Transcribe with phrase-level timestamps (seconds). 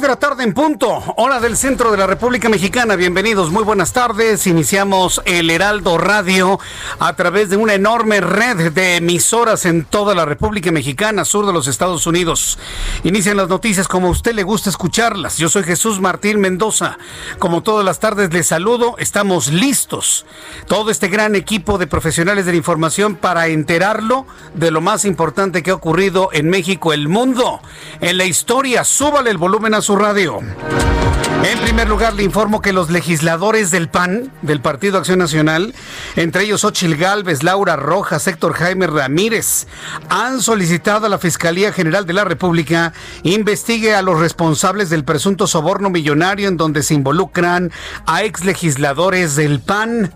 [0.00, 2.96] Las seis de la tarde en punto, hora del centro de la República Mexicana.
[2.96, 4.46] Bienvenidos, muy buenas tardes.
[4.46, 6.58] Iniciamos el Heraldo Radio
[6.98, 11.52] a través de una enorme red de emisoras en toda la República Mexicana, sur de
[11.52, 12.58] los Estados Unidos.
[13.04, 15.36] Inician las noticias como a usted le gusta escucharlas.
[15.36, 16.96] Yo soy Jesús Martín Mendoza.
[17.38, 20.24] Como todas las tardes les saludo, estamos listos.
[20.66, 25.62] Todo este gran equipo de profesionales de la información para enterarlo de lo más importante
[25.62, 27.60] que ha ocurrido en México, el mundo,
[28.00, 28.84] en la historia.
[28.84, 30.40] Súbale el volumen a su radio.
[31.42, 35.74] En primer lugar, le informo que los legisladores del PAN, del Partido Acción Nacional,
[36.16, 39.66] entre ellos Ochil Gálvez, Laura Rojas, Héctor Jaime Ramírez,
[40.10, 45.46] han solicitado a la Fiscalía General de la República investigue a los responsables del presunto
[45.46, 47.72] soborno millonario en donde se involucran
[48.06, 50.12] a ex legisladores del PAN.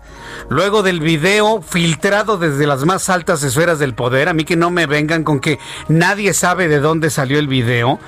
[0.49, 4.69] Luego del video filtrado desde las más altas esferas del poder, a mí que no
[4.69, 5.57] me vengan con que
[5.87, 7.99] nadie sabe de dónde salió el video.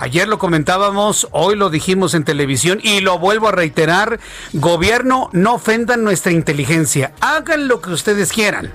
[0.00, 4.20] Ayer lo comentábamos, hoy lo dijimos en televisión y lo vuelvo a reiterar.
[4.52, 7.12] Gobierno, no ofendan nuestra inteligencia.
[7.20, 8.70] Hagan lo que ustedes quieran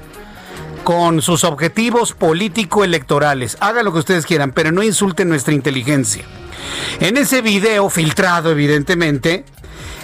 [0.83, 3.56] con sus objetivos político-electorales.
[3.62, 6.25] Hagan lo que ustedes quieran, pero no insulten nuestra inteligencia.
[7.00, 9.45] En ese video filtrado, evidentemente,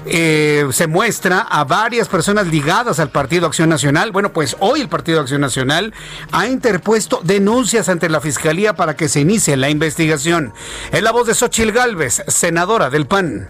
[0.05, 4.11] eh, se muestra a varias personas ligadas al Partido Acción Nacional.
[4.11, 5.93] Bueno, pues hoy el Partido Acción Nacional
[6.31, 10.53] ha interpuesto denuncias ante la Fiscalía para que se inicie la investigación.
[10.91, 13.49] Es la voz de Xochil Gálvez, senadora del PAN.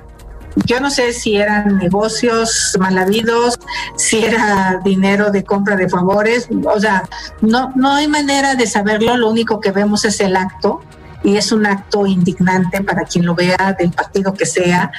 [0.65, 3.59] Yo no sé si eran negocios mal habidos,
[3.95, 7.07] si era dinero de compra de favores, o sea,
[7.41, 10.81] no, no hay manera de saberlo, lo único que vemos es el acto
[11.23, 14.91] y es un acto indignante para quien lo vea del partido que sea.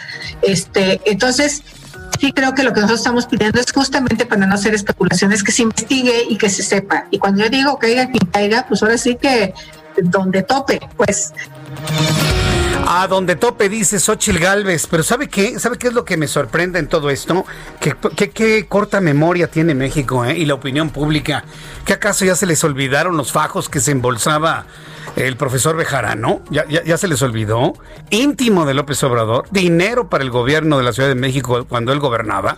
[0.42, 1.62] Este, entonces,
[2.20, 5.53] sí creo que lo que nosotros estamos pidiendo es justamente para no hacer especulaciones, que
[5.53, 7.06] se investigue y que se sepa.
[7.10, 9.54] Y cuando yo digo caiga quien caiga, pues ahora sí que
[10.03, 11.32] donde tope, pues.
[12.93, 15.61] A donde tope dice Xochil Galvez, pero ¿sabe qué?
[15.61, 17.45] ¿Sabe qué es lo que me sorprende en todo esto?
[17.78, 17.95] Que,
[18.31, 20.37] qué corta memoria tiene México ¿eh?
[20.37, 21.45] y la opinión pública.
[21.84, 24.67] ¿Que acaso ya se les olvidaron los fajos que se embolsaba
[25.15, 26.43] el profesor Bejarano?
[26.51, 27.75] ¿Ya, ya, ya se les olvidó?
[28.11, 32.01] Íntimo de López Obrador, dinero para el gobierno de la Ciudad de México cuando él
[32.01, 32.57] gobernaba.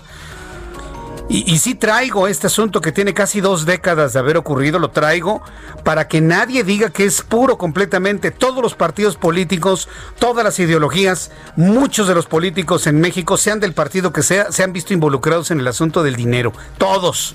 [1.32, 4.91] Y, y, sí traigo este asunto que tiene casi dos décadas de haber ocurrido, lo
[4.91, 5.41] traigo
[5.82, 8.31] para que nadie diga que es puro completamente.
[8.31, 9.88] Todos los partidos políticos,
[10.19, 14.62] todas las ideologías, muchos de los políticos en México, sean del partido que sea, se
[14.62, 16.53] han visto involucrados en el asunto del dinero.
[16.76, 17.34] Todos,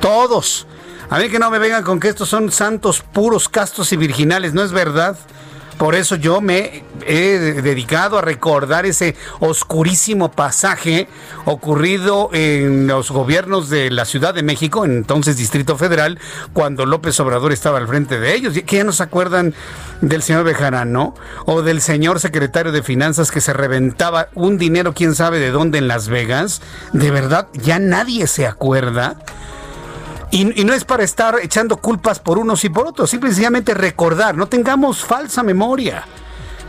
[0.00, 0.66] todos.
[1.10, 4.54] A mí que no me vengan con que estos son santos puros, castos y virginales,
[4.54, 5.18] no es verdad.
[5.80, 11.08] Por eso yo me he dedicado a recordar ese oscurísimo pasaje
[11.46, 16.18] ocurrido en los gobiernos de la Ciudad de México, entonces Distrito Federal,
[16.52, 18.52] cuando López Obrador estaba al frente de ellos.
[18.66, 19.54] ¿Qué ya no se acuerdan
[20.02, 21.14] del señor Bejarano?
[21.46, 25.78] O del señor secretario de Finanzas que se reventaba un dinero, quién sabe de dónde,
[25.78, 26.60] en Las Vegas.
[26.92, 29.16] De verdad, ya nadie se acuerda.
[30.30, 34.36] Y, y, no es para estar echando culpas por unos y por otros, simplemente recordar,
[34.36, 36.04] no tengamos falsa memoria,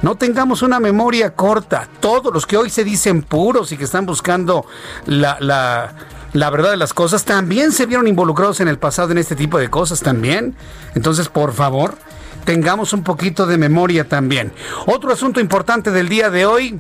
[0.01, 1.87] no tengamos una memoria corta.
[1.99, 4.65] Todos los que hoy se dicen puros y que están buscando
[5.05, 5.93] la, la,
[6.33, 9.59] la verdad de las cosas, también se vieron involucrados en el pasado en este tipo
[9.59, 10.55] de cosas también.
[10.95, 11.97] Entonces, por favor,
[12.45, 14.51] tengamos un poquito de memoria también.
[14.85, 16.79] Otro asunto importante del día de hoy,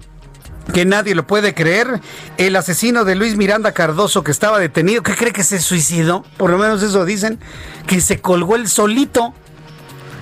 [0.73, 2.01] que nadie lo puede creer,
[2.37, 6.23] el asesino de Luis Miranda Cardoso que estaba detenido, ¿qué cree que se suicidó?
[6.37, 7.39] Por lo menos eso dicen,
[7.87, 9.33] que se colgó el solito.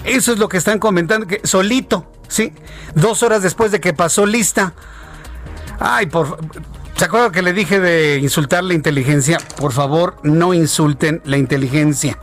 [0.05, 2.53] Eso es lo que están comentando, que solito, ¿sí?
[2.95, 4.73] Dos horas después de que pasó lista.
[5.79, 6.39] Ay, por...
[6.95, 9.37] ¿Se acuerdan que le dije de insultar la inteligencia?
[9.57, 12.17] Por favor, no insulten la inteligencia.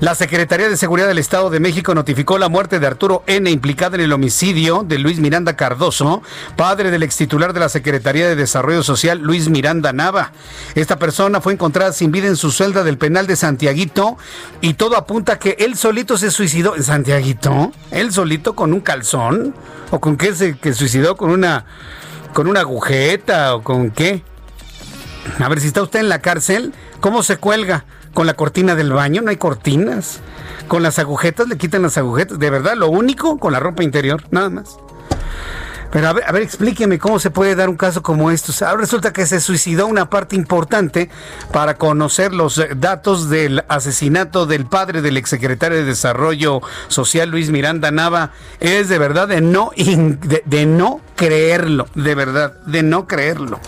[0.00, 3.96] La Secretaría de Seguridad del Estado de México notificó la muerte de Arturo N., implicado
[3.96, 6.22] en el homicidio de Luis Miranda Cardoso,
[6.56, 10.32] padre del ex titular de la Secretaría de Desarrollo Social, Luis Miranda Nava.
[10.76, 14.18] Esta persona fue encontrada sin vida en su celda del penal de Santiaguito
[14.60, 17.72] y todo apunta que él solito se suicidó en Santiaguito.
[17.90, 19.54] Él solito con un calzón
[19.90, 21.64] o con qué se suicidó con una
[22.32, 24.22] con una agujeta o con qué.
[25.40, 27.84] A ver si está usted en la cárcel, ¿cómo se cuelga?
[28.18, 30.18] Con la cortina del baño, no hay cortinas.
[30.66, 32.36] Con las agujetas le quitan las agujetas.
[32.40, 34.76] De verdad, lo único con la ropa interior, nada más.
[35.92, 38.60] Pero a ver, a ver, explíqueme cómo se puede dar un caso como estos.
[38.62, 41.10] Ahora resulta que se suicidó una parte importante
[41.52, 47.92] para conocer los datos del asesinato del padre del exsecretario de Desarrollo Social, Luis Miranda
[47.92, 48.32] Nava.
[48.58, 53.60] Es de verdad de no, de no creerlo, de verdad, de no creerlo.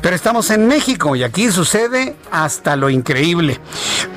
[0.00, 3.58] Pero estamos en México y aquí sucede hasta lo increíble.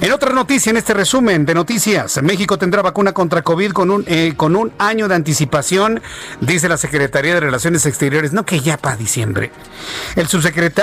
[0.01, 4.03] En otra noticia, en este resumen de noticias, México tendrá vacuna contra COVID con un,
[4.07, 6.01] eh, con un año de anticipación,
[6.41, 8.33] dice la Secretaría de Relaciones Exteriores.
[8.33, 9.51] No que ya para diciembre.
[10.15, 10.27] El,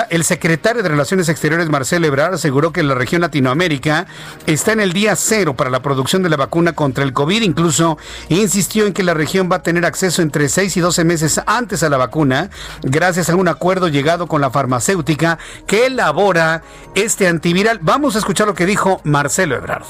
[0.09, 4.07] el secretario de Relaciones Exteriores, Marcelo Ebrard, aseguró que la región Latinoamérica
[4.45, 7.43] está en el día cero para la producción de la vacuna contra el COVID.
[7.43, 7.97] Incluso
[8.29, 11.76] insistió en que la región va a tener acceso entre 6 y 12 meses antes
[11.83, 12.49] a la vacuna,
[12.83, 16.63] gracias a un acuerdo llegado con la farmacéutica que elabora
[16.95, 17.79] este antiviral.
[17.81, 19.85] Vamos a escuchar lo que dijo Marcelo Ebrard.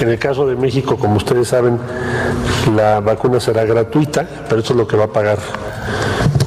[0.00, 1.78] En el caso de México, como ustedes saben,
[2.74, 5.38] la vacuna será gratuita, pero eso es lo que va a pagar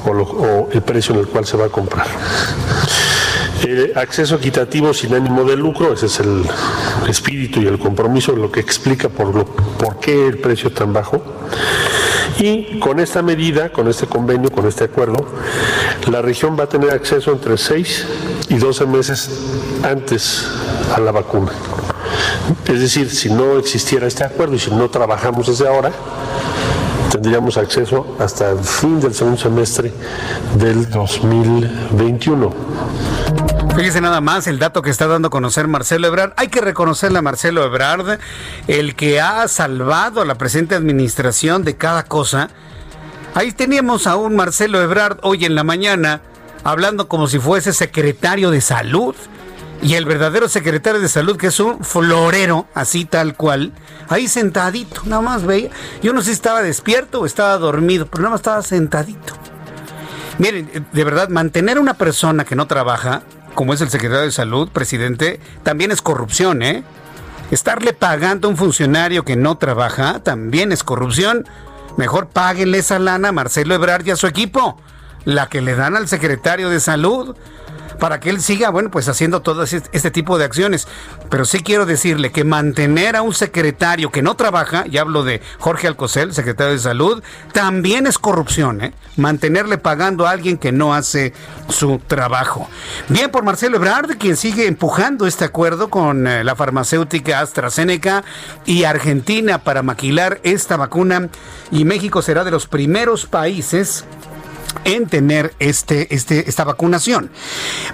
[0.06, 2.06] o, el precio en el cual se va a comprar.
[3.94, 6.44] acceso equitativo sin ánimo de lucro, ese es el
[7.08, 11.22] espíritu y el compromiso, lo que explica por, lo, por qué el precio tan bajo.
[12.38, 15.26] Y con esta medida, con este convenio, con este acuerdo,
[16.10, 18.06] la región va a tener acceso entre 6
[18.48, 19.30] y 12 meses
[19.82, 20.46] antes
[20.94, 21.50] a la vacuna.
[22.66, 25.90] Es decir, si no existiera este acuerdo y si no trabajamos desde ahora,
[27.10, 29.92] tendríamos acceso hasta el fin del segundo semestre
[30.56, 33.47] del 2021.
[33.78, 36.32] Fíjese nada más el dato que está dando a conocer Marcelo Ebrard.
[36.36, 38.18] Hay que reconocerle a Marcelo Ebrard,
[38.66, 42.48] el que ha salvado a la presente administración de cada cosa.
[43.36, 46.22] Ahí teníamos a un Marcelo Ebrard hoy en la mañana
[46.64, 49.14] hablando como si fuese secretario de salud.
[49.80, 53.72] Y el verdadero secretario de salud, que es un florero, así tal cual,
[54.08, 55.70] ahí sentadito, nada más veía.
[56.02, 59.34] Yo no sé si estaba despierto o estaba dormido, pero nada más estaba sentadito.
[60.38, 63.22] Miren, de verdad, mantener a una persona que no trabaja
[63.58, 66.84] como es el secretario de Salud, presidente, también es corrupción, ¿eh?
[67.50, 71.44] Estarle pagando a un funcionario que no trabaja también es corrupción.
[71.96, 74.80] Mejor páguenle esa lana a Marcelo Ebrard y a su equipo,
[75.24, 77.36] la que le dan al secretario de Salud
[77.98, 80.86] para que él siga, bueno, pues haciendo todo este tipo de acciones.
[81.28, 85.40] Pero sí quiero decirle que mantener a un secretario que no trabaja, y hablo de
[85.58, 87.22] Jorge Alcosel, secretario de Salud,
[87.52, 88.94] también es corrupción, ¿eh?
[89.16, 91.32] Mantenerle pagando a alguien que no hace
[91.68, 92.68] su trabajo.
[93.08, 98.22] Bien por Marcelo Ebrard, quien sigue empujando este acuerdo con eh, la farmacéutica AstraZeneca
[98.64, 101.28] y Argentina para maquilar esta vacuna.
[101.72, 104.04] Y México será de los primeros países
[104.84, 107.30] en tener este, este, esta vacunación.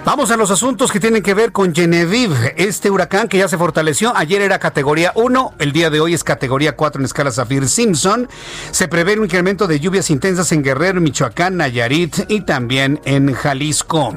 [0.03, 3.57] Vamos a los asuntos que tienen que ver con Genevieve, este huracán que ya se
[3.57, 4.15] fortaleció.
[4.15, 8.29] Ayer era categoría 1, el día de hoy es categoría 4 en escala Zafir Simpson.
[8.71, 14.13] Se prevé un incremento de lluvias intensas en Guerrero, Michoacán, Nayarit y también en Jalisco.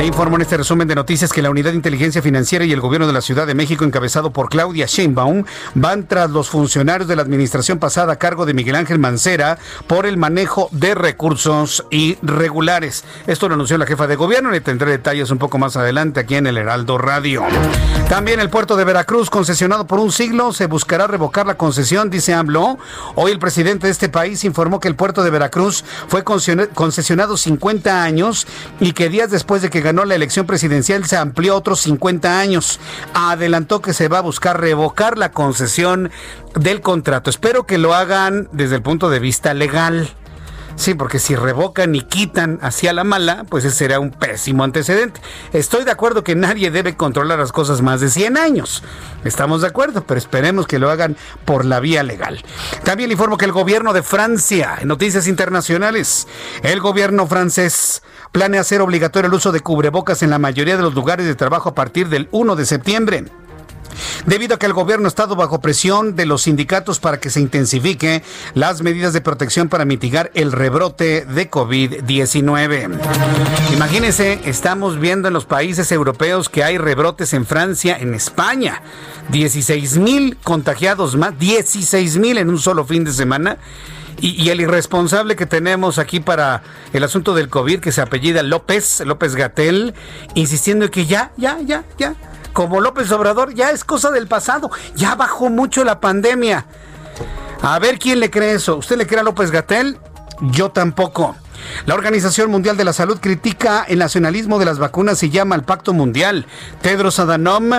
[0.00, 2.80] Le informo en este resumen de noticias que la Unidad de Inteligencia Financiera y el
[2.80, 7.16] Gobierno de la Ciudad de México, encabezado por Claudia Sheinbaum, van tras los funcionarios de
[7.16, 13.04] la administración pasada a cargo de Miguel Ángel Mancera por el manejo de recursos irregulares.
[13.26, 14.50] Esto lo anunció la jefa de gobierno.
[14.50, 17.42] Le tendré detalles un poco más adelante aquí en el Heraldo Radio.
[18.08, 22.32] También el puerto de Veracruz, concesionado por un siglo, se buscará revocar la concesión, dice
[22.32, 22.78] AMLO.
[23.16, 28.02] Hoy el presidente de este país informó que el puerto de Veracruz fue concesionado 50
[28.02, 28.46] años
[28.80, 32.78] y que días después de que ganó la elección presidencial se amplió otros 50 años.
[33.12, 36.12] Adelantó que se va a buscar revocar la concesión
[36.54, 37.28] del contrato.
[37.28, 40.14] Espero que lo hagan desde el punto de vista legal.
[40.76, 45.20] Sí, porque si revocan y quitan hacia la mala, pues ese será un pésimo antecedente.
[45.52, 48.84] Estoy de acuerdo que nadie debe controlar las cosas más de 100 años.
[49.24, 52.42] Estamos de acuerdo, pero esperemos que lo hagan por la vía legal.
[52.84, 56.28] También informo que el gobierno de Francia, en noticias internacionales,
[56.62, 60.94] el gobierno francés planea hacer obligatorio el uso de cubrebocas en la mayoría de los
[60.94, 63.24] lugares de trabajo a partir del 1 de septiembre.
[64.24, 67.40] debido a que el gobierno ha estado bajo presión de los sindicatos para que se
[67.40, 68.22] intensifique
[68.54, 72.98] las medidas de protección para mitigar el rebrote de COVID-19.
[73.74, 78.82] Imagínense, estamos viendo en los países europeos que hay rebrotes en Francia, en España.
[79.30, 83.58] 16 mil contagiados más, 16 mil en un solo fin de semana.
[84.20, 86.62] Y, el irresponsable que tenemos aquí para
[86.92, 89.94] el asunto del COVID, que se apellida López, López Gatel,
[90.34, 92.14] insistiendo en que ya, ya, ya, ya,
[92.52, 96.66] como López Obrador, ya es cosa del pasado, ya bajó mucho la pandemia.
[97.62, 98.76] A ver quién le cree eso.
[98.76, 99.98] ¿Usted le cree a López Gatel?
[100.40, 101.36] Yo tampoco.
[101.86, 105.64] La Organización Mundial de la Salud critica el nacionalismo de las vacunas y llama al
[105.64, 106.46] Pacto Mundial.
[106.82, 107.70] Tedros Adhanom,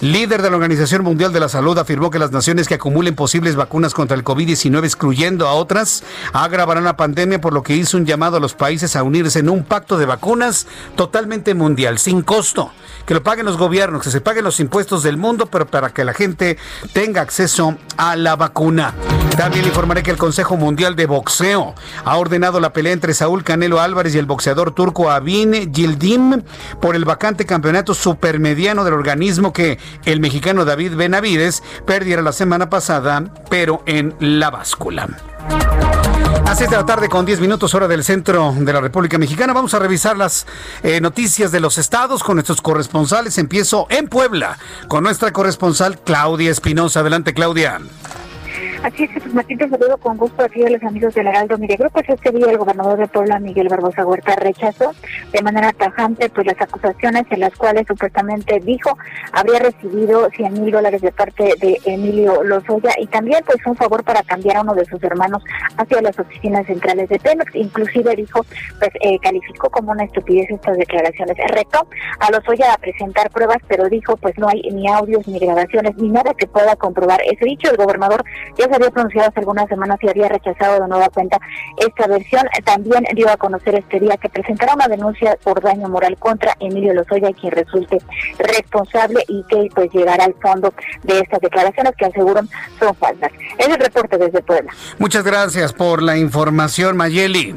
[0.00, 3.56] líder de la Organización Mundial de la Salud, afirmó que las naciones que acumulen posibles
[3.56, 8.06] vacunas contra el COVID-19, excluyendo a otras, agravarán la pandemia, por lo que hizo un
[8.06, 10.66] llamado a los países a unirse en un pacto de vacunas
[10.96, 12.72] totalmente mundial, sin costo.
[13.06, 16.04] Que lo paguen los gobiernos, que se paguen los impuestos del mundo, pero para que
[16.04, 16.58] la gente
[16.92, 18.94] tenga acceso a la vacuna.
[19.36, 23.80] También informaré que el Consejo Mundial de Boxeo ha ordenado la pelea entre Saúl Canelo
[23.80, 26.42] Álvarez y el boxeador turco Abin Gildim
[26.80, 32.70] por el vacante campeonato supermediano del organismo que el mexicano David Benavides perdiera la semana
[32.70, 35.08] pasada, pero en la báscula.
[36.48, 39.52] A de la tarde con 10 minutos hora del centro de la República Mexicana.
[39.52, 40.46] Vamos a revisar las
[40.82, 43.36] eh, noticias de los estados con nuestros corresponsales.
[43.36, 44.58] Empiezo en Puebla
[44.88, 47.00] con nuestra corresponsal Claudia Espinosa.
[47.00, 47.80] Adelante Claudia.
[48.82, 51.76] Así es, pues Martín, te saludo con gusto aquí a los amigos del Heraldo Mire
[51.76, 54.92] Pues este día el gobernador de Puebla, Miguel Barbosa Huerta, rechazó
[55.32, 58.96] de manera tajante pues las acusaciones en las cuales supuestamente dijo
[59.32, 64.04] habría recibido 100 mil dólares de parte de Emilio Lozoya y también pues un favor
[64.04, 65.42] para cambiar a uno de sus hermanos
[65.76, 67.54] hacia las oficinas centrales de Pemex.
[67.54, 68.44] Inclusive dijo,
[68.78, 71.36] pues eh, calificó como una estupidez estas declaraciones.
[71.48, 71.86] Retó
[72.20, 76.08] a Lozoya a presentar pruebas, pero dijo pues no hay ni audios ni grabaciones ni
[76.08, 77.70] nada que pueda comprobar ese dicho.
[77.70, 78.24] El gobernador
[78.56, 81.38] ya se había pronunciado hace algunas semanas y había rechazado de nueva cuenta
[81.76, 82.42] esta versión.
[82.64, 86.94] También dio a conocer este día que presentará una denuncia por daño moral contra Emilio
[86.94, 87.98] Lozoya, quien resulte
[88.38, 93.30] responsable y que pues llegará al fondo de estas declaraciones que aseguran son falsas.
[93.58, 94.72] Es el reporte desde Puebla.
[94.98, 97.54] Muchas gracias por la información, Mayeli.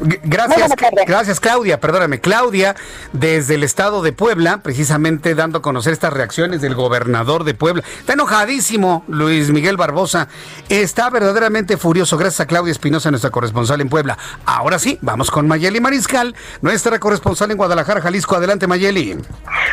[0.00, 0.72] Gracias,
[1.06, 2.74] gracias Claudia, perdóname, Claudia,
[3.12, 7.82] desde el estado de Puebla, precisamente dando a conocer estas reacciones del gobernador de Puebla.
[7.98, 10.28] Está enojadísimo Luis Miguel Barbosa,
[10.68, 12.16] está verdaderamente furioso.
[12.16, 14.16] Gracias a Claudia Espinosa, nuestra corresponsal en Puebla.
[14.46, 18.36] Ahora sí, vamos con Mayeli Mariscal, nuestra corresponsal en Guadalajara, Jalisco.
[18.36, 19.18] Adelante, Mayeli.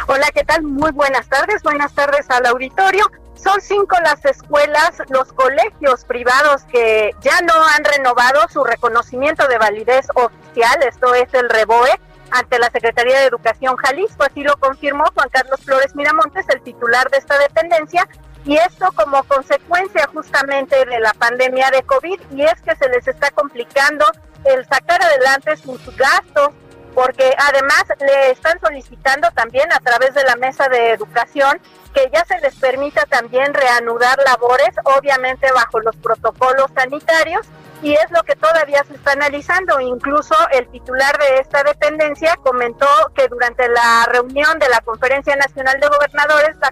[0.07, 0.63] Hola, ¿qué tal?
[0.63, 3.09] Muy buenas tardes, buenas tardes al auditorio.
[3.37, 9.57] Son cinco las escuelas, los colegios privados que ya no han renovado su reconocimiento de
[9.57, 11.99] validez oficial, esto es el REBOE,
[12.31, 14.23] ante la Secretaría de Educación Jalisco.
[14.23, 18.07] Así lo confirmó Juan Carlos Flores Miramontes, el titular de esta dependencia,
[18.43, 23.07] y esto como consecuencia justamente de la pandemia de COVID, y es que se les
[23.07, 24.05] está complicando
[24.45, 26.49] el sacar adelante sus gastos,
[26.97, 31.61] porque además le están solicitando también a través de la mesa de educación
[31.93, 37.45] que ya se les permita también reanudar labores, obviamente bajo los protocolos sanitarios,
[37.83, 39.79] y es lo que todavía se está analizando.
[39.79, 45.79] Incluso el titular de esta dependencia comentó que durante la reunión de la Conferencia Nacional
[45.79, 46.71] de Gobernadores, la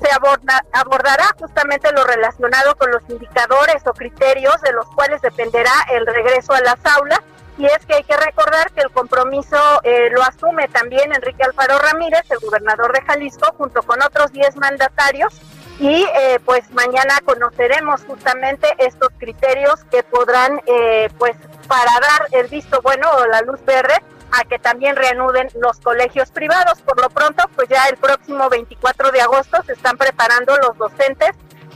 [0.00, 0.10] se
[0.72, 6.52] abordará justamente lo relacionado con los indicadores o criterios de los cuales dependerá el regreso
[6.52, 7.20] a las aulas
[7.56, 11.78] y es que hay que recordar que el compromiso eh, lo asume también Enrique Alfaro
[11.78, 15.40] Ramírez, el gobernador de Jalisco, junto con otros 10 mandatarios.
[15.78, 22.46] Y eh, pues mañana conoceremos justamente estos criterios que podrán, eh, pues, para dar el
[22.48, 23.94] visto bueno o la luz verde
[24.30, 26.80] a que también reanuden los colegios privados.
[26.82, 31.30] Por lo pronto, pues ya el próximo 24 de agosto se están preparando los docentes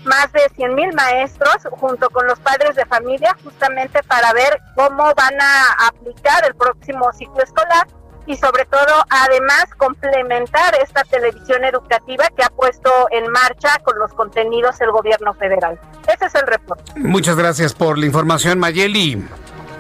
[0.08, 5.12] más de 100 mil maestros junto con los padres de familia justamente para ver cómo
[5.14, 7.86] van a aplicar el próximo ciclo escolar
[8.28, 14.12] y sobre todo además complementar esta televisión educativa que ha puesto en marcha con los
[14.12, 15.80] contenidos el gobierno federal.
[16.06, 16.92] Ese es el reporte.
[16.96, 19.26] Muchas gracias por la información, Mayeli.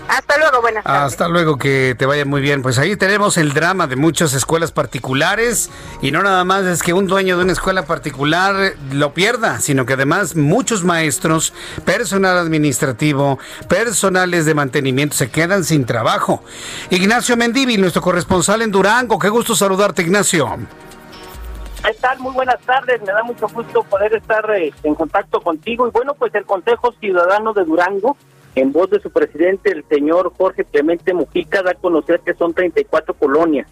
[0.08, 1.02] Hasta luego, buenas tardes.
[1.02, 2.62] Hasta luego, que te vaya muy bien.
[2.62, 6.94] Pues ahí tenemos el drama de muchas escuelas particulares y no nada más es que
[6.94, 11.52] un dueño de una escuela particular lo pierda, sino que además muchos maestros,
[11.84, 13.38] personal administrativo,
[13.68, 16.42] personales de mantenimiento se quedan sin trabajo.
[16.88, 20.56] Ignacio Mendivi, nuestro corresponsal en Durango, qué gusto saludarte, Ignacio.
[21.84, 22.18] ¿Qué tal?
[22.18, 23.00] Muy buenas tardes.
[23.02, 25.86] Me da mucho gusto poder estar eh, en contacto contigo.
[25.86, 28.16] Y bueno, pues el Consejo Ciudadano de Durango
[28.54, 32.54] en voz de su presidente, el señor Jorge Clemente Mujica, da a conocer que son
[32.54, 33.68] 34 colonias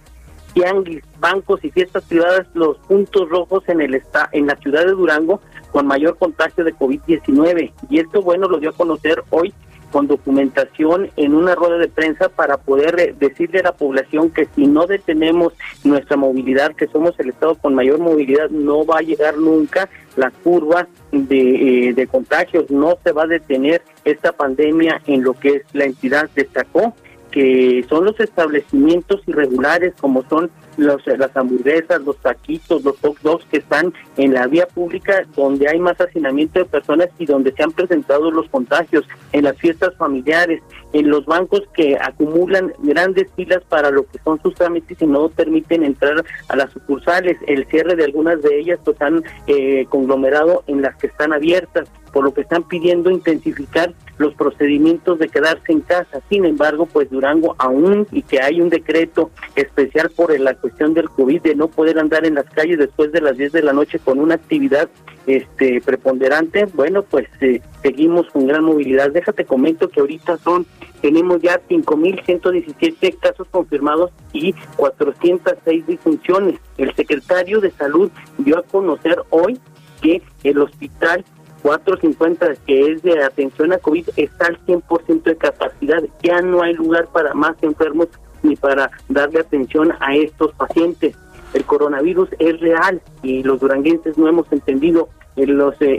[0.56, 4.02] tianguis, bancos y fiestas privadas los puntos rojos en el
[4.32, 7.72] en la ciudad de Durango con mayor contagio de COVID-19.
[7.90, 9.52] Y esto, bueno, lo dio a conocer hoy
[9.90, 14.48] con documentación en una rueda de prensa para poder eh, decirle a la población que
[14.54, 19.02] si no detenemos nuestra movilidad, que somos el estado con mayor movilidad, no va a
[19.02, 25.02] llegar nunca la curva de, eh, de contagios, no se va a detener esta pandemia
[25.06, 26.94] en lo que es la entidad destacó
[27.30, 33.44] que son los establecimientos irregulares como son los, las hamburguesas, los taquitos, los hot dogs
[33.46, 37.62] que están en la vía pública donde hay más hacinamiento de personas y donde se
[37.62, 40.62] han presentado los contagios, en las fiestas familiares,
[40.96, 45.28] en los bancos que acumulan grandes filas para lo que son sus trámites y no
[45.28, 47.36] permiten entrar a las sucursales.
[47.46, 51.86] El cierre de algunas de ellas pues han eh, conglomerado en las que están abiertas
[52.12, 56.22] por lo que están pidiendo intensificar los procedimientos de quedarse en casa.
[56.30, 61.10] Sin embargo, pues Durango aún y que hay un decreto especial por la cuestión del
[61.10, 63.98] COVID de no poder andar en las calles después de las 10 de la noche
[63.98, 64.88] con una actividad
[65.26, 69.10] este preponderante, bueno, pues eh, seguimos con gran movilidad.
[69.10, 70.66] Déjate comento que ahorita son
[71.00, 76.58] tenemos ya 5117 casos confirmados y 406 disfunciones.
[76.78, 79.58] El secretario de Salud dio a conocer hoy
[80.00, 81.24] que el hospital
[81.62, 86.02] 450, que es de atención a COVID, está al 100% de capacidad.
[86.22, 88.08] Ya no hay lugar para más enfermos
[88.42, 91.16] ni para darle atención a estos pacientes.
[91.54, 95.08] El coronavirus es real y los duranguenses no hemos entendido.
[95.36, 95.98] El, los, eh,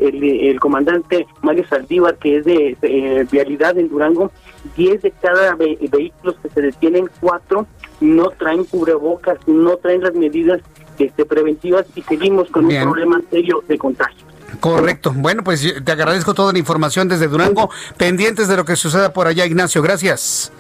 [0.50, 4.32] el, comandante Mario Saldívar, que es de eh, vialidad en Durango,
[4.75, 7.68] 10 de cada vehículos que se detienen, 4
[8.01, 10.62] no traen cubrebocas, no traen las medidas
[10.98, 14.25] este, preventivas y seguimos con un problema serio de contagio.
[14.60, 15.13] Correcto.
[15.16, 19.27] Bueno, pues te agradezco toda la información desde Durango, pendientes de lo que suceda por
[19.27, 19.82] allá, Ignacio.
[19.82, 20.51] Gracias.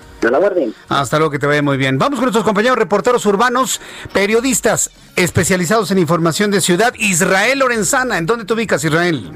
[0.89, 1.97] Hasta luego, que te vaya muy bien.
[1.97, 3.81] Vamos con nuestros compañeros reporteros urbanos,
[4.13, 6.93] periodistas especializados en información de ciudad.
[6.97, 9.31] Israel Lorenzana, ¿en dónde te ubicas, Israel?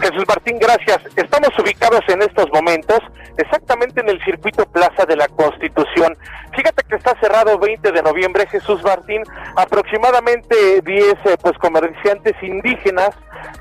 [0.00, 0.98] Jesús Martín, gracias.
[1.16, 2.98] Estamos ubicados en estos momentos
[3.36, 6.16] exactamente en el circuito Plaza de la Constitución.
[6.56, 9.22] Fíjate que está cerrado 20 de noviembre, Jesús Martín.
[9.56, 13.10] Aproximadamente 10 eh, pues comerciantes indígenas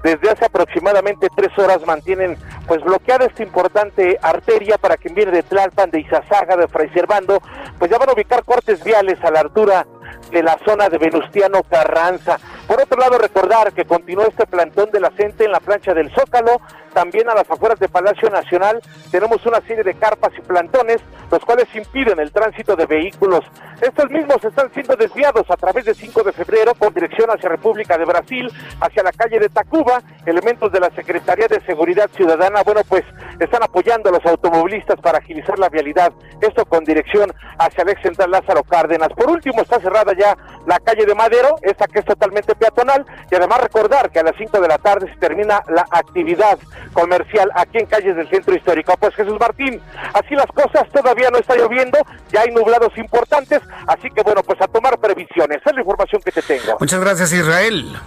[0.04, 5.44] desde hace aproximadamente tres horas mantienen pues bloqueada esta importante arteria para quien viene de
[5.44, 7.42] Tlalpan, de Izazaga, de Fray Servando,
[7.78, 9.86] pues ya van a ubicar cortes viales a la altura
[10.32, 12.38] de la zona de Venustiano Carranza.
[12.68, 16.12] Por otro lado, recordar que continuó este plantón de la gente en la plancha del
[16.14, 16.62] Zócalo,
[16.94, 20.98] también a las afueras de Palacio Nacional tenemos una serie de carpas y plantones,
[21.32, 23.42] los cuales impiden el tránsito de vehículos.
[23.82, 27.98] Estos mismos están siendo desviados a través de 5 de febrero con dirección hacia República
[27.98, 30.02] de Brasil, hacia la calle de Tacuba.
[30.26, 33.04] Elementos de la Secretaría de Seguridad Ciudadana, bueno, pues
[33.40, 36.12] están apoyando a los automovilistas para agilizar la vialidad.
[36.42, 39.10] Esto con dirección hacia el ex central Lázaro Cárdenas.
[39.10, 43.06] Por último, está cerrada ya la calle de Madero, esta que es totalmente peatonal.
[43.32, 46.60] Y además recordar que a las 5 de la tarde se termina la actividad
[46.94, 48.96] comercial aquí en calles del centro histórico.
[49.00, 49.82] Pues Jesús Martín,
[50.14, 51.98] así las cosas, todavía no está lloviendo,
[52.32, 55.60] ya hay nublados importantes, así que bueno, pues a tomar previsiones.
[55.66, 56.78] es la información que te tengo.
[56.80, 57.98] Muchas gracias Israel.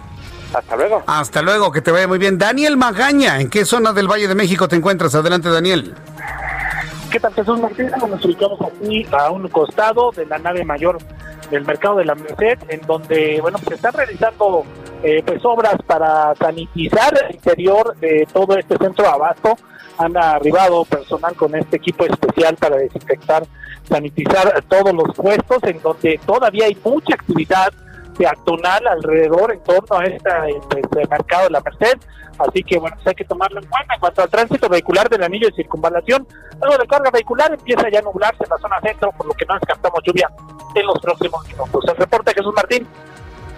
[0.54, 1.02] Hasta luego.
[1.06, 2.36] Hasta luego, que te vaya muy bien.
[2.36, 5.14] Daniel Magaña, ¿en qué zona del Valle de México te encuentras?
[5.14, 5.94] Adelante, Daniel.
[7.10, 7.90] ¿Qué tal, Jesús Martín?
[8.08, 10.98] Nos ubicamos aquí a un costado de la nave mayor
[11.52, 14.64] del mercado de la Merced, en donde, bueno, se están realizando
[15.02, 19.56] eh, pues obras para sanitizar el interior de todo este centro abasto.
[19.98, 23.44] Han arribado personal con este equipo especial para desinfectar,
[23.86, 27.70] sanitizar todos los puestos, en donde todavía hay mucha actividad
[28.22, 30.30] peatonal alrededor en torno a este
[30.70, 31.98] pues, mercado de la Merced.
[32.38, 33.94] Así que bueno, pues hay que tomarlo en cuenta.
[33.94, 36.26] En cuanto al tránsito vehicular del anillo de circunvalación,
[36.60, 39.44] algo de carga vehicular empieza ya a nublarse en la zona centro, por lo que
[39.46, 40.30] no descartamos lluvia
[40.74, 41.84] en los próximos minutos.
[41.88, 42.86] El reporte Jesús Martín.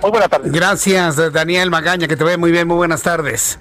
[0.00, 0.52] Muy buenas tardes.
[0.52, 2.66] Gracias, Daniel Magaña, que te ve muy bien.
[2.66, 3.58] Muy buenas tardes.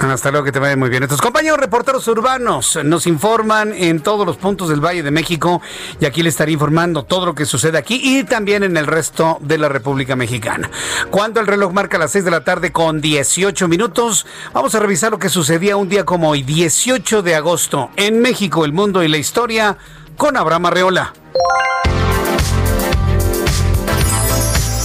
[0.00, 1.00] Hasta luego, que te vaya muy bien.
[1.00, 5.60] Nuestros compañeros reporteros urbanos nos informan en todos los puntos del Valle de México
[6.00, 9.38] y aquí les estaré informando todo lo que sucede aquí y también en el resto
[9.40, 10.70] de la República Mexicana.
[11.10, 15.10] Cuando el reloj marca las 6 de la tarde con 18 minutos, vamos a revisar
[15.10, 19.08] lo que sucedía un día como hoy, 18 de agosto, en México, el mundo y
[19.08, 19.76] la historia,
[20.16, 21.12] con Abraham Arreola.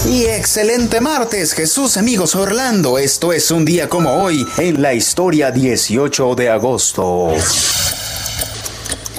[0.06, 2.98] Y excelente martes, Jesús amigos Orlando.
[2.98, 7.32] Esto es un día como hoy en la historia 18 de agosto.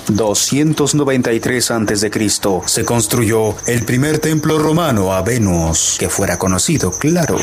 [0.08, 2.30] 293 a.C.
[2.68, 7.40] se construyó el primer templo romano a Venus, que fuera conocido, claro.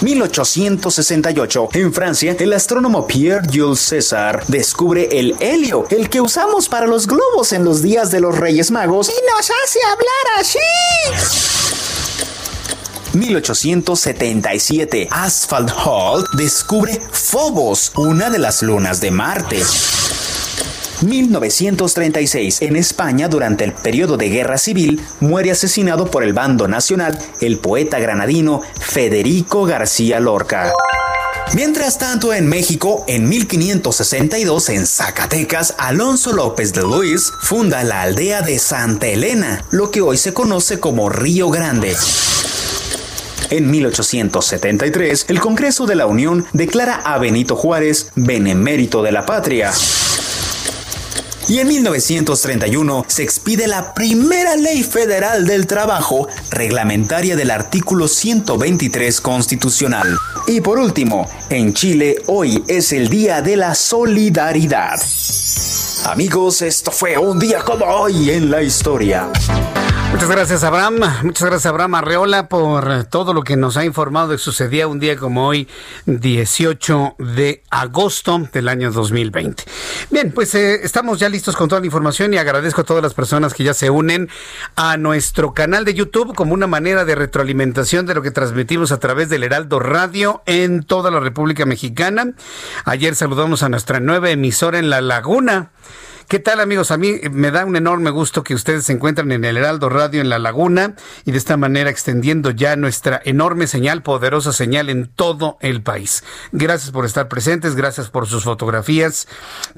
[0.00, 1.68] 1868.
[1.74, 7.06] En Francia, el astrónomo Pierre Jules César descubre el helio, el que usamos para los
[7.06, 11.91] globos en los días de los Reyes Magos, y nos hace hablar así.
[13.14, 19.62] 1877, Asphalt Hall descubre Phobos, una de las lunas de Marte.
[21.02, 22.62] 1936.
[22.62, 27.58] En España, durante el periodo de guerra civil, muere asesinado por el bando nacional el
[27.58, 30.72] poeta granadino Federico García Lorca.
[31.54, 38.40] Mientras tanto, en México, en 1562, en Zacatecas, Alonso López de Luis funda la aldea
[38.40, 41.94] de Santa Elena, lo que hoy se conoce como Río Grande.
[43.52, 49.70] En 1873, el Congreso de la Unión declara a Benito Juárez benemérito de la patria.
[51.48, 59.20] Y en 1931 se expide la primera ley federal del trabajo, reglamentaria del artículo 123
[59.20, 60.16] constitucional.
[60.46, 64.98] Y por último, en Chile hoy es el Día de la Solidaridad.
[66.06, 69.30] Amigos, esto fue un día como hoy en la historia.
[70.12, 71.00] Muchas gracias, Abraham.
[71.22, 75.16] Muchas gracias, Abraham Arreola, por todo lo que nos ha informado de sucedía un día
[75.16, 75.68] como hoy,
[76.06, 79.64] 18 de agosto del año 2020.
[80.10, 83.14] Bien, pues eh, estamos ya listos con toda la información y agradezco a todas las
[83.14, 84.28] personas que ya se unen
[84.76, 89.00] a nuestro canal de YouTube como una manera de retroalimentación de lo que transmitimos a
[89.00, 92.32] través del Heraldo Radio en toda la República Mexicana.
[92.84, 95.70] Ayer saludamos a nuestra nueva emisora en La Laguna.
[96.28, 96.90] ¿Qué tal amigos?
[96.90, 100.20] A mí me da un enorme gusto que ustedes se encuentren en el Heraldo Radio
[100.20, 105.08] en La Laguna y de esta manera extendiendo ya nuestra enorme señal, poderosa señal en
[105.08, 106.24] todo el país.
[106.52, 109.28] Gracias por estar presentes, gracias por sus fotografías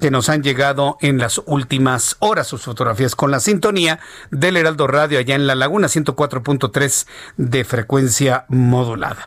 [0.01, 3.99] que nos han llegado en las últimas horas, sus fotografías con la sintonía
[4.31, 9.27] del Heraldo Radio allá en La Laguna 104.3 de frecuencia modulada.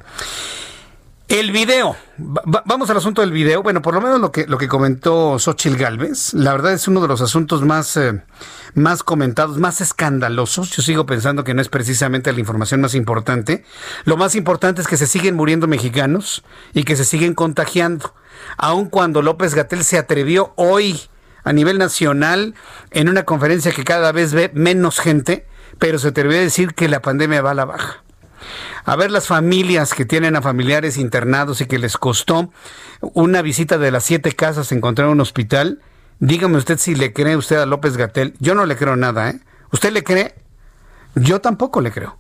[1.28, 1.98] El video.
[2.18, 3.62] vamos al asunto del video.
[3.62, 7.02] Bueno, por lo menos lo que, lo que comentó Xochil Gálvez, la verdad es uno
[7.02, 8.24] de los asuntos más, eh,
[8.76, 10.72] más comentados, más escandalosos.
[10.72, 13.66] Yo sigo pensando que no es precisamente la información más importante.
[14.06, 18.14] Lo más importante es que se siguen muriendo mexicanos y que se siguen contagiando.
[18.58, 21.02] Aun cuando López Gatel se atrevió hoy
[21.44, 22.56] a nivel nacional
[22.92, 25.46] en una conferencia que cada vez ve menos gente,
[25.78, 28.07] pero se atrevió a decir que la pandemia va a la baja
[28.86, 32.52] a ver las familias que tienen a familiares internados y que les costó
[33.02, 35.82] una visita de las siete casas encontrar un hospital.
[36.20, 38.34] Dígame usted si le cree usted a López Gatel.
[38.40, 39.40] Yo no le creo nada, ¿eh?
[39.72, 40.36] ¿Usted le cree?
[41.16, 42.18] Yo tampoco le creo.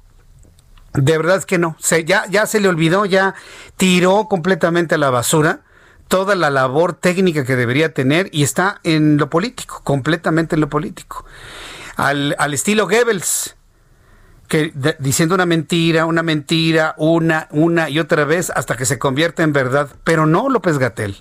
[0.93, 1.75] De verdad es que no.
[1.79, 3.35] Se, ya, ya se le olvidó, ya
[3.75, 5.61] tiró completamente a la basura
[6.07, 10.69] toda la labor técnica que debería tener y está en lo político, completamente en lo
[10.69, 11.25] político.
[11.97, 13.56] Al, al estilo Goebbels,
[14.47, 19.43] que diciendo una mentira, una mentira, una, una y otra vez hasta que se convierte
[19.43, 19.89] en verdad.
[20.03, 21.17] Pero no, López Gatel.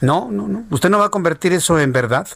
[0.00, 0.64] No, no, no.
[0.70, 2.26] Usted no va a convertir eso en verdad.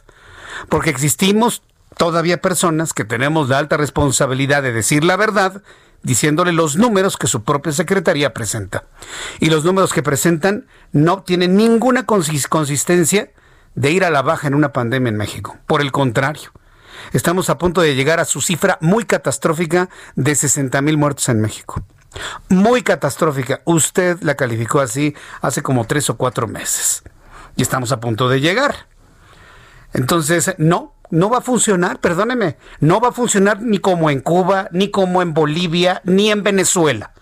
[0.69, 1.63] Porque existimos
[1.97, 5.61] todavía personas que tenemos la alta responsabilidad de decir la verdad
[6.01, 8.85] diciéndole los números que su propia secretaría presenta.
[9.39, 13.31] Y los números que presentan no tienen ninguna consistencia
[13.75, 15.57] de ir a la baja en una pandemia en México.
[15.67, 16.51] Por el contrario,
[17.13, 21.41] estamos a punto de llegar a su cifra muy catastrófica de 60 mil muertos en
[21.41, 21.83] México.
[22.49, 23.61] Muy catastrófica.
[23.65, 27.03] Usted la calificó así hace como tres o cuatro meses.
[27.55, 28.87] Y estamos a punto de llegar.
[29.93, 34.69] Entonces, no, no va a funcionar, perdóneme, no va a funcionar ni como en Cuba,
[34.71, 37.13] ni como en Bolivia, ni en Venezuela.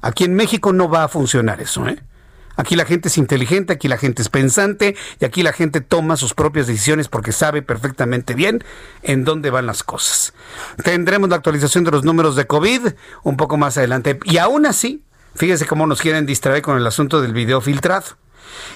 [0.00, 2.02] Aquí en México no va a funcionar eso, ¿eh?
[2.56, 6.16] Aquí la gente es inteligente, aquí la gente es pensante y aquí la gente toma
[6.16, 8.62] sus propias decisiones porque sabe perfectamente bien
[9.02, 10.34] en dónde van las cosas.
[10.82, 12.88] Tendremos la actualización de los números de COVID
[13.22, 14.18] un poco más adelante.
[14.24, 15.02] Y aún así,
[15.34, 18.16] fíjese cómo nos quieren distraer con el asunto del video filtrado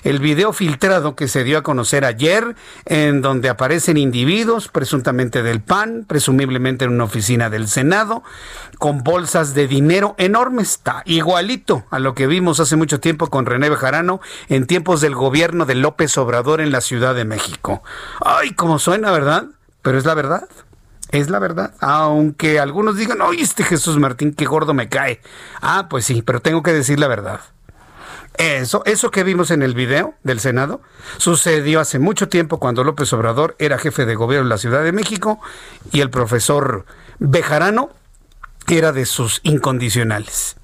[0.05, 5.61] el video filtrado que se dio a conocer ayer, en donde aparecen individuos, presuntamente del
[5.61, 8.23] PAN, presumiblemente en una oficina del Senado,
[8.79, 13.47] con bolsas de dinero enormes, está igualito a lo que vimos hace mucho tiempo con
[13.47, 17.83] René Bejarano en tiempos del gobierno de López Obrador en la Ciudad de México.
[18.21, 19.47] Ay, cómo suena, ¿verdad?
[19.83, 20.49] Pero es la verdad.
[21.11, 21.75] Es la verdad.
[21.81, 25.21] Aunque algunos digan, oye, este Jesús Martín, qué gordo me cae.
[25.61, 27.41] Ah, pues sí, pero tengo que decir la verdad.
[28.39, 30.81] Eso, eso que vimos en el video del Senado
[31.17, 34.93] sucedió hace mucho tiempo cuando López Obrador era jefe de gobierno en la Ciudad de
[34.93, 35.41] México
[35.91, 36.87] y el profesor
[37.19, 37.91] Bejarano
[38.69, 40.57] era de sus incondicionales.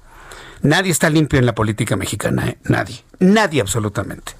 [0.61, 2.57] Nadie está limpio en la política mexicana, ¿eh?
[2.63, 4.33] nadie, nadie absolutamente.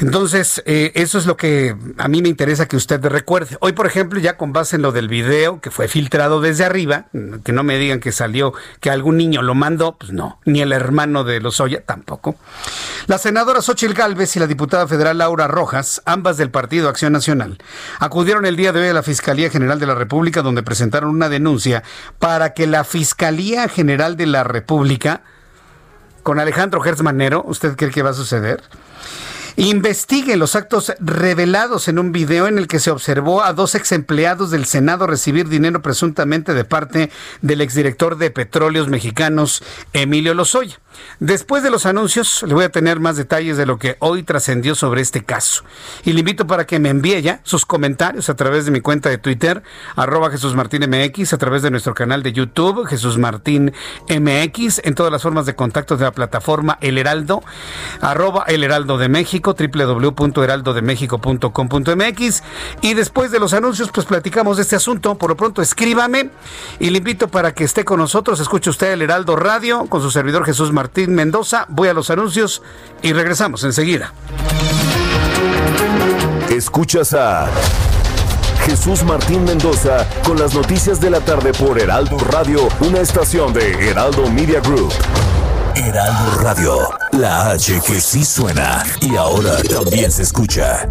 [0.00, 3.58] Entonces, eh, eso es lo que a mí me interesa que usted recuerde.
[3.60, 7.06] Hoy, por ejemplo, ya con base en lo del video que fue filtrado desde arriba,
[7.44, 10.72] que no me digan que salió, que algún niño lo mandó, pues no, ni el
[10.72, 12.36] hermano de Lozoya tampoco.
[13.08, 17.58] La senadora Xochil Gálvez y la diputada federal Laura Rojas, ambas del Partido Acción Nacional,
[17.98, 21.28] acudieron el día de hoy a la Fiscalía General de la República donde presentaron una
[21.28, 21.82] denuncia
[22.18, 25.22] para que la Fiscalía General de la República,
[26.22, 28.62] con Alejandro Gertz Manero, ¿usted cree que va a suceder?
[29.56, 33.92] Investigue los actos revelados en un video en el que se observó a dos ex
[33.92, 37.10] empleados del Senado recibir dinero presuntamente de parte
[37.42, 40.80] del exdirector de Petróleos Mexicanos, Emilio Lozoya.
[41.20, 44.74] Después de los anuncios, le voy a tener más detalles de lo que hoy trascendió
[44.74, 45.64] sobre este caso.
[46.04, 49.10] Y le invito para que me envíe ya sus comentarios a través de mi cuenta
[49.10, 49.62] de Twitter,
[49.96, 53.72] arroba Jesús Martín MX, a través de nuestro canal de YouTube, Jesús Martín
[54.08, 57.42] MX, en todas las formas de contacto de la plataforma El Heraldo,
[58.00, 62.42] arroba El Heraldo de México, www.heraldodemexico.com.mx.
[62.80, 65.16] Y después de los anuncios, pues platicamos de este asunto.
[65.16, 66.30] Por lo pronto, escríbame
[66.78, 68.38] y le invito para que esté con nosotros.
[68.40, 71.66] Escuche usted El Heraldo Radio con su servidor Jesús Martín Martín Mendoza.
[71.68, 72.62] Voy a los anuncios
[73.00, 74.12] y regresamos enseguida.
[76.50, 77.48] Escuchas a
[78.66, 83.88] Jesús Martín Mendoza con las noticias de la tarde por Heraldo Radio, una estación de
[83.88, 84.92] Heraldo Media Group.
[85.76, 90.90] Heraldo Radio, la H que sí suena y ahora también se escucha.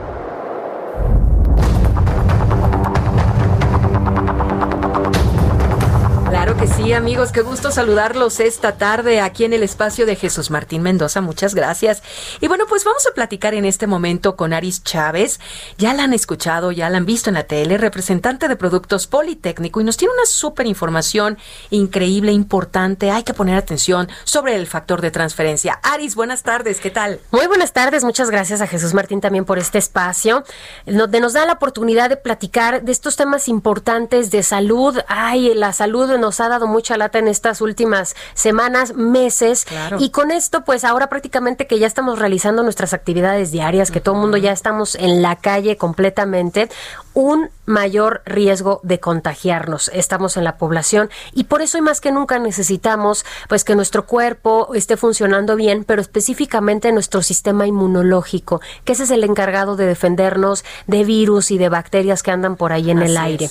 [6.59, 10.83] Que sí, amigos, qué gusto saludarlos esta tarde aquí en el espacio de Jesús Martín
[10.83, 11.21] Mendoza.
[11.21, 12.03] Muchas gracias.
[12.41, 15.39] Y bueno, pues vamos a platicar en este momento con Aris Chávez.
[15.77, 19.79] Ya la han escuchado, ya la han visto en la tele, representante de Productos Politécnico
[19.79, 21.37] y nos tiene una súper información
[21.69, 23.11] increíble, importante.
[23.11, 25.79] Hay que poner atención sobre el factor de transferencia.
[25.83, 27.21] Aris, buenas tardes, ¿qué tal?
[27.31, 30.43] Muy buenas tardes, muchas gracias a Jesús Martín también por este espacio.
[30.85, 34.99] Donde nos da la oportunidad de platicar de estos temas importantes de salud.
[35.07, 39.65] Ay, la salud nos ha dado mucha lata en estas últimas semanas, meses.
[39.99, 44.15] Y con esto, pues ahora prácticamente que ya estamos realizando nuestras actividades diarias, que todo
[44.15, 46.69] el mundo ya estamos en la calle completamente,
[47.13, 49.89] un mayor riesgo de contagiarnos.
[49.93, 54.05] Estamos en la población y por eso y más que nunca necesitamos pues que nuestro
[54.05, 59.85] cuerpo esté funcionando bien, pero específicamente nuestro sistema inmunológico, que ese es el encargado de
[59.85, 63.49] defendernos de virus y de bacterias que andan por ahí en el aire.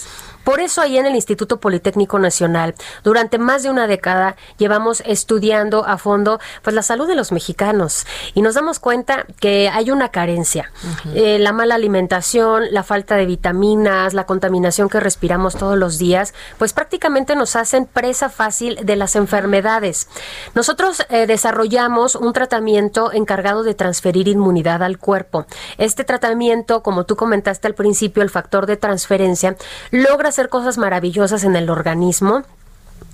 [0.50, 5.86] Por eso ahí en el Instituto Politécnico Nacional, durante más de una década, llevamos estudiando
[5.86, 10.08] a fondo pues la salud de los mexicanos y nos damos cuenta que hay una
[10.08, 10.72] carencia.
[11.14, 16.34] Eh, la mala alimentación, la falta de vitaminas, la contaminación que respiramos todos los días,
[16.58, 20.08] pues prácticamente nos hacen presa fácil de las enfermedades.
[20.56, 25.46] Nosotros eh, desarrollamos un tratamiento encargado de transferir inmunidad al cuerpo.
[25.78, 29.54] Este tratamiento, como tú comentaste al principio, el factor de transferencia,
[29.92, 32.44] logra hacer cosas maravillosas en el organismo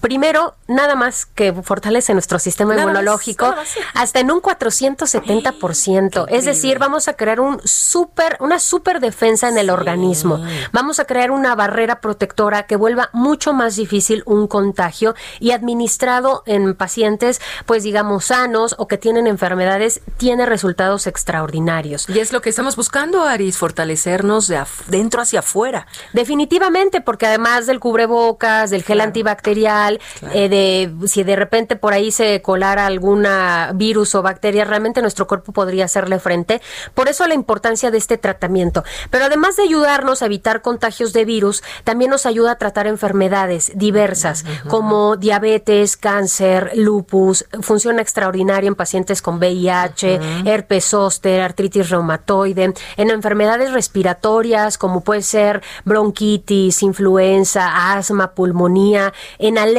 [0.07, 3.53] primero, nada más que fortalece nuestro sistema inmunológico
[3.93, 6.27] hasta en un 470%.
[6.29, 10.41] es decir, vamos a crear un super, una super defensa en el organismo.
[10.71, 16.45] Vamos a crear una barrera protectora que vuelva mucho más difícil un contagio y administrado
[16.47, 22.09] en pacientes, pues digamos, sanos o que tienen enfermedades, tiene resultados extraordinarios.
[22.09, 25.89] Y es lo que estamos buscando, Aris, fortalecernos de dentro hacia afuera.
[26.13, 29.96] Definitivamente, porque además del cubrebocas, del gel antibacterial,
[30.33, 35.27] eh, de si de repente por ahí se colara alguna virus o bacteria, realmente nuestro
[35.27, 36.61] cuerpo podría hacerle frente.
[36.95, 38.85] Por eso la importancia de este tratamiento.
[39.11, 43.73] Pero además de ayudarnos a evitar contagios de virus, también nos ayuda a tratar enfermedades
[43.75, 47.47] diversas como diabetes, cáncer, lupus.
[47.61, 55.23] Funciona extraordinario en pacientes con VIH, herpes zóster, artritis reumatoide, en enfermedades respiratorias como puede
[55.23, 59.76] ser bronquitis, influenza, asma, pulmonía, en alergias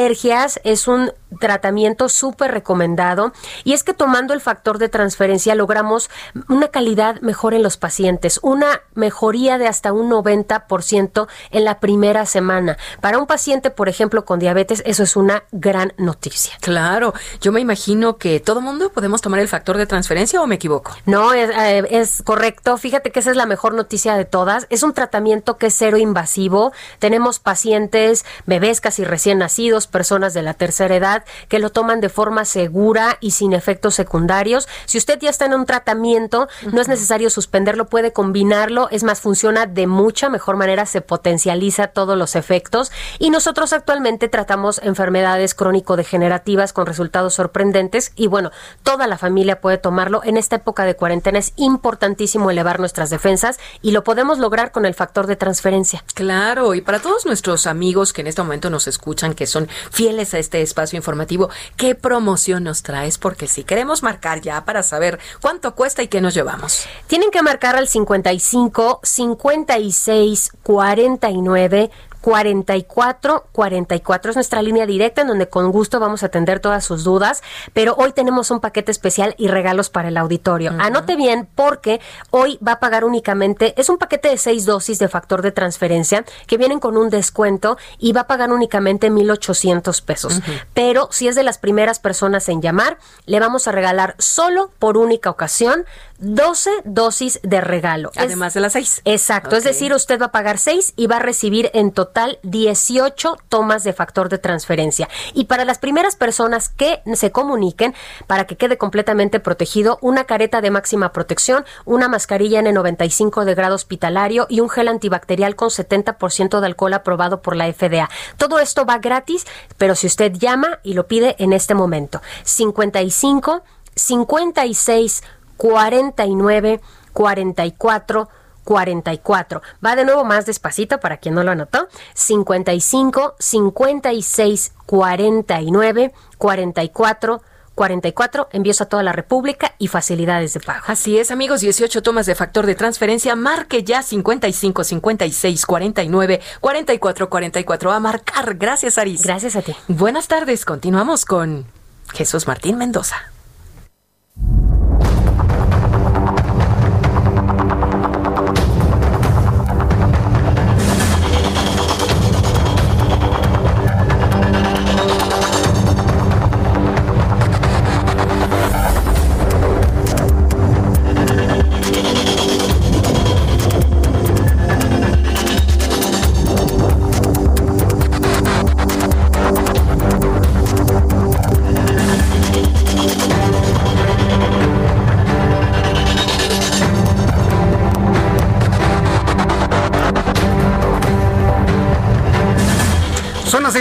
[0.64, 3.34] es un tratamiento súper recomendado
[3.64, 6.10] y es que tomando el factor de transferencia logramos
[6.48, 12.26] una calidad mejor en los pacientes, una mejoría de hasta un 90% en la primera
[12.26, 12.78] semana.
[13.02, 16.54] Para un paciente, por ejemplo, con diabetes, eso es una gran noticia.
[16.62, 20.56] Claro, yo me imagino que todo mundo podemos tomar el factor de transferencia o me
[20.56, 20.96] equivoco.
[21.06, 22.78] No, es, eh, es correcto.
[22.78, 24.68] Fíjate que esa es la mejor noticia de todas.
[24.70, 26.72] Es un tratamiento que es cero invasivo.
[27.00, 32.10] Tenemos pacientes, bebés casi recién nacidos, personas de la tercera edad que lo toman de
[32.10, 34.68] forma segura y sin efectos secundarios.
[34.86, 39.22] Si usted ya está en un tratamiento, no es necesario suspenderlo, puede combinarlo, es más,
[39.22, 45.56] funciona de mucha mejor manera, se potencializa todos los efectos y nosotros actualmente tratamos enfermedades
[45.56, 48.52] crónico-degenerativas con resultados sorprendentes y bueno,
[48.84, 50.22] toda la familia puede tomarlo.
[50.24, 54.86] En esta época de cuarentena es importantísimo elevar nuestras defensas y lo podemos lograr con
[54.86, 56.04] el factor de transferencia.
[56.14, 60.34] Claro, y para todos nuestros amigos que en este momento nos escuchan, que son fieles
[60.34, 63.18] a este espacio informativo, ¿qué promoción nos traes?
[63.18, 66.86] Porque si queremos marcar ya para saber cuánto cuesta y qué nos llevamos.
[67.08, 71.92] Tienen que marcar al 55 56 49
[72.28, 77.06] 44 44 es nuestra línea directa en donde con gusto vamos a atender todas sus
[77.06, 80.74] dudas, pero hoy tenemos un paquete especial y regalos para el auditorio.
[80.78, 85.08] Anote bien porque hoy va a pagar únicamente, es un paquete de seis dosis de
[85.08, 90.42] factor de transferencia que vienen con un descuento y va a pagar únicamente 1,800 pesos.
[90.74, 94.98] Pero si es de las primeras personas en llamar, le vamos a regalar solo por
[94.98, 95.86] única ocasión
[96.20, 98.12] 12 dosis de regalo.
[98.16, 99.02] Además de las 6.
[99.06, 103.38] Exacto, es decir, usted va a pagar 6 y va a recibir en total 18
[103.50, 105.08] tomas de factor de transferencia.
[105.34, 107.94] Y para las primeras personas que se comuniquen,
[108.26, 113.76] para que quede completamente protegido, una careta de máxima protección, una mascarilla N95 de grado
[113.76, 118.10] hospitalario y un gel antibacterial con 70% de alcohol aprobado por la FDA.
[118.38, 119.46] Todo esto va gratis,
[119.78, 123.64] pero si usted llama y lo pide en este momento, 55
[123.98, 125.24] 56
[125.58, 126.82] 49
[127.14, 128.30] 44
[128.64, 129.62] 44.
[129.84, 131.88] Va de nuevo más despacito para quien no lo anotó.
[132.14, 137.42] 55 56 49 44
[137.78, 140.84] 44, envíos a toda la República y facilidades de pago.
[140.88, 143.36] Así es, amigos, 18 tomas de factor de transferencia.
[143.36, 148.56] Marque ya 55 56 49 44 44 a marcar.
[148.56, 149.24] Gracias, Aris.
[149.24, 149.76] Gracias a ti.
[149.88, 150.66] Buenas tardes.
[150.66, 151.66] Continuamos con
[152.14, 153.32] Jesús Martín Mendoza.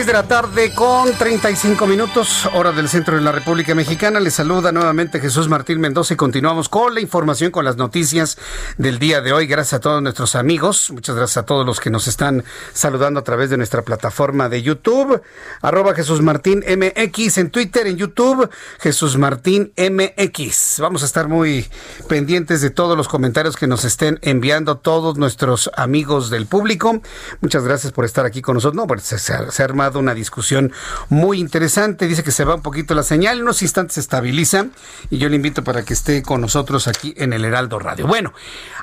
[0.07, 4.21] De la tarde con 35 minutos, hora del centro de la República Mexicana.
[4.21, 8.38] Les saluda nuevamente Jesús Martín Mendoza y continuamos con la información, con las noticias
[8.79, 9.49] del día de hoy.
[9.49, 10.92] Gracias a todos nuestros amigos.
[10.92, 14.62] Muchas gracias a todos los que nos están saludando a través de nuestra plataforma de
[14.62, 15.23] YouTube.
[15.61, 20.77] Arroba Jesús Martín MX en Twitter, en YouTube, Jesús Martín MX.
[20.79, 21.66] Vamos a estar muy
[22.09, 27.01] pendientes de todos los comentarios que nos estén enviando todos nuestros amigos del público.
[27.40, 28.77] Muchas gracias por estar aquí con nosotros.
[28.77, 30.73] No, pues se, se ha armado una discusión
[31.09, 32.07] muy interesante.
[32.07, 34.67] Dice que se va un poquito la señal, en unos instantes se estabiliza
[35.11, 38.07] y yo le invito para que esté con nosotros aquí en el Heraldo Radio.
[38.07, 38.33] Bueno,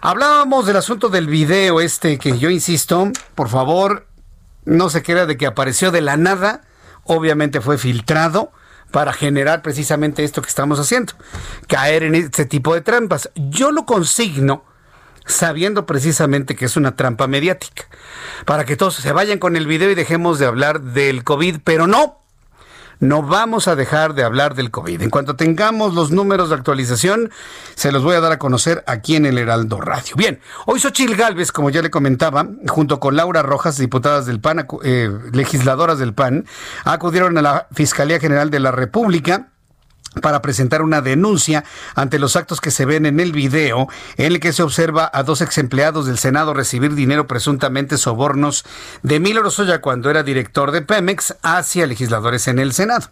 [0.02, 4.08] hablábamos del asunto del video este que yo insisto, por favor,
[4.66, 6.62] no se queda de que apareció de la nada,
[7.04, 8.52] obviamente fue filtrado
[8.92, 11.14] para generar precisamente esto que estamos haciendo,
[11.68, 13.30] caer en este tipo de trampas.
[13.36, 14.64] Yo lo consigno
[15.26, 17.86] sabiendo precisamente que es una trampa mediática,
[18.46, 21.88] para que todos se vayan con el video y dejemos de hablar del COVID, pero
[21.88, 22.24] no,
[23.00, 25.02] no vamos a dejar de hablar del COVID.
[25.02, 27.32] En cuanto tengamos los números de actualización,
[27.76, 30.16] se los voy a dar a conocer aquí en el Heraldo Radio.
[30.16, 34.68] Bien, hoy Xochil Gálvez, como ya le comentaba, junto con Laura Rojas, diputadas del PAN,
[34.84, 36.46] eh, legisladoras del PAN,
[36.86, 39.50] acudieron a la Fiscalía General de la República
[40.22, 41.64] para presentar una denuncia
[41.96, 45.24] ante los actos que se ven en el video en el que se observa a
[45.24, 48.66] dos ex empleados del Senado recibir dinero presuntamente sobornos
[49.02, 53.10] de Milo Rosoya cuando era director de Pemex hacia legisladores en el Senado.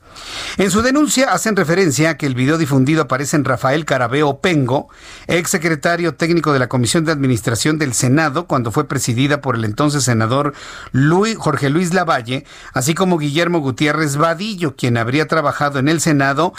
[0.58, 4.90] En su denuncia hacen referencia a que el video difundido aparece en Rafael Carabeo Pengo,
[5.28, 9.66] ex secretario técnico de la Comisión de Administración del Senado cuando fue presidida por el
[9.66, 10.54] entonces senador
[10.92, 16.54] Luis, Jorge Luis Lavalle, así como Guillermo Gutiérrez Vadillo, quien habría trabajado en el Senado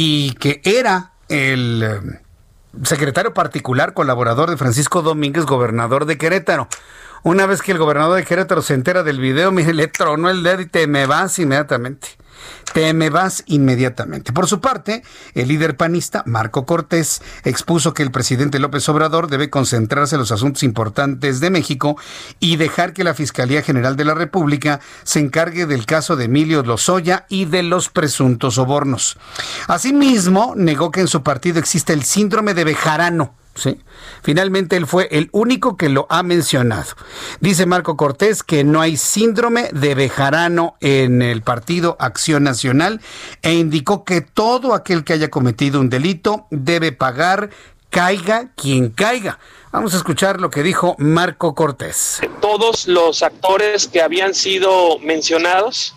[0.00, 2.20] y que era el eh,
[2.84, 6.68] secretario particular colaborador de Francisco Domínguez, gobernador de Querétaro.
[7.24, 10.44] Una vez que el gobernador de Querétaro se entera del video, me le tronó el
[10.44, 12.10] dedo y te me vas inmediatamente.
[12.72, 14.32] Te me vas inmediatamente.
[14.32, 15.02] Por su parte,
[15.34, 20.32] el líder panista, Marco Cortés, expuso que el presidente López Obrador debe concentrarse en los
[20.32, 21.96] asuntos importantes de México
[22.40, 26.62] y dejar que la Fiscalía General de la República se encargue del caso de Emilio
[26.62, 29.18] Lozoya y de los presuntos sobornos.
[29.66, 33.34] Asimismo, negó que en su partido existe el síndrome de Bejarano
[34.22, 36.94] Finalmente él fue el único que lo ha mencionado.
[37.40, 43.00] Dice Marco Cortés que no hay síndrome de Bejarano en el partido Acción Nacional
[43.42, 47.50] e indicó que todo aquel que haya cometido un delito debe pagar,
[47.90, 49.38] caiga quien caiga.
[49.72, 52.20] Vamos a escuchar lo que dijo Marco Cortés.
[52.40, 55.94] Todos los actores que habían sido mencionados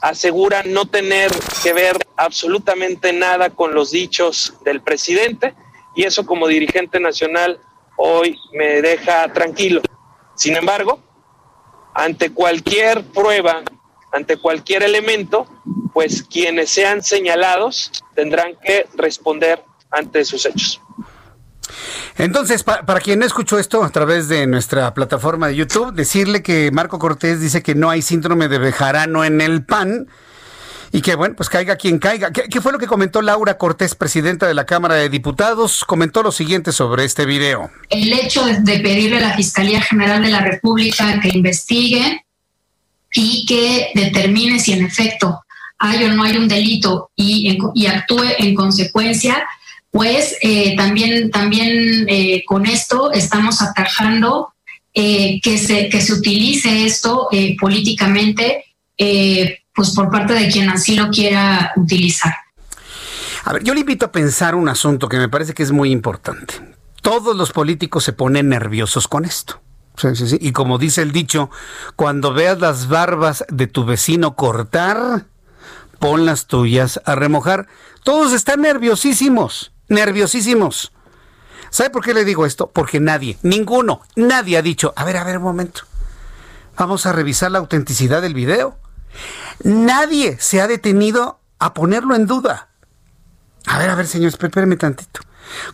[0.00, 1.30] aseguran no tener
[1.62, 5.54] que ver absolutamente nada con los dichos del presidente
[5.94, 7.60] y eso como dirigente nacional
[7.96, 9.80] hoy me deja tranquilo.
[10.34, 11.00] Sin embargo,
[11.94, 13.62] ante cualquier prueba,
[14.12, 15.46] ante cualquier elemento,
[15.92, 20.80] pues quienes sean señalados tendrán que responder ante sus hechos.
[22.16, 26.98] Entonces, para, quien escuchó esto a través de nuestra plataforma de YouTube, decirle que Marco
[26.98, 30.08] Cortés dice que no hay síndrome de Bejarano en el PAN
[30.94, 32.30] y que, bueno, pues caiga quien caiga.
[32.30, 35.84] ¿Qué, fue lo que comentó Laura Cortés, presidenta de la Cámara de Diputados?
[35.84, 37.68] Comentó lo siguiente sobre este video.
[37.90, 42.24] El hecho de, pedirle a la Fiscalía General de la República que investigue
[43.12, 45.42] y que determine si en efecto
[45.78, 49.44] hay o no hay un delito y, actúe en consecuencia,
[49.90, 54.54] pues eh, también, también eh, con esto estamos atajando
[54.94, 57.28] eh, que, se, que se utilice esto
[57.58, 58.64] políticamente
[59.74, 62.34] pues por parte de quien así lo quiera utilizar.
[63.44, 65.90] A ver, yo le invito a pensar un asunto que me parece que es muy
[65.90, 66.54] importante.
[67.02, 69.60] Todos los políticos se ponen nerviosos con esto.
[69.96, 70.38] Sí, sí, sí.
[70.40, 71.50] Y como dice el dicho,
[71.96, 75.26] cuando veas las barbas de tu vecino cortar,
[75.98, 77.66] pon las tuyas a remojar.
[78.02, 80.92] Todos están nerviosísimos, nerviosísimos.
[81.70, 82.70] ¿Sabe por qué le digo esto?
[82.70, 85.82] Porque nadie, ninguno, nadie ha dicho, a ver, a ver un momento.
[86.76, 88.78] Vamos a revisar la autenticidad del video.
[89.62, 92.68] Nadie se ha detenido a ponerlo en duda.
[93.66, 95.20] A ver, a ver, señor, espérame tantito.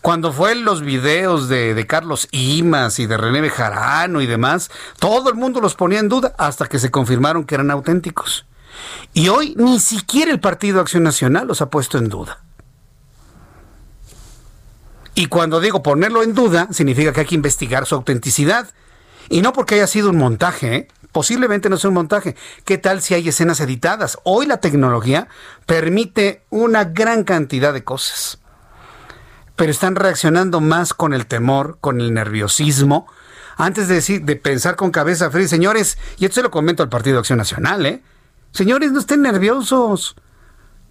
[0.01, 5.37] Cuando fue los videos de, Carlos Imas y de René Bejarano y demás, todo el
[5.37, 8.47] mundo los ponía en duda hasta que se confirmaron que eran auténticos.
[9.13, 12.43] Y hoy ni siquiera el Partido Acción Nacional los ha puesto en duda.
[15.15, 18.69] Y cuando digo ponerlo en duda, significa que hay que investigar su autenticidad.
[19.29, 20.89] Y no porque haya sido un montaje, ¿eh?
[21.13, 22.37] Posiblemente no sea un montaje.
[22.65, 24.19] ¿Qué tal si hay escenas editadas?
[24.25, 25.29] Hoy la tecnología
[25.67, 28.39] permite una gran cantidad de cosas.
[29.57, 33.07] Pero están reaccionando más con el temor, con el nerviosismo,
[33.57, 36.89] antes de decir, de pensar con cabeza fría, señores, y esto se lo comento al
[36.89, 38.03] Partido Acción Nacional, ¿eh?
[38.53, 40.17] Señores, no estén nerviosos.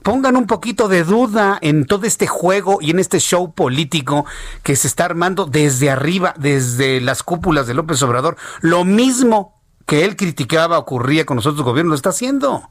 [0.03, 4.25] Pongan un poquito de duda en todo este juego y en este show político
[4.63, 8.37] que se está armando desde arriba, desde las cúpulas de López Obrador.
[8.61, 9.58] Lo mismo
[9.89, 12.69] que él criticaba ocurría con nosotros gobiernos, lo está haciendo.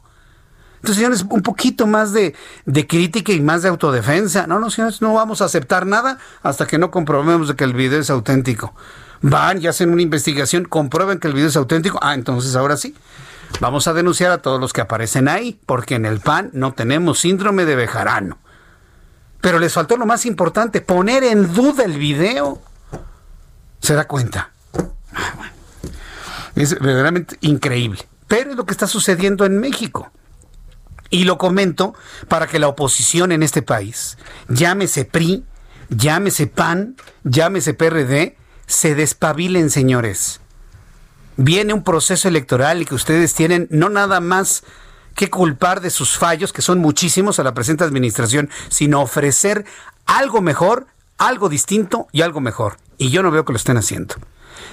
[0.76, 4.46] Entonces, señores, un poquito más de, de, crítica y más de autodefensa.
[4.46, 7.72] No, no, señores, no vamos a aceptar nada hasta que no comprobemos de que el
[7.72, 8.72] video es auténtico.
[9.20, 11.98] Van y hacen una investigación, comprueben que el video es auténtico.
[12.00, 12.94] Ah, entonces ahora sí.
[13.58, 17.18] Vamos a denunciar a todos los que aparecen ahí, porque en el PAN no tenemos
[17.18, 18.38] síndrome de Bejarano.
[19.40, 22.62] Pero les faltó lo más importante, poner en duda el video.
[23.80, 24.52] ¿Se da cuenta?
[25.12, 25.57] Ah, bueno.
[26.58, 28.00] Es verdaderamente increíble.
[28.26, 30.10] Pero es lo que está sucediendo en México.
[31.08, 31.94] Y lo comento
[32.26, 35.44] para que la oposición en este país, llámese PRI,
[35.88, 38.36] llámese PAN, llámese PRD,
[38.66, 40.40] se despabilen, señores.
[41.36, 44.64] Viene un proceso electoral y que ustedes tienen no nada más
[45.14, 49.64] que culpar de sus fallos, que son muchísimos a la presente administración, sino ofrecer
[50.06, 52.76] algo mejor, algo distinto y algo mejor.
[52.98, 54.16] Y yo no veo que lo estén haciendo.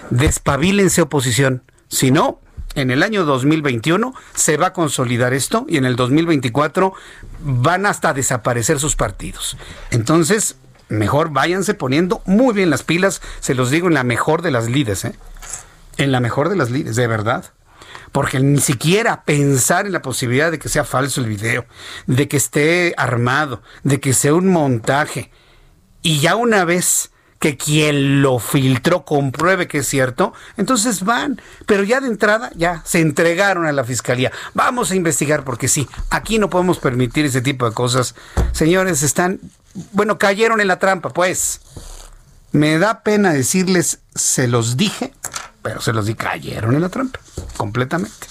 [0.10, 1.64] Despabilense oposición.
[1.88, 2.42] Si no,
[2.76, 6.94] en el año 2021 se va a consolidar esto y en el 2024
[7.40, 9.58] van hasta desaparecer sus partidos.
[9.92, 10.58] Entonces,
[10.90, 14.70] mejor váyanse poniendo muy bien las pilas, se los digo en la mejor de las
[14.70, 15.16] lides, ¿eh?
[15.98, 17.46] En la mejor de las lides, de verdad.
[18.12, 21.66] Porque ni siquiera pensar en la posibilidad de que sea falso el video,
[22.08, 25.32] de que esté armado, de que sea un montaje.
[26.02, 31.42] Y ya una vez que quien lo filtró compruebe que es cierto, entonces van.
[31.66, 34.32] Pero ya de entrada, ya se entregaron a la fiscalía.
[34.54, 38.16] Vamos a investigar porque sí, aquí no podemos permitir ese tipo de cosas.
[38.52, 39.40] Señores, están,
[39.92, 41.62] bueno, cayeron en la trampa, pues.
[42.52, 45.14] Me da pena decirles, se los dije,
[45.62, 47.20] pero se los di, cayeron en la trampa,
[47.58, 48.28] completamente.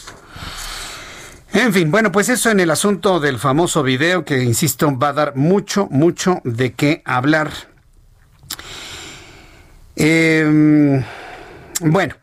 [1.52, 5.12] En fin, bueno, pues eso en el asunto del famoso video que, insisto, va a
[5.12, 7.52] dar mucho, mucho de qué hablar.
[9.96, 11.04] Em,
[11.80, 12.14] bueno,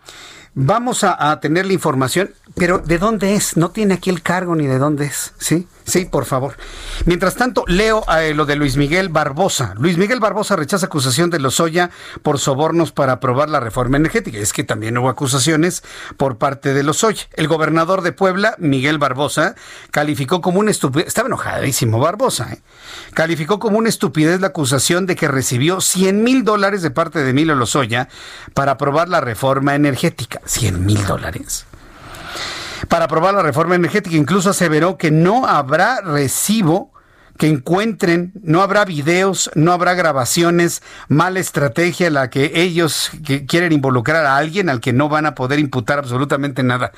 [0.54, 3.58] vamos a, a, tener la información, pero ¿de dónde es?
[3.58, 5.68] No tiene aquí el cargo ni de dónde es, ¿sí?
[5.84, 6.56] Sí, por favor.
[7.06, 9.74] Mientras tanto, leo eh, lo de Luis Miguel Barbosa.
[9.78, 11.89] Luis Miguel Barbosa rechaza acusación de Lozoya
[12.22, 14.38] por sobornos para aprobar la reforma energética.
[14.38, 15.84] Es que también hubo acusaciones
[16.18, 17.24] por parte de Lozoya.
[17.34, 19.56] El gobernador de Puebla, Miguel Barbosa,
[19.89, 21.08] calificó como una estupidez.
[21.08, 22.54] Estaba enojadísimo Barbosa.
[22.54, 22.62] ¿eh?
[23.14, 27.32] Calificó como una estupidez la acusación de que recibió 100 mil dólares de parte de
[27.32, 28.08] Emilio Lozoya
[28.54, 30.41] para aprobar la reforma energética.
[30.45, 31.66] 100 mil dólares
[32.88, 34.16] para aprobar la reforma energética.
[34.16, 36.92] Incluso aseveró que no habrá recibo
[37.38, 43.10] que encuentren, no habrá videos, no habrá grabaciones, mala estrategia la que ellos
[43.48, 46.92] quieren involucrar a alguien al que no van a poder imputar absolutamente nada.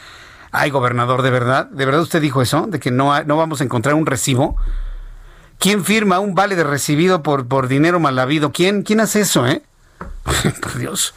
[0.52, 1.68] Ay, gobernador, ¿de verdad?
[1.68, 2.68] ¿De verdad usted dijo eso?
[2.68, 4.58] ¿De que no, no vamos a encontrar un recibo?
[5.60, 8.52] ¿Quién firma un vale de recibido por, por dinero mal habido?
[8.52, 9.64] ¿Quién, ¿Quién hace eso, eh?
[10.62, 11.16] por Dios.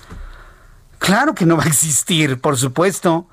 [0.99, 3.29] Claro que no va a existir, por supuesto.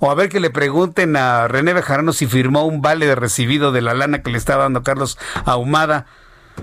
[0.00, 3.72] O a ver que le pregunten a René Bejarano si firmó un vale de recibido
[3.72, 6.06] de la lana que le estaba dando Carlos Ahumada.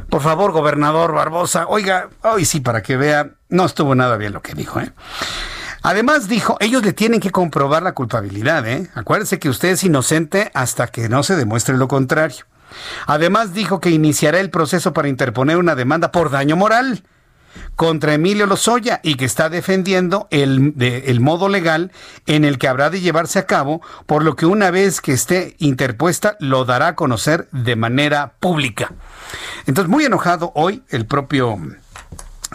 [0.10, 4.42] Por favor, gobernador Barbosa, oiga, hoy sí, para que vea, no estuvo nada bien lo
[4.42, 4.92] que dijo, ¿eh?
[5.84, 8.90] Además dijo, ellos le tienen que comprobar la culpabilidad, ¿eh?
[8.96, 12.46] Acuérdense que usted es inocente hasta que no se demuestre lo contrario.
[13.06, 17.04] Además dijo que iniciará el proceso para interponer una demanda por daño moral
[17.76, 21.92] contra Emilio Lozoya y que está defendiendo el, modo legal
[22.26, 25.56] en el que habrá de llevarse a cabo, por lo que una vez que esté
[25.60, 28.94] interpuesta lo dará a conocer de manera pública.
[29.66, 31.60] Entonces, muy enojado hoy el propio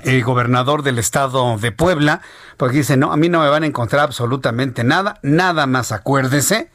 [0.05, 2.21] el gobernador del estado de Puebla,
[2.57, 6.71] porque dice, no, a mí no me van a encontrar absolutamente nada, nada más acuérdese,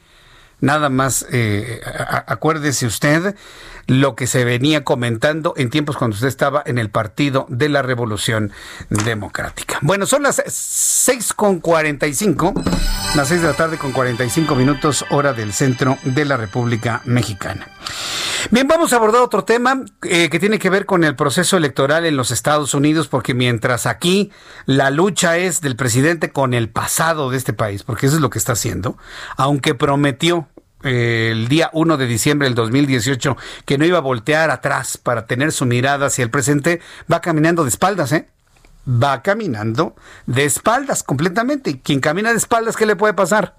[0.59, 1.81] nada más eh,
[2.27, 3.35] acuérdese usted
[3.87, 7.81] lo que se venía comentando en tiempos cuando usted estaba en el Partido de la
[7.81, 8.51] Revolución
[8.89, 9.79] Democrática.
[9.81, 12.53] Bueno, son las 6 con 45,
[13.15, 17.67] las 6 de la tarde con 45 minutos hora del centro de la República Mexicana.
[18.51, 22.05] Bien, vamos a abordar otro tema eh, que tiene que ver con el proceso electoral
[22.05, 24.31] en los Estados Unidos, porque mientras aquí
[24.65, 28.29] la lucha es del presidente con el pasado de este país, porque eso es lo
[28.29, 28.97] que está haciendo,
[29.37, 30.47] aunque prometió
[30.83, 35.51] el día 1 de diciembre del 2018 que no iba a voltear atrás para tener
[35.51, 36.81] su mirada hacia el presente,
[37.11, 38.27] va caminando de espaldas, ¿eh?
[38.87, 41.69] Va caminando de espaldas completamente.
[41.69, 43.55] Y quien camina de espaldas, ¿qué le puede pasar?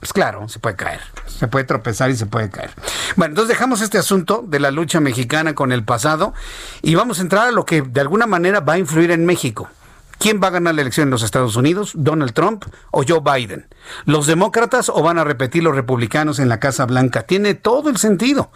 [0.00, 2.70] Pues claro, se puede caer, se puede tropezar y se puede caer.
[3.16, 6.34] Bueno, entonces dejamos este asunto de la lucha mexicana con el pasado
[6.82, 9.68] y vamos a entrar a lo que de alguna manera va a influir en México.
[10.18, 11.92] ¿Quién va a ganar la elección en los Estados Unidos?
[11.94, 13.66] ¿Donald Trump o Joe Biden?
[14.06, 17.22] ¿Los demócratas o van a repetir los republicanos en la Casa Blanca?
[17.22, 18.50] Tiene todo el sentido.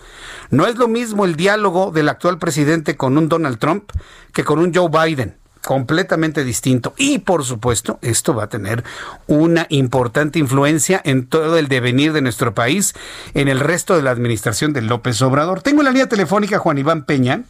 [0.51, 3.93] No es lo mismo el diálogo del actual presidente con un Donald Trump
[4.33, 6.95] que con un Joe Biden completamente distinto.
[6.97, 8.83] Y por supuesto, esto va a tener
[9.27, 12.95] una importante influencia en todo el devenir de nuestro país,
[13.35, 15.61] en el resto de la administración de López Obrador.
[15.61, 17.43] Tengo en la línea telefónica Juan Iván Peña,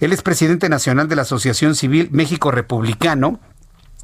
[0.00, 3.40] él es presidente nacional de la Asociación Civil México Republicano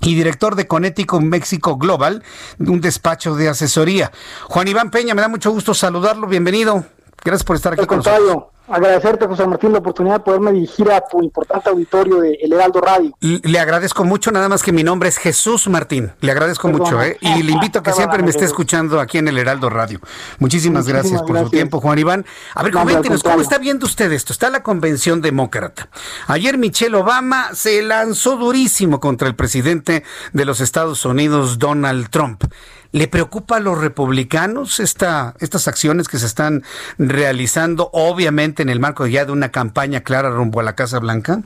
[0.00, 2.22] y director de Connecticut México Global,
[2.58, 4.10] un despacho de asesoría.
[4.44, 6.84] Juan Iván Peña, me da mucho gusto saludarlo, bienvenido.
[7.22, 11.00] Gracias por estar aquí con nosotros agradecerte, José Martín, la oportunidad de poderme dirigir a
[11.00, 13.12] tu importante auditorio de El Heraldo Radio.
[13.20, 16.12] Le agradezco mucho, nada más que mi nombre es Jesús Martín.
[16.20, 17.18] Le agradezco mucho, ¿eh?
[17.20, 20.00] Y le invito a que siempre me esté escuchando aquí en El Heraldo Radio.
[20.38, 22.24] Muchísimas, gracias por su tiempo, Juan Iván.
[22.54, 24.32] A ver, coméntenos, ¿cómo está viendo usted esto?
[24.32, 25.88] Está la convención demócrata.
[26.26, 32.44] Ayer Michelle Obama se lanzó durísimo contra el presidente de los Estados Unidos, Donald Trump.
[32.92, 36.64] ¿Le preocupa a los republicanos esta, estas acciones que se están
[36.98, 41.42] realizando, obviamente en el marco ya de una campaña clara rumbo a la Casa Blanca?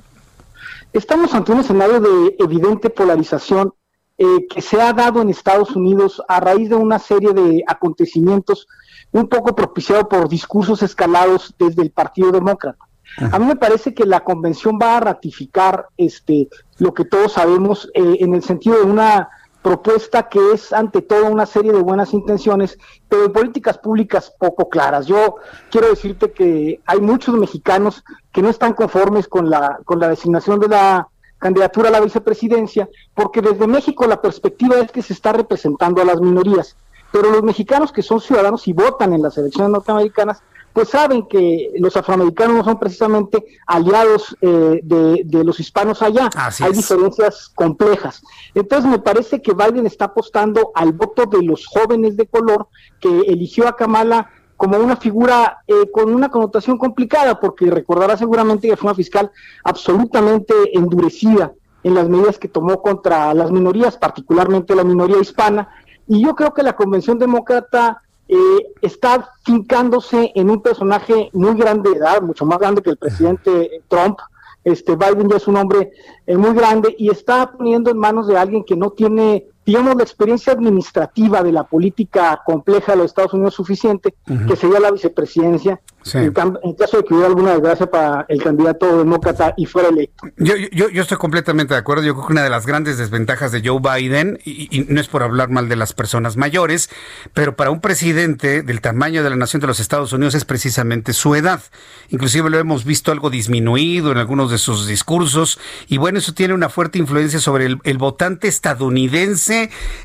[0.94, 3.74] Estamos ante un escenario de evidente polarización
[4.16, 8.66] eh, que se ha dado en Estados Unidos a raíz de una serie de acontecimientos
[9.12, 12.84] un poco propiciado por discursos escalados desde el Partido Demócrata.
[13.30, 17.88] A mí me parece que la convención va a ratificar este lo que todos sabemos
[17.94, 19.28] eh, en el sentido de una
[19.64, 25.06] propuesta que es ante todo una serie de buenas intenciones, pero políticas públicas poco claras.
[25.06, 25.36] Yo
[25.70, 30.60] quiero decirte que hay muchos mexicanos que no están conformes con la, con la designación
[30.60, 31.08] de la
[31.38, 36.04] candidatura a la vicepresidencia, porque desde México la perspectiva es que se está representando a
[36.04, 36.76] las minorías,
[37.10, 40.42] pero los mexicanos que son ciudadanos y votan en las elecciones norteamericanas
[40.74, 46.28] pues saben que los afroamericanos no son precisamente aliados eh, de, los hispanos allá.
[46.60, 48.22] Hay diferencias complejas.
[48.56, 52.66] Entonces me parece que Biden está apostando al voto de los jóvenes de color
[53.00, 58.68] que eligió a Kamala como una figura eh, con una connotación complicada, porque recordará seguramente
[58.68, 59.30] que fue una fiscal
[59.62, 61.52] absolutamente endurecida
[61.84, 65.68] en las medidas que tomó contra las minorías, particularmente la minoría hispana,
[66.08, 71.90] y yo creo que la Convención Demócrata eh, está fincándose en un personaje muy grande
[71.90, 74.18] de edad, mucho más grande que el presidente Trump.
[74.64, 75.92] Este Biden ya es un hombre
[76.26, 80.02] eh, muy grande y está poniendo en manos de alguien que no tiene digamos, la
[80.02, 84.14] experiencia administrativa de la política compleja de los Estados Unidos suficiente,
[84.46, 85.80] que sería la vicepresidencia,
[86.12, 90.28] en, caso de que hubiera alguna desgracia para el candidato demócrata y fuera electo.
[90.36, 92.02] Yo, yo, yo estoy completamente de acuerdo.
[92.02, 95.22] Yo creo que una de las grandes desventajas de Joe Biden, y, no es por
[95.22, 96.90] hablar mal de las personas mayores,
[97.32, 101.14] pero para un presidente del tamaño de la nación de los Estados Unidos es precisamente
[101.14, 101.62] su edad.
[102.10, 105.58] Inclusive lo hemos visto algo disminuido en algunos de sus discursos,
[105.88, 109.53] y bueno, eso tiene una fuerte influencia sobre el votante estadounidense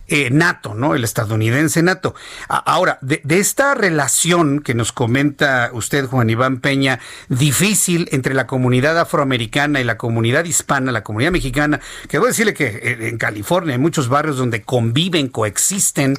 [0.07, 0.95] eh, nato, ¿no?
[0.95, 2.15] El estadounidense nato.
[2.47, 8.97] ahora, de, esta relación que nos comenta usted, Juan Iván Peña, difícil entre la comunidad
[8.99, 13.17] afroamericana y la comunidad hispana, la comunidad mexicana, que voy a decirle que eh, en
[13.17, 16.15] California hay muchos barrios donde conviven, coexisten,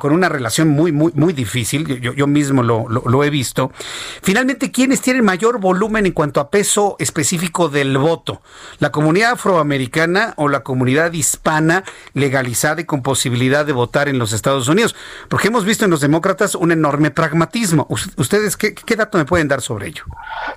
[0.00, 2.00] con, una relación muy, muy, muy difícil.
[2.00, 3.72] Yo, yo mismo lo, lo he visto.
[4.22, 8.42] Finalmente, ¿quiénes tienen mayor volumen en cuanto a peso específico del voto?
[8.78, 12.65] ¿La comunidad afroamericana o la comunidad hispana legalizada?
[12.78, 14.94] Y con posibilidad de votar en los Estados Unidos?
[15.28, 17.86] Porque hemos visto en los demócratas un enorme pragmatismo.
[18.16, 20.02] ¿Ustedes qué, dato me pueden dar sobre ello?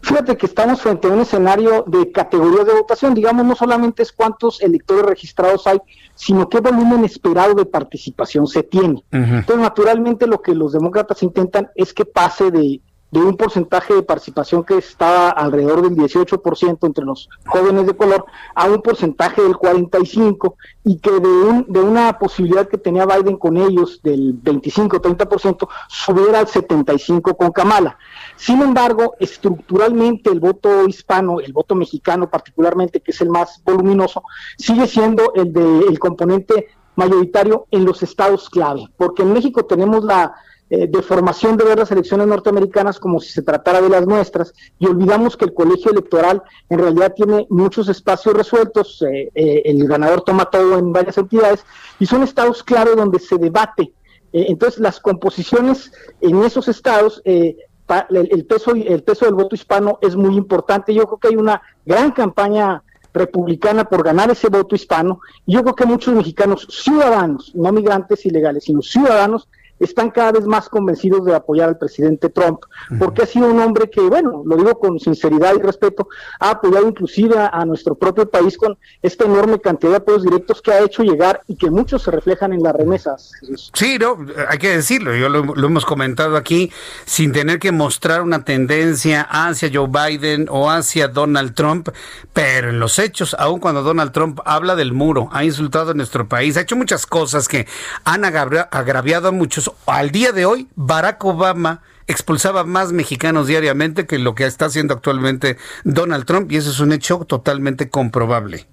[0.01, 3.13] Fíjate que estamos frente a un escenario de categorías de votación.
[3.13, 5.79] Digamos, no solamente es cuántos electores registrados hay,
[6.15, 9.03] sino qué volumen esperado de participación se tiene.
[9.11, 12.81] Entonces, naturalmente, lo que los demócratas intentan es que pase de
[13.11, 18.25] de un porcentaje de participación que estaba alrededor del 18% entre los jóvenes de color
[18.53, 20.53] a un porcentaje del 45%
[20.83, 26.39] y que de, un, de una posibilidad que tenía Biden con ellos del 25-30% subiera
[26.39, 27.97] al 75% con Kamala.
[28.35, 34.23] Sin embargo, estructuralmente el voto hispano, el voto mexicano particularmente, que es el más voluminoso,
[34.57, 40.35] sigue siendo el del componente mayoritario en los estados clave, porque en México tenemos la
[40.71, 44.53] eh, de formación de ver las elecciones norteamericanas como si se tratara de las nuestras
[44.77, 49.87] y olvidamos que el colegio electoral en realidad tiene muchos espacios resueltos, eh, eh, el
[49.87, 51.65] ganador toma todo en varias entidades
[51.99, 53.91] y son estados clave donde se debate.
[54.31, 55.91] entonces las composiciones
[56.21, 60.93] en esos estados el, peso el peso del voto hispano es muy importante.
[60.93, 65.21] Yo creo que hay una gran campaña republicana por ganar ese voto hispano.
[65.47, 69.47] Yo creo que muchos mexicanos ciudadanos, no migrantes ilegales, sino ciudadanos,
[69.79, 72.61] están cada vez más convencidos de apoyar al presidente Trump,
[72.97, 76.07] porque ha sido un hombre que, bueno, lo digo con sinceridad y respeto,
[76.39, 80.71] ha apoyado inclusive a, nuestro propio país con esta enorme cantidad de apoyos directos que
[80.71, 83.31] ha hecho llegar y que muchos se reflejan en las remesas.
[83.73, 84.17] Sí, no,
[84.47, 86.71] hay que decirlo, yo lo, hemos comentado aquí,
[87.05, 91.89] sin tener que mostrar una tendencia hacia Joe Biden o hacia Donald Trump,
[92.33, 96.27] pero en los hechos, aun cuando Donald Trump habla del muro, ha insultado a nuestro
[96.27, 97.67] país, ha hecho muchas cosas que
[98.03, 104.17] han agraviado a muchos al día de hoy, Barack Obama expulsaba más mexicanos diariamente que
[104.17, 108.67] lo que está haciendo actualmente Donald Trump y eso es un hecho totalmente comprobable.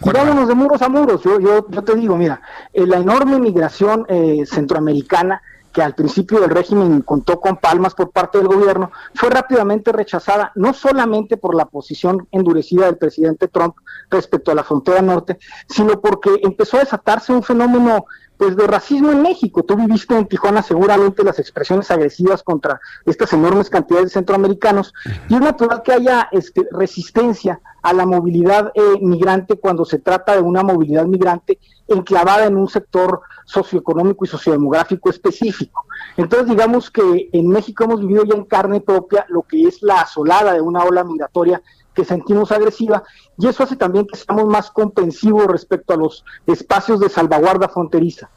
[0.00, 1.22] Vámonos de muros a muros.
[1.22, 2.40] Yo, yo, yo te digo, mira,
[2.72, 5.42] eh, la enorme migración eh, centroamericana
[5.76, 10.50] que al principio del régimen contó con palmas por parte del gobierno, fue rápidamente rechazada,
[10.54, 13.74] no solamente por la posición endurecida del presidente Trump
[14.08, 15.38] respecto a la frontera norte,
[15.68, 18.06] sino porque empezó a desatarse un fenómeno
[18.36, 19.62] pues de racismo en México.
[19.62, 24.92] Tú viviste en Tijuana seguramente las expresiones agresivas contra estas enormes cantidades de centroamericanos
[25.28, 30.34] y es natural que haya este, resistencia a la movilidad eh, migrante cuando se trata
[30.34, 31.58] de una movilidad migrante
[31.88, 35.86] enclavada en un sector socioeconómico y sociodemográfico específico.
[36.16, 40.00] Entonces digamos que en México hemos vivido ya en carne propia lo que es la
[40.00, 41.62] asolada de una ola migratoria
[41.96, 43.02] que sentimos agresiva
[43.38, 48.30] y eso hace también que seamos más comprensivos respecto a los espacios de salvaguarda fronteriza.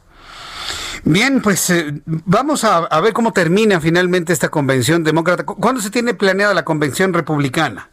[1.04, 5.46] Bien, pues eh, vamos a, ver cómo termina finalmente esta convención demócrata.
[5.46, 7.90] ¿Cuándo se tiene planeada la convención republicana?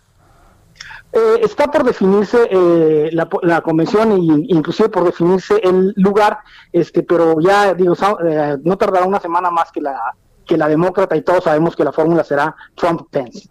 [1.12, 6.38] Eh, está por definirse eh, la, convención e inclusive por definirse el lugar,
[6.72, 7.94] este, pero ya digo,
[8.64, 9.98] no tardará una semana más que la
[10.46, 13.48] que la demócrata y todos sabemos que la fórmula será Trump-Pence.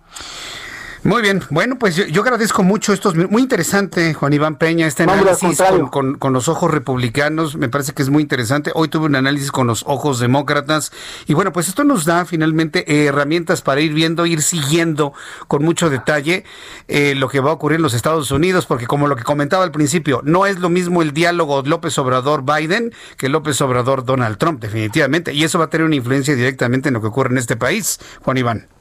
[1.06, 5.62] Muy bien, bueno, pues yo, agradezco mucho estos, muy interesante, Juan Iván Peña, este análisis
[5.92, 8.72] con, con, los ojos republicanos, me parece que es muy interesante.
[8.74, 10.92] Hoy tuve un análisis con los ojos demócratas
[11.28, 15.14] y bueno, pues esto nos da finalmente herramientas para ir viendo, ir siguiendo
[15.48, 16.44] con mucho detalle
[16.88, 19.64] eh, lo que va a ocurrir en los Estados Unidos, porque como lo que comentaba
[19.64, 25.36] al principio, no es lo mismo el diálogo López Obrador-Biden que López Obrador-Donald Trump, definitivamente,
[25.36, 28.00] y eso va a tener una influencia directamente en lo que ocurre en este país,
[28.24, 28.75] Juan Iván.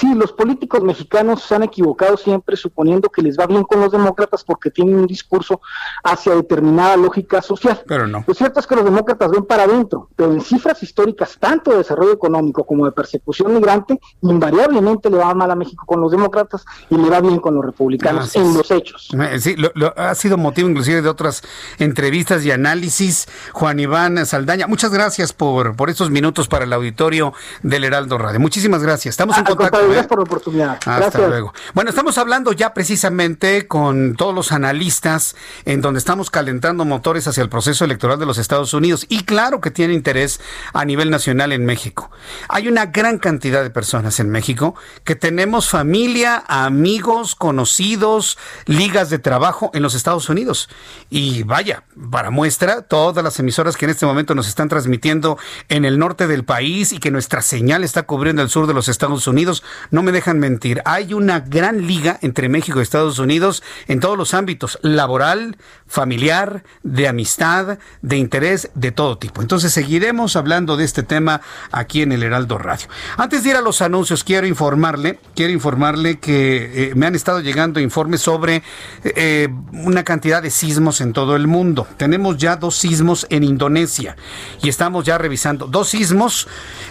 [0.00, 3.92] Sí, los políticos mexicanos se han equivocado siempre suponiendo que les va bien con los
[3.92, 5.60] demócratas porque tienen un discurso
[6.02, 7.82] hacia determinada lógica social.
[7.86, 8.24] Pero no.
[8.26, 11.78] Lo cierto es que los demócratas ven para adentro, pero en cifras históricas, tanto de
[11.78, 16.64] desarrollo económico como de persecución migrante, invariablemente le va mal a México con los demócratas
[16.88, 19.10] y le va bien con los republicanos en los hechos.
[19.12, 21.42] Eh, sí, lo, ha sido motivo inclusive de otras
[21.78, 23.28] entrevistas y análisis.
[23.52, 28.40] Juan Iván Saldaña, muchas gracias por, por estos minutos para el auditorio del Heraldo Radio.
[28.40, 29.12] Muchísimas gracias.
[29.12, 29.89] Estamos en contacto.
[29.92, 30.78] Gracias por la oportunidad.
[30.84, 31.52] Hasta luego.
[31.74, 37.42] Bueno, estamos hablando ya precisamente con todos los analistas en donde estamos calentando motores hacia
[37.42, 40.40] el proceso electoral de los Estados Unidos y claro que tiene interés
[40.72, 42.10] a nivel nacional en México.
[42.48, 44.74] Hay una gran cantidad de personas en México
[45.04, 50.68] que tenemos familia, amigos, conocidos, ligas de trabajo en los Estados Unidos.
[51.08, 55.38] Y vaya, para muestra, todas las emisoras que en este momento nos están transmitiendo
[55.68, 58.88] en el norte del país y que nuestra señal está cubriendo el sur de los
[58.88, 60.82] Estados Unidos no me dejan mentir.
[60.84, 65.56] Hay una gran liga entre México y Estados Unidos en todos los ámbitos, laboral,
[65.86, 69.42] familiar, de amistad, de interés, de todo tipo.
[69.42, 71.40] Entonces seguiremos hablando de este tema
[71.72, 72.88] aquí en el Heraldo Radio.
[73.16, 77.40] Antes de ir a los anuncios, quiero informarle, quiero informarle que eh, me han estado
[77.40, 78.62] llegando informes sobre
[79.04, 81.86] eh, una cantidad de sismos en todo el mundo.
[81.96, 84.16] Tenemos ya dos sismos en Indonesia
[84.62, 86.48] y estamos ya revisando dos sismos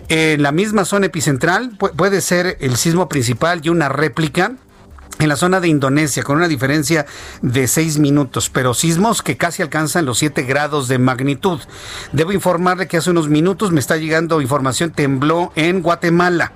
[0.08, 1.78] en la misma zona epicentral.
[1.78, 4.54] puede ser el sismo principal y una réplica
[5.18, 7.06] en la zona de Indonesia, con una diferencia
[7.42, 11.60] de 6 minutos, pero sismos que casi alcanzan los 7 grados de magnitud.
[12.14, 16.54] Debo informarle que hace unos minutos me está llegando información, tembló en Guatemala,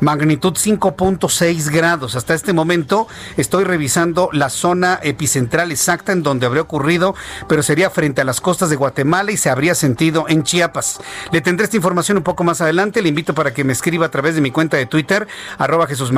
[0.00, 2.16] magnitud 5.6 grados.
[2.16, 7.14] Hasta este momento estoy revisando la zona epicentral exacta en donde habría ocurrido,
[7.48, 11.00] pero sería frente a las costas de Guatemala y se habría sentido en Chiapas.
[11.32, 14.10] Le tendré esta información un poco más adelante, le invito para que me escriba a
[14.10, 15.28] través de mi cuenta de Twitter,
[15.58, 16.12] arroba Jesús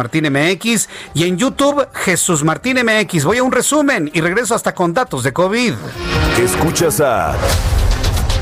[1.14, 1.39] y en
[1.93, 3.24] Jesús Martín MX.
[3.24, 5.74] Voy a un resumen y regreso hasta con datos de COVID.
[6.39, 7.35] Escuchas a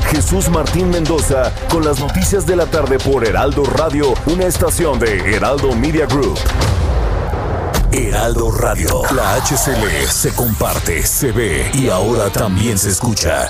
[0.09, 5.35] Jesús Martín Mendoza con las noticias de la tarde por Heraldo Radio, una estación de
[5.35, 6.37] Heraldo Media Group.
[7.91, 13.49] Heraldo Radio, la HCL se comparte, se ve y ahora también se escucha.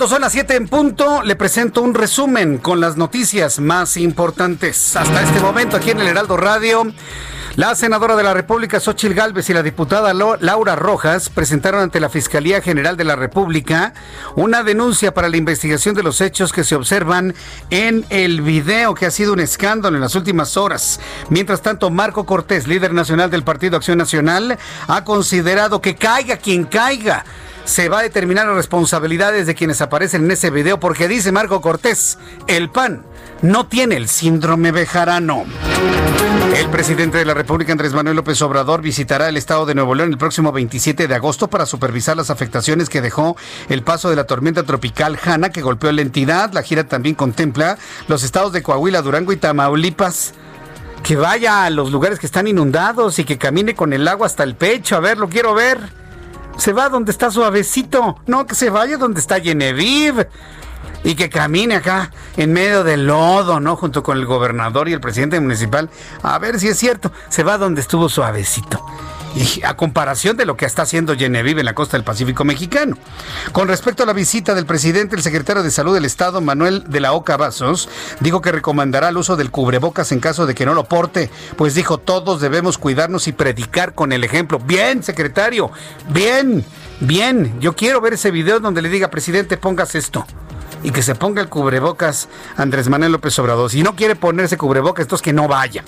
[0.00, 4.96] Cuando son las 7 en punto, le presento un resumen con las noticias más importantes.
[4.96, 6.90] Hasta este momento, aquí en el Heraldo Radio,
[7.56, 12.08] la senadora de la República, Xochil Gálvez, y la diputada Laura Rojas presentaron ante la
[12.08, 13.92] Fiscalía General de la República
[14.36, 17.34] una denuncia para la investigación de los hechos que se observan
[17.68, 20.98] en el video que ha sido un escándalo en las últimas horas.
[21.28, 26.64] Mientras tanto, Marco Cortés, líder nacional del Partido Acción Nacional, ha considerado que caiga quien
[26.64, 27.22] caiga
[27.70, 31.60] se va a determinar las responsabilidades de quienes aparecen en ese video porque dice Marco
[31.60, 32.18] Cortés,
[32.48, 33.04] el PAN
[33.42, 35.44] no tiene el síndrome bejarano.
[36.56, 40.10] El presidente de la República, Andrés Manuel López Obrador, visitará el estado de Nuevo León
[40.10, 43.36] el próximo 27 de agosto para supervisar las afectaciones que dejó
[43.68, 46.52] el paso de la tormenta tropical Hanna que golpeó la entidad.
[46.52, 50.34] La gira también contempla los estados de Coahuila, Durango y Tamaulipas
[51.04, 54.42] que vaya a los lugares que están inundados y que camine con el agua hasta
[54.42, 54.96] el pecho.
[54.96, 56.00] A ver, lo quiero ver
[56.60, 60.28] se va donde está suavecito, no que se vaya donde está Genevieve
[61.02, 63.76] y que camine acá en medio del lodo, ¿no?
[63.76, 65.88] Junto con el gobernador y el presidente municipal.
[66.22, 68.84] A ver si es cierto, se va donde estuvo suavecito.
[69.34, 72.96] Y a comparación de lo que está haciendo Genevieve en la costa del Pacífico mexicano.
[73.52, 77.00] Con respecto a la visita del presidente, el secretario de Salud del Estado, Manuel de
[77.00, 77.88] la Oca Vasos,
[78.20, 81.74] dijo que recomendará el uso del cubrebocas en caso de que no lo porte, pues
[81.74, 84.58] dijo todos debemos cuidarnos y predicar con el ejemplo.
[84.58, 85.70] Bien, secretario,
[86.08, 86.64] bien,
[87.00, 87.58] bien.
[87.60, 90.26] Yo quiero ver ese video donde le diga, presidente, pongas esto
[90.82, 93.70] y que se ponga el cubrebocas Andrés Manuel López Obrador.
[93.70, 95.84] Si no quiere ponerse cubrebocas, entonces que no vaya.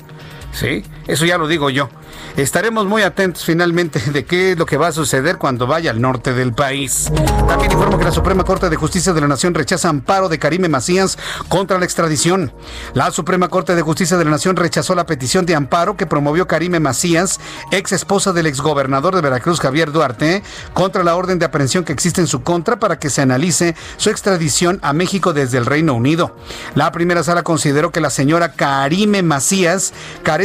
[0.52, 0.84] ¿Sí?
[1.06, 1.88] Eso ya lo digo yo.
[2.36, 6.00] Estaremos muy atentos finalmente de qué es lo que va a suceder cuando vaya al
[6.00, 7.10] norte del país.
[7.48, 10.68] También informo que la Suprema Corte de Justicia de la Nación rechaza amparo de Karime
[10.68, 12.52] Macías contra la extradición.
[12.94, 16.46] La Suprema Corte de Justicia de la Nación rechazó la petición de amparo que promovió
[16.46, 17.40] Karime Macías,
[17.70, 20.42] ex esposa del exgobernador de Veracruz Javier Duarte,
[20.74, 24.10] contra la orden de aprehensión que existe en su contra para que se analice su
[24.10, 26.36] extradición a México desde el Reino Unido.
[26.74, 29.92] La primera sala consideró que la señora Karime Macías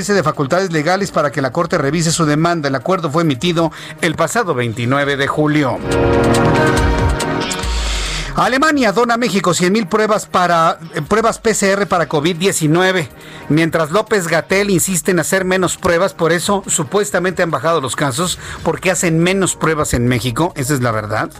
[0.05, 2.67] de facultades legales para que la Corte revise su demanda.
[2.67, 3.71] El acuerdo fue emitido
[4.01, 5.79] el pasado 29 de julio.
[8.35, 13.07] Alemania dona a México 100.000 pruebas para eh, pruebas PCR para COVID-19,
[13.49, 18.37] mientras López Gatel insiste en hacer menos pruebas, por eso supuestamente han bajado los casos
[18.61, 21.31] porque hacen menos pruebas en México, esa es la verdad.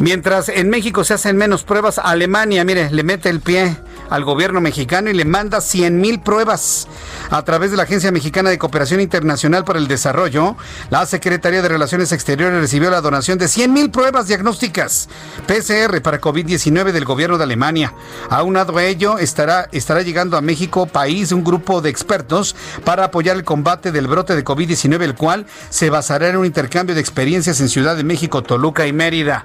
[0.00, 3.76] Mientras en México se hacen menos pruebas, Alemania, mire, le mete el pie
[4.10, 6.88] al gobierno mexicano y le manda 100 mil pruebas.
[7.30, 10.56] A través de la Agencia Mexicana de Cooperación Internacional para el Desarrollo,
[10.90, 15.08] la Secretaría de Relaciones Exteriores recibió la donación de 100 mil pruebas diagnósticas
[15.46, 17.92] PCR para COVID-19 del gobierno de Alemania.
[18.30, 22.54] Aunado a ello, estará, estará llegando a México, país, un grupo de expertos
[22.84, 26.94] para apoyar el combate del brote de COVID-19, el cual se basará en un intercambio
[26.94, 29.44] de experiencias en Ciudad de México, Toluca y Mérida.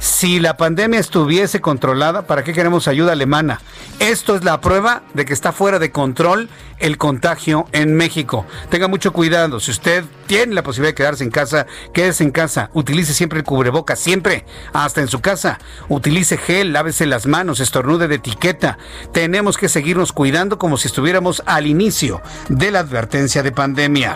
[0.00, 3.60] Si la pandemia estuviese controlada, ¿para qué queremos ayuda alemana?
[3.98, 6.48] Esto es la prueba de que está fuera de control
[6.78, 8.46] el contagio en México.
[8.70, 9.60] Tenga mucho cuidado.
[9.60, 12.70] Si usted tiene la posibilidad de quedarse en casa, quédese en casa.
[12.72, 15.58] Utilice siempre el cubrebocas, siempre, hasta en su casa.
[15.88, 18.78] Utilice gel, lávese las manos, estornude de etiqueta.
[19.12, 24.14] Tenemos que seguirnos cuidando como si estuviéramos al inicio de la advertencia de pandemia.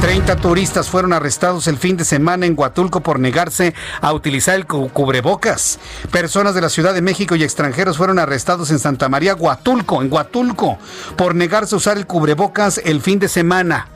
[0.00, 4.66] 30 turistas fueron arrestados el fin de semana en Huatulco por negarse a utilizar el
[4.66, 5.78] cubrebocas.
[6.10, 10.12] Personas de la Ciudad de México y extranjeros fueron arrestados en Santa María, Huatulco, en
[10.12, 10.78] Huatulco,
[11.16, 13.86] por negarse a usar el cubrebocas el fin de semana.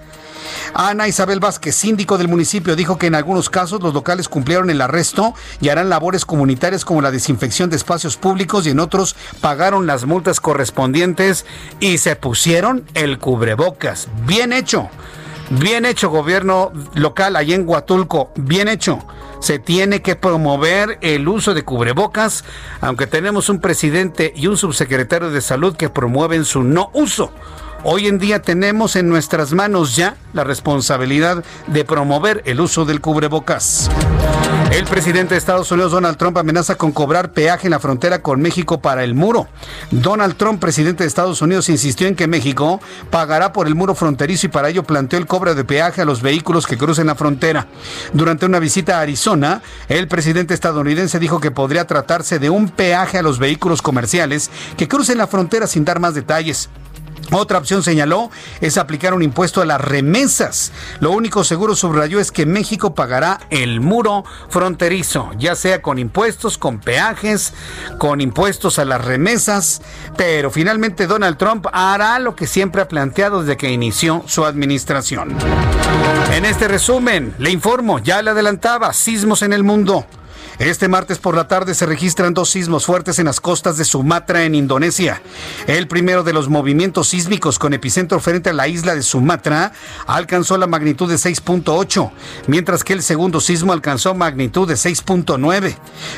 [0.75, 4.81] Ana Isabel Vázquez, síndico del municipio, dijo que en algunos casos los locales cumplieron el
[4.81, 9.87] arresto y harán labores comunitarias como la desinfección de espacios públicos y en otros pagaron
[9.87, 11.47] las multas correspondientes
[11.81, 14.09] y se pusieron el cubrebocas.
[14.27, 14.89] Bien hecho.
[15.51, 18.31] Bien hecho, gobierno local allá en Huatulco.
[18.37, 18.99] Bien hecho.
[19.41, 22.45] Se tiene que promover el uso de cubrebocas,
[22.81, 27.33] aunque tenemos un presidente y un subsecretario de salud que promueven su no uso.
[27.85, 33.01] Hoy en día tenemos en nuestras manos ya la responsabilidad de promover el uso del
[33.01, 33.89] cubrebocas.
[34.73, 38.43] El presidente de Estados Unidos, Donald Trump, amenaza con cobrar peaje en la frontera con
[38.43, 39.47] México para el muro.
[39.93, 44.47] Donald Trump, presidente de Estados Unidos, insistió en que México pagará por el muro fronterizo
[44.47, 47.69] y para ello planteó el cobro de peaje a los vehículos que crucen la frontera.
[48.13, 53.19] Durante una visita a Arizona, el presidente estadounidense dijo que podría tratarse de un peaje
[53.19, 56.69] a los vehículos comerciales que crucen la frontera sin dar más detalles.
[57.31, 60.73] Otra opción señaló es aplicar un impuesto a las remesas.
[61.01, 66.59] Lo único seguro subrayó es que México pagará el muro fronterizo, ya sea con impuestos,
[66.59, 67.53] con peajes,
[67.99, 69.83] con impuestos a las remesas,
[70.17, 75.37] pero finalmente Donald Trump hará lo que siempre ha planteado desde que inició su administración.
[76.33, 80.07] En este resumen, le informo, ya le adelantaba, sismos en el mundo.
[80.59, 84.43] Este martes por la tarde se registran dos sismos fuertes en las costas de Sumatra,
[84.43, 85.23] en Indonesia.
[85.69, 89.71] El primero de los movimientos sísmicos con epicentro frente a la isla de Sumatra
[90.09, 92.11] alcanzó la magnitud de 6.8,
[92.49, 95.77] mientras que el segundo sismo alcanzó magnitud de 6.9.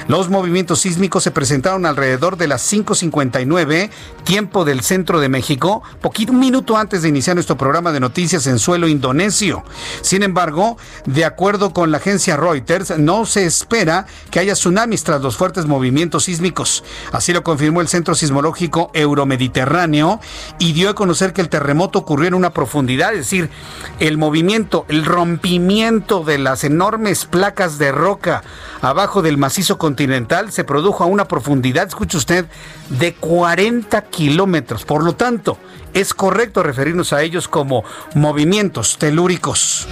[0.08, 3.90] Los movimientos sísmicos se presentaron alrededor de las 5.59,
[4.24, 8.46] tiempo del centro de México, poquito un minuto antes de iniciar nuestro programa de noticias
[8.46, 9.64] en suelo indonesio.
[10.00, 15.20] Sin embargo, de acuerdo con la agencia Reuters, no se espera que haya tsunamis tras
[15.20, 16.84] los fuertes movimientos sísmicos.
[17.12, 20.20] Así lo confirmó el Centro Sismológico Euromediterráneo
[20.58, 23.50] y dio a conocer que el terremoto ocurrió en una profundidad, es decir,
[23.98, 28.42] el movimiento, el rompimiento de las enormes placas de roca
[28.80, 32.46] abajo del macizo continental se produjo a una profundidad, escuche usted,
[32.88, 34.84] de 40 kilómetros.
[34.84, 35.58] Por lo tanto,
[35.92, 39.88] es correcto referirnos a ellos como movimientos telúricos.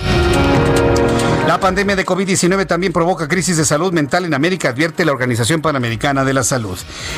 [1.49, 5.63] La pandemia de COVID-19 también provoca crisis de salud mental en América, advierte la Organización
[5.63, 6.77] Panamericana de la Salud.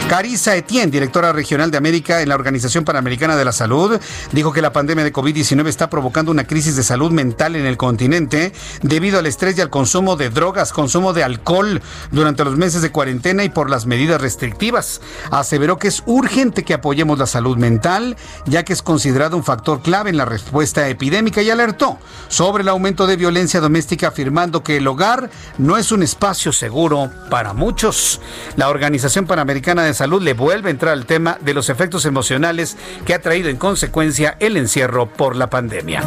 [0.09, 3.99] Carissa Etienne, directora regional de América en la Organización Panamericana de la Salud,
[4.31, 7.76] dijo que la pandemia de COVID-19 está provocando una crisis de salud mental en el
[7.76, 8.53] continente
[8.83, 12.93] debido al estrés y al consumo de drogas, consumo de alcohol durante los meses de
[12.93, 15.01] cuarentena y por las medidas restrictivas.
[15.33, 18.16] Aseveró que es urgente que apoyemos la salud mental,
[18.47, 22.68] ya que es considerado un factor clave en la respuesta epidémica y alertó sobre el
[22.68, 28.20] aumento de violencia doméstica afirmando que el hogar no es un espacio seguro para muchos.
[28.56, 32.76] La Organización Panamericana de Salud le vuelve a entrar al tema de los efectos emocionales
[33.06, 36.02] que ha traído en consecuencia el encierro por la pandemia.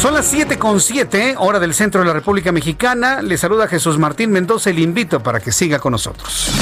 [0.00, 3.22] Son las 7 con 7, hora del centro de la República Mexicana.
[3.22, 6.52] Le saluda Jesús Martín Mendoza y le invito para que siga con nosotros.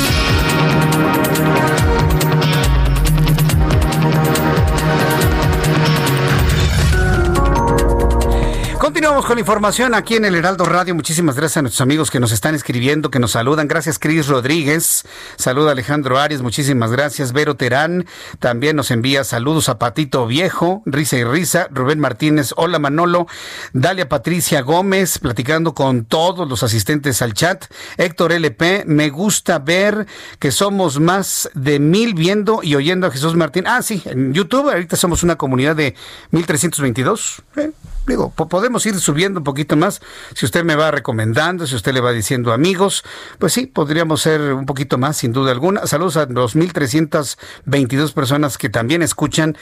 [9.12, 10.94] Con la información aquí en el Heraldo Radio.
[10.94, 13.68] Muchísimas gracias a nuestros amigos que nos están escribiendo, que nos saludan.
[13.68, 15.04] Gracias, Cris Rodríguez.
[15.36, 16.40] Saluda Alejandro Arias.
[16.40, 17.32] Muchísimas gracias.
[17.32, 18.06] Vero Terán
[18.38, 21.68] también nos envía saludos a Patito Viejo, Risa y Risa.
[21.70, 22.54] Rubén Martínez.
[22.56, 23.26] Hola, Manolo.
[23.74, 27.66] Dalia Patricia Gómez, platicando con todos los asistentes al chat.
[27.98, 30.06] Héctor LP, me gusta ver
[30.38, 33.64] que somos más de mil viendo y oyendo a Jesús Martín.
[33.66, 34.70] Ah, sí, en YouTube.
[34.70, 35.94] Ahorita somos una comunidad de
[36.30, 37.42] 1322.
[37.56, 37.70] ¿Eh?
[38.04, 40.00] Digo, podemos ir subiendo un poquito más.
[40.34, 43.04] Si usted me va recomendando, si usted le va diciendo amigos,
[43.38, 45.86] pues sí, podríamos ser un poquito más, sin duda alguna.
[45.86, 49.56] Saludos a los 1.322 personas que también escuchan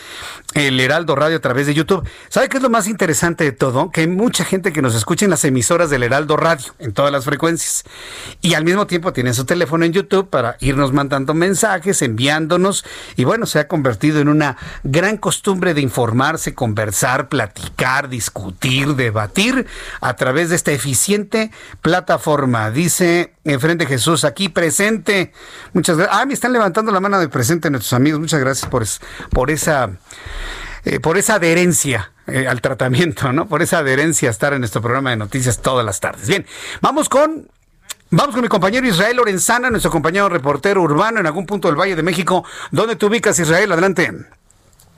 [0.54, 2.08] el Heraldo Radio a través de YouTube.
[2.30, 3.90] ¿Sabe qué es lo más interesante de todo?
[3.90, 7.12] Que hay mucha gente que nos escucha en las emisoras del Heraldo Radio, en todas
[7.12, 7.84] las frecuencias.
[8.40, 12.86] Y al mismo tiempo tienen su teléfono en YouTube para irnos mandando mensajes, enviándonos.
[13.16, 18.94] Y bueno, se ha convertido en una gran costumbre de informarse, conversar, platicar, discutir discutir,
[18.94, 19.66] debatir
[20.00, 21.50] a través de esta eficiente
[21.82, 22.70] plataforma.
[22.70, 25.32] Dice enfrente Jesús, aquí presente.
[25.72, 26.16] Muchas gracias.
[26.16, 28.20] Ah, me están levantando la mano de presente nuestros amigos.
[28.20, 29.90] Muchas gracias por, esa...
[30.84, 33.48] Eh, por esa adherencia eh, al tratamiento, ¿no?
[33.48, 36.28] Por esa adherencia a estar en nuestro programa de noticias todas las tardes.
[36.28, 36.46] Bien,
[36.80, 37.48] vamos con
[38.12, 41.94] Vamos con mi compañero Israel Lorenzana, nuestro compañero reportero urbano en algún punto del Valle
[41.94, 42.44] de México.
[42.72, 43.70] ¿Dónde te ubicas, Israel?
[43.70, 44.10] Adelante.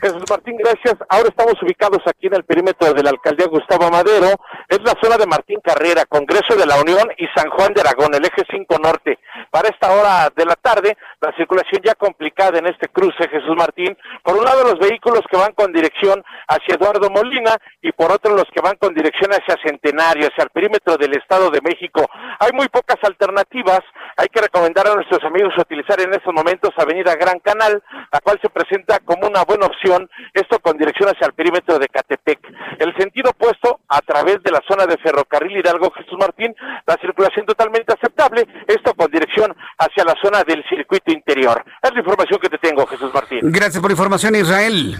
[0.03, 0.96] Jesús Martín, gracias.
[1.09, 4.34] Ahora estamos ubicados aquí en el perímetro de la alcaldía Gustavo Madero.
[4.68, 8.12] Es la zona de Martín Carrera, Congreso de la Unión y San Juan de Aragón,
[8.12, 9.20] el eje 5 norte.
[9.53, 13.96] Para esta hora de la tarde, la circulación ya complicada en este cruce, Jesús Martín.
[14.24, 18.34] Por un lado, los vehículos que van con dirección hacia Eduardo Molina y por otro,
[18.34, 22.11] los que van con dirección hacia Centenario, hacia el perímetro del Estado de México.
[22.40, 23.82] Hay muy pocas alternativas.
[24.16, 27.80] Hay que recomendar a nuestros amigos utilizar en estos momentos Avenida Gran Canal,
[28.11, 29.91] la cual se presenta como una buena opción
[30.32, 32.40] esto con dirección hacia el perímetro de Catepec.
[32.78, 36.55] El sentido opuesto, a través de la zona de ferrocarril Hidalgo Jesús Martín,
[36.86, 41.64] la circulación totalmente aceptable, esto con dirección hacia la zona del circuito interior.
[41.82, 43.40] Es la información que te tengo, Jesús Martín.
[43.43, 44.97] Gracias por la información, Israel.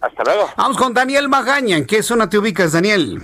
[0.00, 0.50] Hasta luego.
[0.56, 1.76] Vamos con Daniel Magaña.
[1.76, 3.20] ¿En qué zona te ubicas, Daniel?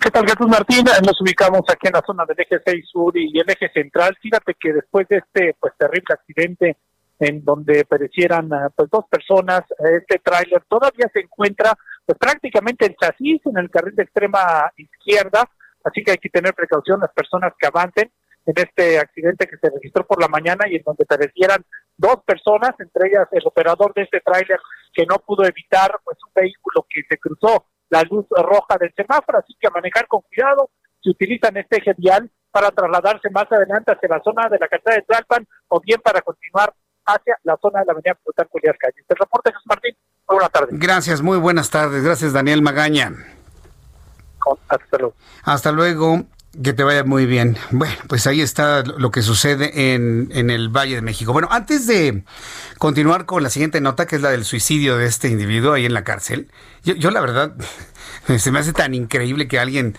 [0.00, 0.84] ¿Qué tal, Jesús Martín?
[1.06, 4.16] Nos ubicamos aquí en la zona del eje 6 sur y el eje central.
[4.20, 6.76] Fíjate que después de este pues terrible accidente
[7.22, 9.62] en donde perecieran ah, pues dos personas.
[9.78, 11.72] Este tráiler todavía se encuentra
[12.04, 15.48] pues prácticamente el chasis en el carril de extrema izquierda,
[15.84, 18.10] así que hay que tener precaución las personas que avancen
[18.44, 21.64] en este accidente que se registró por la mañana y en donde perecieran
[21.96, 24.58] dos personas, entre ellas el operador de este tráiler
[24.92, 29.38] que no pudo evitar pues un vehículo que se cruzó la luz roja del semáforo,
[29.38, 30.70] así que manejar con cuidado,
[31.00, 34.96] se utilizan este eje vial para trasladarse más adelante hacia la zona de la calzada
[34.96, 36.74] de Tlalpan o bien para continuar
[37.06, 39.04] hacia la zona de la avenida Plutarco Elías Calles.
[39.08, 39.96] El reporte Jesús Martín.
[40.28, 40.78] Muy buenas tardes.
[40.78, 42.04] Gracias, muy buenas tardes.
[42.04, 43.12] Gracias, Daniel Magaña.
[44.68, 45.14] Hasta luego.
[45.44, 46.24] Hasta luego.
[46.62, 47.56] Que te vaya muy bien.
[47.70, 51.32] Bueno, pues ahí está lo que sucede en, en, el Valle de México.
[51.32, 52.24] Bueno, antes de
[52.76, 55.94] continuar con la siguiente nota, que es la del suicidio de este individuo ahí en
[55.94, 56.50] la cárcel,
[56.84, 57.54] yo, yo la verdad,
[58.38, 59.96] se me hace tan increíble que alguien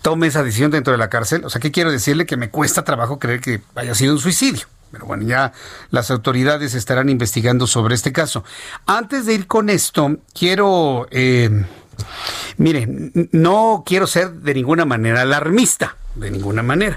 [0.00, 1.44] tome esa decisión dentro de la cárcel.
[1.44, 2.24] O sea, ¿qué quiero decirle?
[2.24, 4.66] Que me cuesta trabajo creer que haya sido un suicidio.
[4.90, 5.52] Pero bueno, ya
[5.90, 8.44] las autoridades estarán investigando sobre este caso.
[8.86, 11.64] Antes de ir con esto, quiero, eh,
[12.56, 12.88] mire,
[13.32, 16.96] no quiero ser de ninguna manera alarmista, de ninguna manera.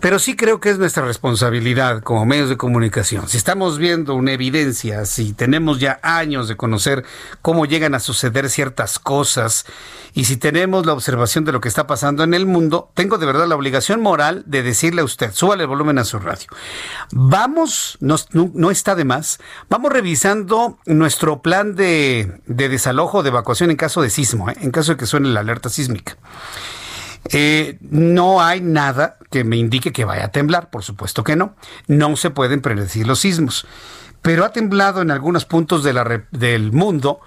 [0.00, 3.28] Pero sí creo que es nuestra responsabilidad como medios de comunicación.
[3.28, 7.04] Si estamos viendo una evidencia, si tenemos ya años de conocer
[7.42, 9.66] cómo llegan a suceder ciertas cosas
[10.12, 13.26] y si tenemos la observación de lo que está pasando en el mundo, tengo de
[13.26, 16.46] verdad la obligación moral de decirle a usted, súbale el volumen a su radio.
[17.12, 23.76] Vamos, no, está de más, vamos revisando nuestro plan de, de desalojo, de evacuación en
[23.76, 24.56] caso de sismo, ¿eh?
[24.60, 26.16] en caso de que suene la alerta sísmica.
[27.32, 31.54] Eh, no hay nada que me indique que vaya a temblar, por supuesto que no.
[31.86, 33.66] No se pueden predecir los sismos.
[34.22, 37.20] Pero ha temblado en algunos puntos del mundo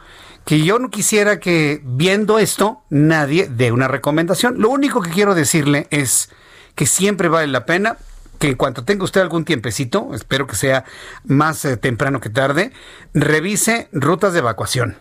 [0.46, 4.60] que yo no quisiera que viendo esto nadie dé una recomendación.
[4.60, 6.30] Lo único que quiero decirle es
[6.74, 7.98] que siempre vale la pena
[8.40, 10.86] que en cuanto tenga usted algún tiempecito, espero que sea
[11.26, 12.72] más eh, temprano que tarde,
[13.14, 14.98] revise rutas de evacuación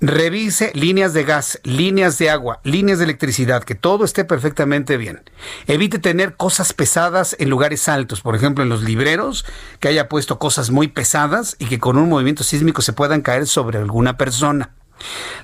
[0.00, 5.22] Revise líneas de gas, líneas de agua, líneas de electricidad, que todo esté perfectamente bien.
[5.66, 9.44] Evite tener cosas pesadas en lugares altos, por ejemplo en los libreros,
[9.78, 13.46] que haya puesto cosas muy pesadas y que con un movimiento sísmico se puedan caer
[13.46, 14.70] sobre alguna persona.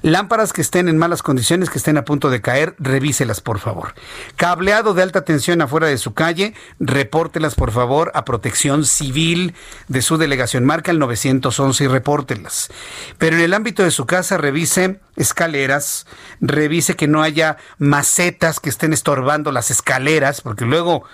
[0.03, 3.95] Lámparas que estén en malas condiciones, que estén a punto de caer, revíselas por favor.
[4.37, 9.55] Cableado de alta tensión afuera de su calle, repórtelas por favor a Protección Civil
[9.89, 10.65] de su delegación.
[10.65, 12.71] Marca el 911 y repórtelas.
[13.19, 16.07] Pero en el ámbito de su casa, revise escaleras,
[16.41, 21.05] revise que no haya macetas que estén estorbando las escaleras, porque luego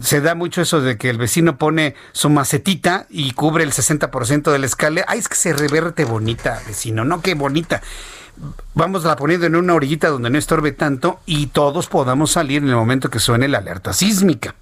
[0.00, 4.50] se da mucho eso de que el vecino pone su macetita y cubre el 60%
[4.50, 5.06] de la escalera.
[5.08, 7.82] Ay, es que se reverte bonita, vecino, no, qué bonita.
[8.74, 12.68] Vamos la poniendo en una orillita donde no estorbe tanto y todos podamos salir en
[12.68, 14.54] el momento que suene la alerta sísmica.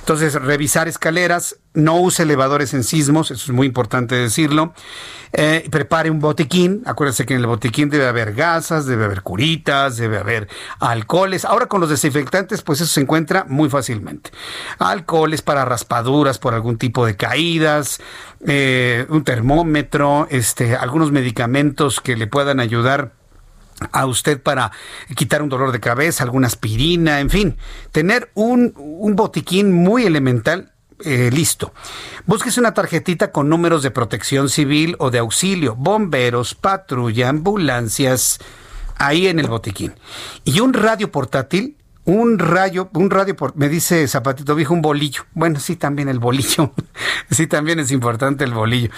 [0.00, 4.74] Entonces, revisar escaleras, no use elevadores en sismos, eso es muy importante decirlo.
[5.32, 9.96] Eh, prepare un botiquín, acuérdense que en el botiquín debe haber gasas, debe haber curitas,
[9.96, 10.48] debe haber
[10.80, 11.44] alcoholes.
[11.44, 14.30] Ahora con los desinfectantes, pues eso se encuentra muy fácilmente.
[14.78, 18.00] Alcoholes para raspaduras por algún tipo de caídas,
[18.46, 23.12] eh, un termómetro, este, algunos medicamentos que le puedan ayudar
[23.92, 24.72] a usted para
[25.14, 27.56] quitar un dolor de cabeza, alguna aspirina, en fin,
[27.92, 28.72] tener un,
[29.14, 30.72] botiquín muy elemental
[31.04, 31.72] eh, listo.
[32.26, 38.38] Búsquese una tarjetita con números de protección civil o de auxilio, bomberos, patrulla, ambulancias,
[38.96, 39.94] ahí en el botiquín.
[40.44, 41.75] Y un radio portátil
[42.06, 45.24] un rayo, un radio, me dice Zapatito Viejo, un bolillo.
[45.34, 46.72] Bueno, sí, también el bolillo.
[47.30, 48.90] sí, también es importante el bolillo.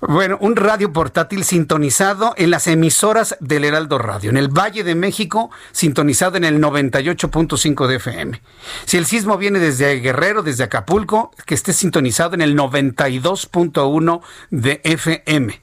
[0.00, 4.30] Bueno, un radio portátil sintonizado en las emisoras del Heraldo Radio.
[4.30, 8.42] En el Valle de México, sintonizado en el 98.5 de FM.
[8.86, 14.20] Si el sismo viene desde Guerrero, desde Acapulco, que esté sintonizado en el 92.1
[14.50, 15.60] de FM.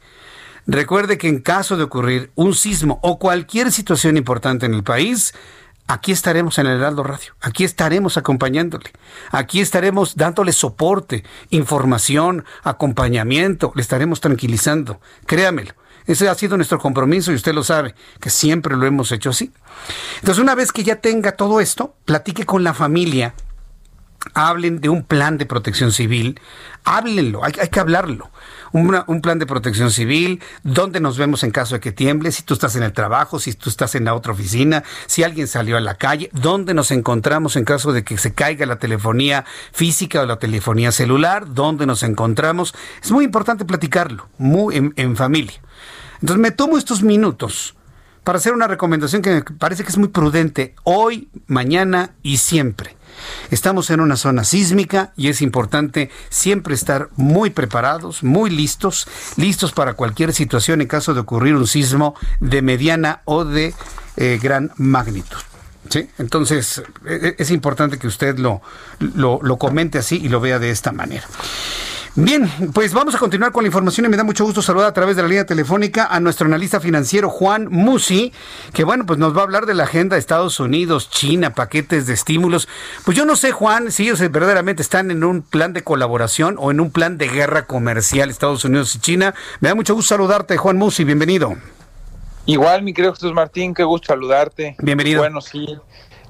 [0.67, 5.33] Recuerde que en caso de ocurrir un sismo o cualquier situación importante en el país,
[5.87, 8.91] aquí estaremos en el Heraldo Radio, aquí estaremos acompañándole,
[9.31, 15.73] aquí estaremos dándole soporte, información, acompañamiento, le estaremos tranquilizando, créamelo.
[16.07, 19.51] Ese ha sido nuestro compromiso y usted lo sabe, que siempre lo hemos hecho así.
[20.19, 23.33] Entonces, una vez que ya tenga todo esto, platique con la familia,
[24.33, 26.39] hablen de un plan de protección civil,
[26.83, 28.31] háblenlo, hay, que hablarlo
[28.71, 32.53] un plan de protección civil, dónde nos vemos en caso de que tiemble, si tú
[32.53, 35.79] estás en el trabajo, si tú estás en la otra oficina, si alguien salió a
[35.79, 40.25] la calle, dónde nos encontramos en caso de que se caiga la telefonía física o
[40.25, 42.75] la telefonía celular, dónde nos encontramos.
[43.01, 45.61] Es muy importante platicarlo, muy en, en familia.
[46.19, 47.75] Entonces me tomo estos minutos
[48.25, 52.97] para hacer una recomendación que me parece que es muy prudente hoy, mañana y siempre.
[53.51, 59.07] Estamos en una zona sísmica y es importante siempre estar muy preparados, muy listos,
[59.37, 63.73] listos para cualquier situación en caso de ocurrir un sismo de mediana o de
[64.17, 65.37] eh, gran magnitud.
[65.89, 66.09] ¿Sí?
[66.17, 68.61] Entonces, e, e, es importante que usted lo,
[68.99, 71.27] lo, lo comente así y lo vea de esta manera.
[72.17, 74.93] Bien, pues vamos a continuar con la información y me da mucho gusto saludar a
[74.93, 78.31] través de la línea telefónica a nuestro analista financiero Juan Musi,
[78.71, 82.07] que bueno, pues nos va a hablar de la agenda de Estados Unidos, China, paquetes
[82.07, 82.69] de estímulos.
[83.03, 86.71] Pues yo no sé, Juan, si ellos verdaderamente están en un plan de colaboración o
[86.71, 89.35] en un plan de guerra comercial Estados Unidos y China.
[89.59, 91.57] Me da mucho gusto saludarte, Juan Musi, bienvenido.
[92.45, 94.77] Igual, mi querido Jesús Martín, qué gusto saludarte.
[94.79, 95.19] Bienvenido.
[95.19, 95.67] Bueno, sí,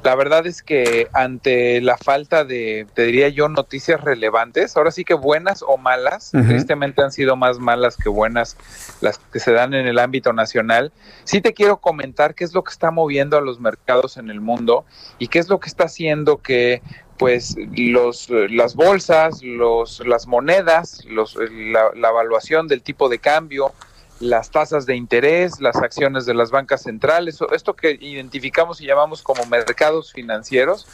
[0.05, 5.03] la verdad es que ante la falta de, te diría yo, noticias relevantes, ahora sí
[5.03, 8.55] que buenas o malas, tristemente han sido más malas que buenas
[9.01, 10.93] las que se dan en el ámbito nacional,
[11.23, 14.41] sí te quiero comentar qué es lo que está moviendo a los mercados en el
[14.41, 14.85] mundo
[15.17, 16.83] y qué es lo que está haciendo que
[17.17, 23.73] pues los las bolsas, los las monedas, los, la, la evaluación del tipo de cambio,
[24.19, 29.21] las tasas de interés, las acciones de las bancas centrales, esto que identificamos y llamamos
[29.21, 30.87] como mercados financieros,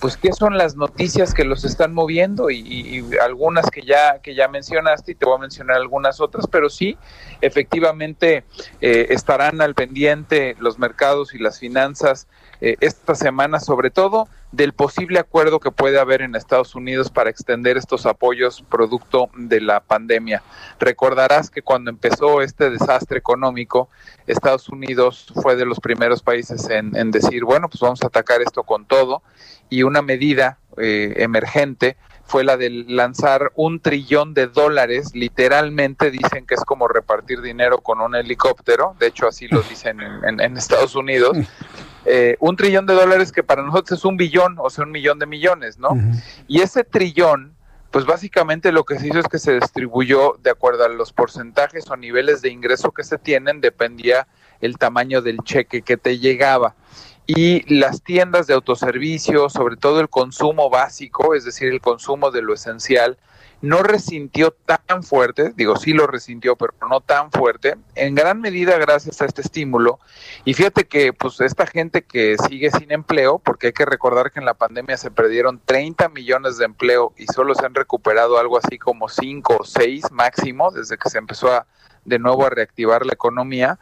[0.00, 4.48] pues qué son las noticias que los están moviendo y, algunas que ya que ya
[4.48, 6.96] mencionaste y te voy a mencionar algunas otras, pero sí,
[7.40, 8.44] efectivamente
[8.80, 12.26] eh, estarán al pendiente los mercados y las finanzas
[12.60, 17.28] eh, esta semana, sobre todo del posible acuerdo que puede haber en Estados Unidos para
[17.28, 20.42] extender estos apoyos producto de la pandemia.
[20.78, 23.88] Recordarás que cuando empezó este desastre económico,
[24.28, 28.62] Estados Unidos fue de los primeros países en, decir, bueno, pues vamos a atacar esto
[28.62, 29.22] con todo
[29.70, 36.46] y una medida eh, emergente fue la de lanzar un trillón de dólares, literalmente dicen
[36.46, 40.94] que es como repartir dinero con un helicóptero, de hecho así lo dicen en, Estados
[40.94, 41.36] Unidos,
[42.04, 45.18] eh, un trillón de dólares que para nosotros es un billón, o sea, un millón
[45.18, 45.90] de millones, ¿no?
[46.46, 47.54] Y ese trillón,
[47.90, 51.90] pues básicamente lo que se hizo es que se distribuyó de acuerdo a los porcentajes
[51.90, 54.26] o niveles de ingreso que se tienen, dependía
[54.60, 56.74] el tamaño del cheque que te llegaba
[57.26, 62.42] y las tiendas de autoservicio, sobre todo el consumo básico, es decir, el consumo de
[62.42, 63.16] lo esencial,
[63.64, 68.76] no resintió tan fuerte, digo sí lo resintió, pero no tan fuerte, en gran medida
[68.78, 69.98] gracias a este estímulo.
[70.44, 74.38] Y fíjate que pues esta gente que sigue sin empleo, porque hay que recordar que
[74.38, 78.58] en la pandemia se perdieron 30 millones de empleo y solo se han recuperado algo
[78.58, 81.66] así como 5 o 6 máximo desde que se empezó a
[82.04, 83.78] de nuevo a reactivar la economía,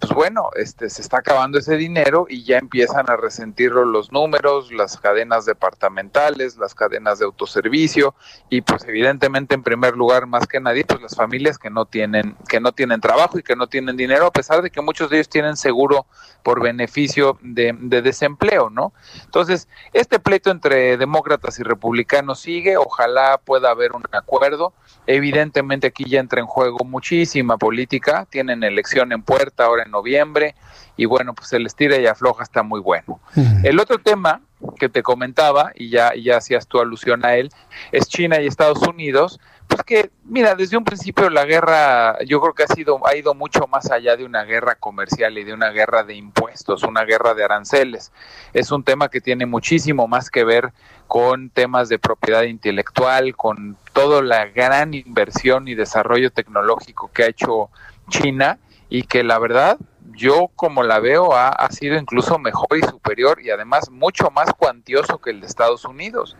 [0.00, 4.72] pues bueno, este se está acabando ese dinero y ya empiezan a resentirlo los números,
[4.72, 8.14] las cadenas departamentales, las cadenas de autoservicio
[8.48, 12.36] y pues evidentemente en primer lugar más que nadie pues las familias que no tienen
[12.48, 15.16] que no tienen trabajo y que no tienen dinero a pesar de que muchos de
[15.16, 16.06] ellos tienen seguro
[16.42, 18.92] por beneficio de, de desempleo, ¿no?
[19.24, 24.72] Entonces, este pleito entre demócratas y republicanos sigue, ojalá pueda haber un acuerdo.
[25.06, 30.54] Evidentemente aquí ya entra en juego muchísima política, tienen elección en puerta ahora en noviembre
[30.96, 33.18] y bueno, pues el estira y afloja está muy bueno.
[33.64, 34.40] El otro tema
[34.78, 37.50] que te comentaba, y ya, ya hacías tu alusión a él,
[37.90, 39.40] es China y Estados Unidos,
[39.76, 43.34] pues que, mira, desde un principio la guerra yo creo que ha sido, ha ido
[43.34, 47.34] mucho más allá de una guerra comercial y de una guerra de impuestos, una guerra
[47.34, 48.10] de aranceles.
[48.54, 50.72] Es un tema que tiene muchísimo más que ver
[51.08, 57.28] con temas de propiedad intelectual, con toda la gran inversión y desarrollo tecnológico que ha
[57.28, 57.68] hecho
[58.08, 58.58] China
[58.88, 59.76] y que la verdad
[60.12, 64.54] yo como la veo ha, ha, sido incluso mejor y superior y además mucho más
[64.54, 66.34] cuantioso que el de Estados Unidos.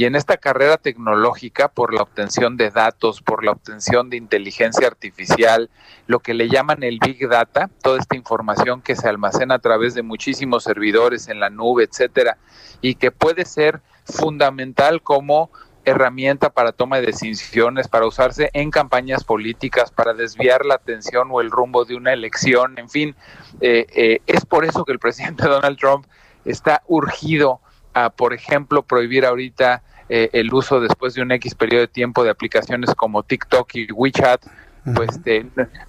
[0.00, 4.86] Y en esta carrera tecnológica, por la obtención de datos, por la obtención de inteligencia
[4.86, 5.68] artificial,
[6.06, 9.92] lo que le llaman el Big Data, toda esta información que se almacena a través
[9.92, 12.38] de muchísimos servidores en la nube, etcétera,
[12.80, 15.50] y que puede ser fundamental como
[15.84, 21.42] herramienta para toma de decisiones, para usarse en campañas políticas, para desviar la atención o
[21.42, 23.16] el rumbo de una elección, en fin,
[23.60, 26.06] eh, eh, es por eso que el presidente Donald Trump
[26.46, 27.60] está urgido
[27.92, 32.24] a, por ejemplo, prohibir ahorita eh, el uso después de un X periodo de tiempo
[32.24, 34.44] de aplicaciones como TikTok y WeChat,
[34.94, 35.20] pues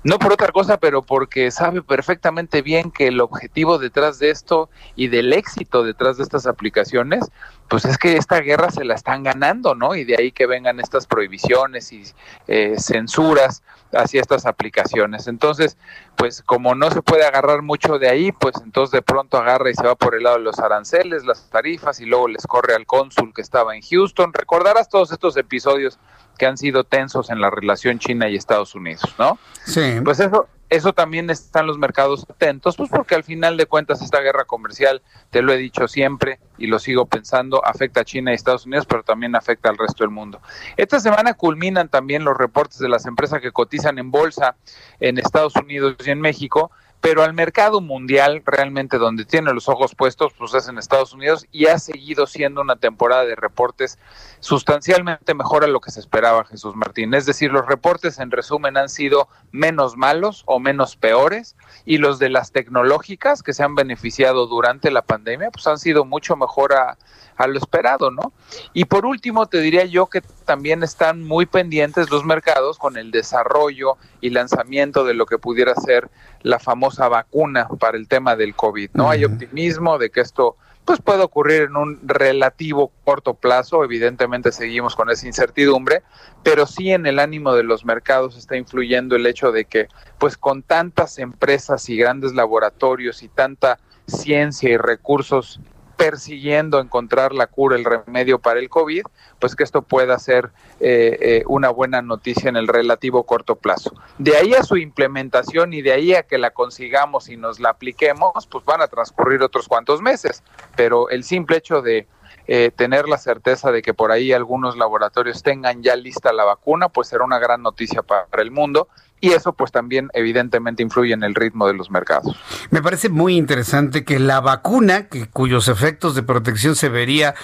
[0.04, 4.70] no por otra cosa, pero porque sabe perfectamente bien que el objetivo detrás de esto
[4.96, 7.32] y del éxito detrás de estas aplicaciones
[7.72, 9.96] pues es que esta guerra se la están ganando, ¿no?
[9.96, 12.04] Y de ahí que vengan estas prohibiciones y
[12.48, 13.64] eh, censuras
[13.94, 15.28] hacia estas aplicaciones.
[15.28, 15.78] Entonces,
[16.18, 19.74] pues como no se puede agarrar mucho de ahí, pues entonces de pronto agarra y
[19.74, 22.86] se va por el lado de los aranceles, las tarifas y luego les corre al
[22.86, 24.34] cónsul que estaba en Houston.
[24.34, 25.98] Recordarás todos estos episodios
[26.42, 29.38] que han sido tensos en la relación China y Estados Unidos, ¿no?
[29.64, 30.00] Sí.
[30.04, 34.22] Pues eso, eso también están los mercados atentos, pues porque al final de cuentas esta
[34.22, 38.34] guerra comercial, te lo he dicho siempre y lo sigo pensando, afecta a China y
[38.34, 40.42] Estados Unidos, pero también afecta al resto del mundo.
[40.78, 44.56] Esta semana culminan también los reportes de las empresas que cotizan en bolsa
[45.00, 46.72] en Estados Unidos y en México,
[47.02, 51.48] pero al mercado mundial realmente donde tiene los ojos puestos pues es en Estados Unidos
[51.52, 53.98] y ha seguido siendo una temporada de reportes
[54.40, 57.14] sustancialmente mejor a lo que se esperaba Jesús Martín.
[57.16, 61.56] Es decir, los reportes en resumen han sido menos malos o menos peores
[61.86, 66.06] y los de las tecnológicas que se han beneficiado durante la pandemia pues han sido
[66.06, 66.98] mucho mejor a,
[67.42, 68.34] a lo esperado, ¿no?
[68.74, 73.12] Y por último, te diría yo que también están muy pendientes los mercados con el
[73.12, 76.10] desarrollo y lanzamiento de lo que pudiera ser
[76.42, 79.10] la famosa vacuna para el tema del COVID, ¿no?
[79.10, 80.56] Hay optimismo de que esto
[80.86, 86.02] pues puede ocurrir en un relativo corto plazo, evidentemente seguimos con esa incertidumbre,
[86.44, 89.88] pero sí en el ánimo de los mercados está influyendo el hecho de que
[90.18, 95.60] pues con tantas empresas y grandes laboratorios y tanta ciencia y recursos
[96.02, 99.04] persiguiendo encontrar la cura, el remedio para el COVID,
[99.38, 100.50] pues que esto pueda ser
[100.80, 103.94] eh, eh, una buena noticia en el relativo corto plazo.
[104.18, 107.70] De ahí a su implementación y de ahí a que la consigamos y nos la
[107.70, 110.42] apliquemos, pues van a transcurrir otros cuantos meses,
[110.76, 112.08] pero el simple hecho de
[112.48, 116.90] eh, tener la certeza de que por ahí algunos laboratorios tengan ya lista la vacuna,
[116.90, 118.88] pues será una gran noticia para el mundo
[119.22, 122.36] y eso pues también evidentemente influye en el ritmo de los mercados.
[122.72, 127.36] Me parece muy interesante que la vacuna, que, cuyos efectos de protección se vería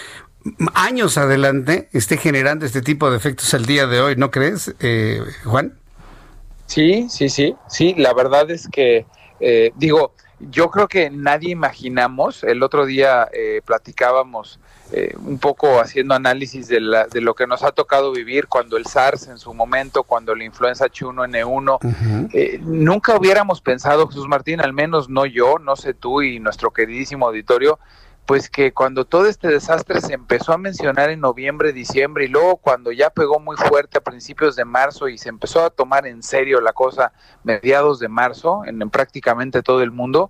[0.73, 5.21] años adelante, esté generando este tipo de efectos al día de hoy, ¿no crees, eh,
[5.43, 5.77] Juan?
[6.65, 9.05] Sí, sí, sí, sí, la verdad es que,
[9.39, 14.59] eh, digo, yo creo que nadie imaginamos, el otro día eh, platicábamos
[14.91, 18.77] eh, un poco haciendo análisis de, la, de lo que nos ha tocado vivir cuando
[18.77, 24.61] el SARS en su momento, cuando la influenza H1N1, eh, nunca hubiéramos pensado, Jesús Martín,
[24.61, 27.79] al menos no yo, no sé tú y nuestro queridísimo auditorio,
[28.27, 32.57] pues que cuando todo este desastre se empezó a mencionar en noviembre, diciembre y luego
[32.57, 36.21] cuando ya pegó muy fuerte a principios de marzo y se empezó a tomar en
[36.21, 37.13] serio la cosa
[37.45, 40.29] mediados de marzo en prácticamente todo el mundo,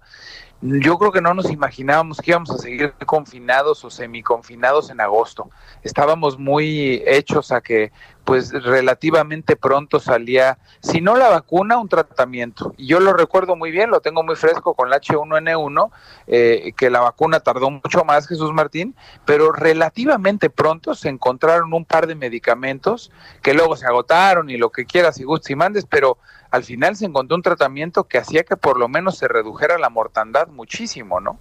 [0.61, 5.49] yo creo que no nos imaginábamos que íbamos a seguir confinados o semiconfinados en agosto.
[5.83, 7.91] Estábamos muy hechos a que
[8.27, 12.73] pues relativamente pronto salía, si no la vacuna, un tratamiento.
[12.75, 15.91] Y yo lo recuerdo muy bien, lo tengo muy fresco con la H1N1,
[16.27, 21.85] eh, que la vacuna tardó mucho más, Jesús Martín, pero relativamente pronto se encontraron un
[21.85, 25.85] par de medicamentos que luego se agotaron y lo que quieras y gustes y mandes,
[25.85, 26.17] pero
[26.51, 29.89] al final se encontró un tratamiento que hacía que por lo menos se redujera la
[29.89, 31.39] mortandad muchísimo, ¿no?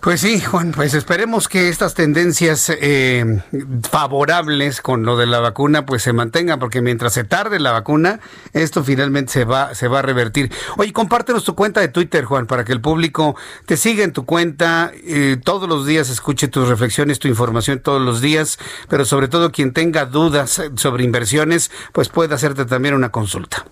[0.00, 3.42] Pues sí, Juan, pues esperemos que estas tendencias eh,
[3.90, 8.20] favorables con lo de la vacuna pues se mantengan, porque mientras se tarde la vacuna,
[8.52, 10.52] esto finalmente se va, se va a revertir.
[10.76, 13.34] Oye, compártenos tu cuenta de Twitter, Juan, para que el público
[13.66, 18.00] te siga en tu cuenta, eh, todos los días escuche tus reflexiones, tu información todos
[18.00, 23.10] los días, pero sobre todo quien tenga dudas sobre inversiones, pues puede hacerte también una
[23.10, 23.64] consulta.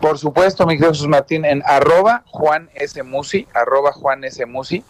[0.00, 3.00] Por supuesto, mi querido Jesús Martín, en arroba Juan S.
[3.04, 4.44] Musi, arroba Juan S.
[4.44, 4.82] Musi.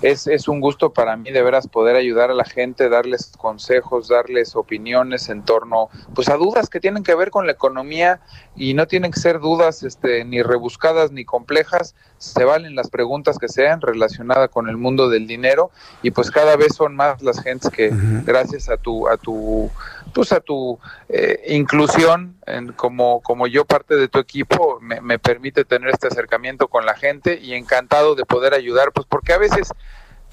[0.00, 4.08] Es, es un gusto para mí de veras poder ayudar a la gente, darles consejos,
[4.08, 8.20] darles opiniones en torno pues a dudas que tienen que ver con la economía
[8.54, 13.38] y no tienen que ser dudas este, ni rebuscadas ni complejas, se valen las preguntas
[13.38, 15.70] que sean relacionadas con el mundo del dinero
[16.02, 17.90] y pues cada vez son más las gentes que
[18.24, 19.70] gracias a tu a tu
[20.14, 20.78] pues a tu
[21.08, 26.06] eh, inclusión en, como, como yo parte de tu equipo me, me, permite tener este
[26.06, 29.72] acercamiento con la gente y encantado de poder ayudar, pues porque a veces,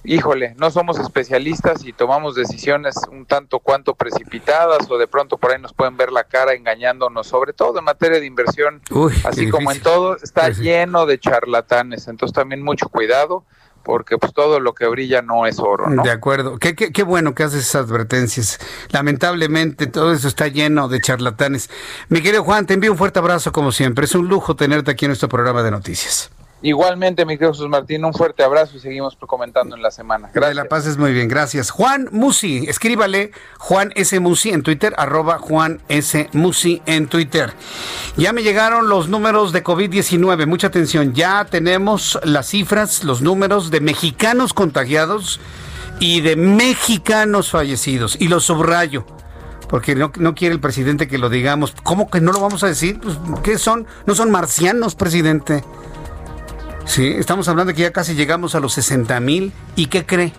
[0.03, 5.51] híjole, no somos especialistas y tomamos decisiones un tanto cuanto precipitadas o de pronto por
[5.51, 8.81] ahí nos pueden ver la cara engañándonos, sobre todo en materia de inversión,
[9.25, 13.43] así como en todo, está lleno de charlatanes, entonces también mucho cuidado
[13.83, 15.89] porque pues todo lo que brilla no es oro.
[15.89, 16.03] ¿no?
[16.03, 16.57] De acuerdo.
[16.57, 18.59] Qué, qué, qué, bueno que haces esas advertencias.
[18.89, 21.69] Lamentablemente todo eso está lleno de charlatanes.
[22.09, 24.05] Mi querido Juan, te envío un fuerte abrazo como siempre.
[24.05, 26.31] Es un lujo tenerte aquí en nuestro programa de noticias.
[26.63, 30.29] Igualmente, mi querido Jesús Martín, un fuerte abrazo y seguimos comentando en la semana.
[30.31, 30.55] Gracias.
[30.55, 31.71] la pases muy bien, gracias.
[31.71, 34.19] Juan Musi, escríbale Juan S.
[34.19, 36.29] Musi en Twitter, arroba Juan S.
[36.33, 37.53] Musi en Twitter.
[38.15, 43.71] Ya me llegaron los números de COVID-19, mucha atención, ya tenemos las cifras, los números
[43.71, 45.39] de mexicanos contagiados
[45.99, 49.05] y de mexicanos fallecidos, y lo subrayo
[49.67, 51.73] porque no, no, quiere el presidente que lo digamos.
[51.83, 52.99] ¿Cómo que no lo vamos a decir?
[52.99, 53.87] Pues, ¿Qué son?
[54.05, 55.63] No son marcianos, presidente.
[56.85, 59.53] Sí, estamos hablando de que ya casi llegamos a los 60 mil.
[59.75, 60.33] ¿Y qué cree?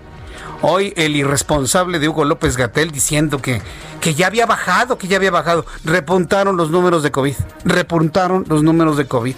[0.60, 3.60] Hoy el irresponsable de Hugo López Gatel diciendo que,
[4.00, 5.66] que ya había bajado, que ya había bajado.
[5.84, 7.34] Repuntaron los números de COVID.
[7.64, 9.34] Repuntaron los números de COVID.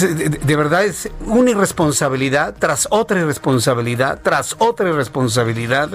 [0.00, 5.90] De, de, verdad es una irresponsabilidad tras otra irresponsabilidad, tras otra irresponsabilidad,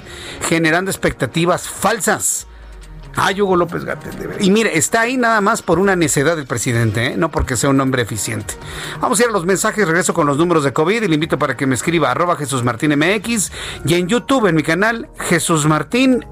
[0.47, 2.47] generando expectativas falsas.
[3.19, 4.11] Ay, Hugo López Gatel.
[4.39, 7.18] Y mire, está ahí nada más por una necedad del presidente, ¿eh?
[7.18, 8.53] no porque sea un hombre eficiente.
[9.02, 11.39] Vamos a ir a los mensajes, regreso con los números de COVID y le invito
[11.39, 12.94] para que me escriba arroba Jesús Martín
[13.85, 16.26] y en YouTube, en mi canal Jesús Martín.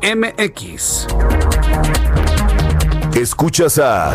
[3.15, 4.13] Escuchas a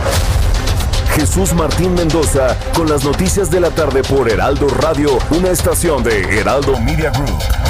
[1.17, 6.39] Jesús Martín Mendoza con las noticias de la tarde por Heraldo Radio, una estación de
[6.39, 7.70] Heraldo Media Group.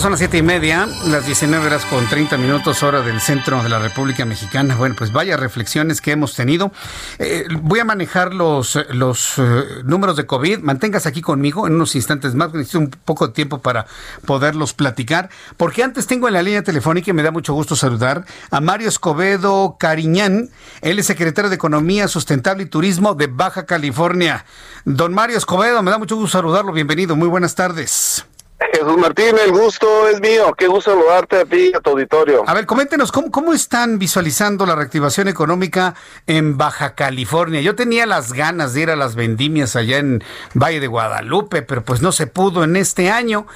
[0.00, 3.68] Son las siete y media, las 19 horas con 30 minutos hora del centro de
[3.68, 4.76] la República Mexicana.
[4.76, 6.70] Bueno, pues vaya reflexiones que hemos tenido.
[7.18, 10.60] Eh, voy a manejar los, los eh, números de COVID.
[10.60, 12.52] Manténgase aquí conmigo en unos instantes más.
[12.52, 13.86] Necesito un poco de tiempo para
[14.24, 15.30] poderlos platicar.
[15.56, 18.88] Porque antes tengo en la línea telefónica y me da mucho gusto saludar a Mario
[18.88, 20.48] Escobedo Cariñán.
[20.80, 24.44] Él es secretario de Economía Sustentable y Turismo de Baja California.
[24.84, 26.72] Don Mario Escobedo, me da mucho gusto saludarlo.
[26.72, 27.16] Bienvenido.
[27.16, 28.27] Muy buenas tardes.
[28.72, 30.52] Jesús Martín, el gusto es mío.
[30.56, 32.42] Qué gusto saludarte a ti y a tu auditorio.
[32.46, 35.94] A ver, coméntenos, ¿cómo, ¿cómo están visualizando la reactivación económica
[36.26, 37.60] en Baja California?
[37.60, 40.24] Yo tenía las ganas de ir a las vendimias allá en
[40.54, 43.46] Valle de Guadalupe, pero pues no se pudo en este año.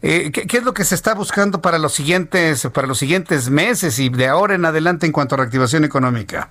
[0.00, 3.50] Eh, ¿qué, ¿qué, es lo que se está buscando para los siguientes, para los siguientes
[3.50, 6.50] meses y de ahora en adelante en cuanto a reactivación económica?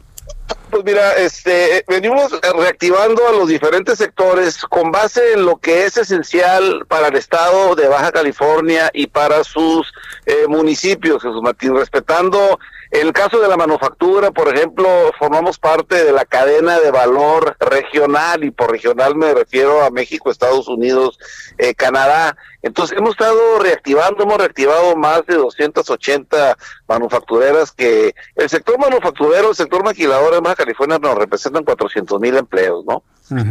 [0.72, 5.98] Pues mira, este, venimos reactivando a los diferentes sectores con base en lo que es
[5.98, 9.92] esencial para el estado de Baja California y para sus
[10.26, 12.58] eh, municipios, Jesús Martín, respetando
[12.92, 14.86] el caso de la manufactura, por ejemplo,
[15.18, 20.30] formamos parte de la cadena de valor regional y por regional me refiero a México,
[20.30, 21.18] Estados Unidos,
[21.58, 22.36] eh, Canadá.
[22.62, 29.56] Entonces hemos estado reactivando, hemos reactivado más de 280 manufactureras que el sector manufacturero, el
[29.56, 33.04] sector maquilador en Baja California nos representan 400 mil empleos, ¿no?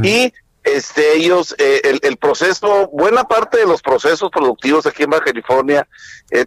[0.03, 0.35] Y
[0.65, 5.25] este ellos eh, el, el, proceso buena parte de los procesos productivos aquí en Baja
[5.25, 5.89] California
[6.31, 6.45] eh,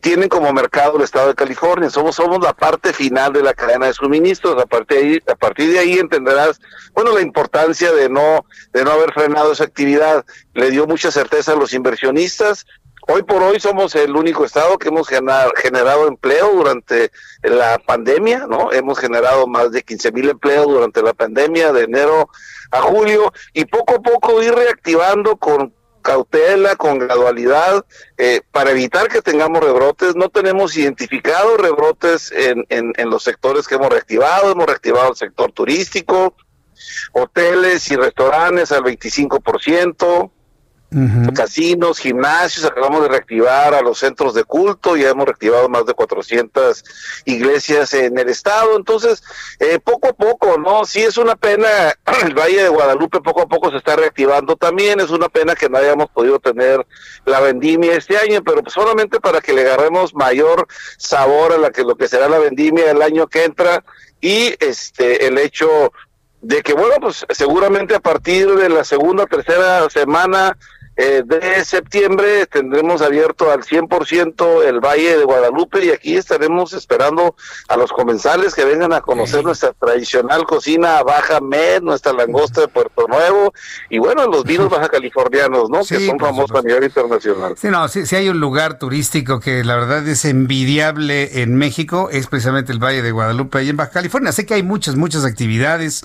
[0.00, 1.88] tienen como mercado el estado de California.
[1.88, 4.60] Somos somos la parte final de la cadena de suministros.
[4.60, 6.60] A partir de ahí, a partir de ahí entenderás
[6.94, 10.24] bueno la importancia de no de no haber frenado esa actividad.
[10.52, 12.66] Le dio mucha certeza a los inversionistas.
[13.06, 17.10] Hoy por hoy somos el único estado que hemos generado empleo durante
[17.42, 18.72] la pandemia, ¿no?
[18.72, 22.30] Hemos generado más de 15 mil empleos durante la pandemia de enero
[22.74, 25.72] a julio y poco a poco ir reactivando con
[26.02, 27.84] cautela, con gradualidad,
[28.18, 30.14] eh, para evitar que tengamos rebrotes.
[30.14, 34.52] No tenemos identificado rebrotes en, en, en los sectores que hemos reactivado.
[34.52, 36.34] Hemos reactivado el sector turístico,
[37.12, 40.30] hoteles y restaurantes al 25%.
[41.34, 45.94] Casinos, gimnasios, acabamos de reactivar a los centros de culto, ya hemos reactivado más de
[45.94, 46.84] 400
[47.24, 49.22] iglesias en el estado, entonces
[49.58, 50.84] eh, poco a poco, ¿no?
[50.84, 51.68] Sí es una pena,
[52.24, 55.68] el Valle de Guadalupe poco a poco se está reactivando también, es una pena que
[55.68, 56.86] no hayamos podido tener
[57.24, 60.66] la vendimia este año, pero pues solamente para que le agarremos mayor
[60.96, 63.84] sabor a la que lo que será la vendimia el año que entra
[64.20, 65.92] y este el hecho
[66.40, 70.56] de que bueno pues seguramente a partir de la segunda o tercera semana
[70.96, 77.34] eh, de septiembre tendremos abierto al 100% el Valle de Guadalupe y aquí estaremos esperando
[77.68, 79.44] a los comensales que vengan a conocer sí.
[79.44, 83.52] nuestra tradicional cocina baja med, nuestra langosta de Puerto Nuevo
[83.90, 85.82] y bueno, los vinos baja californianos, ¿no?
[85.82, 87.54] Sí, que son famosos a nivel internacional.
[87.56, 92.08] Sí, no, si, si, hay un lugar turístico que la verdad es envidiable en México,
[92.12, 94.30] es precisamente el Valle de Guadalupe y en Baja California.
[94.30, 96.04] Sé que hay muchas, muchas actividades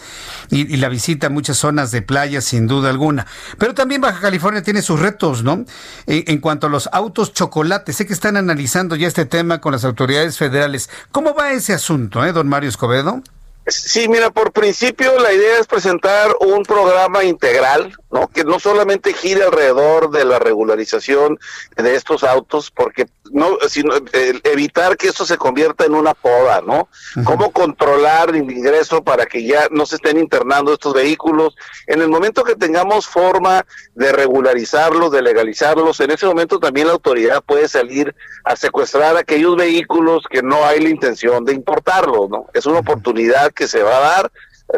[0.49, 3.28] y, y la visita a muchas zonas de playa, sin duda alguna.
[3.60, 5.65] Pero también Baja California tiene sus retos, ¿no?
[6.06, 9.72] En, en, cuanto a los autos chocolates, sé que están analizando ya este tema con
[9.72, 10.89] las autoridades federales.
[11.11, 13.22] ¿Cómo va ese asunto, eh, don Mario Escobedo?
[13.69, 18.27] Sí, mira, por principio la idea es presentar un programa integral, ¿no?
[18.27, 21.38] Que no solamente gire alrededor de la regularización
[21.76, 26.61] de estos autos, porque no, sino eh, evitar que esto se convierta en una poda,
[26.61, 26.89] ¿no?
[27.23, 31.56] Cómo controlar el ingreso para que ya no se estén internando estos vehículos.
[31.88, 33.65] En el momento que tengamos forma
[33.95, 39.56] de regularizarlos, de legalizarlos, en ese momento también la autoridad puede salir a secuestrar aquellos
[39.56, 42.45] vehículos que no hay la intención de importarlos, ¿no?
[42.53, 44.31] Es una oportunidad que se va a dar,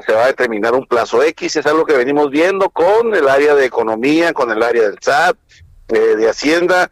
[0.06, 3.56] se va a determinar un plazo X, es algo que venimos viendo con el área
[3.56, 5.36] de economía, con el área del SAT,
[5.90, 6.90] eh, de Hacienda.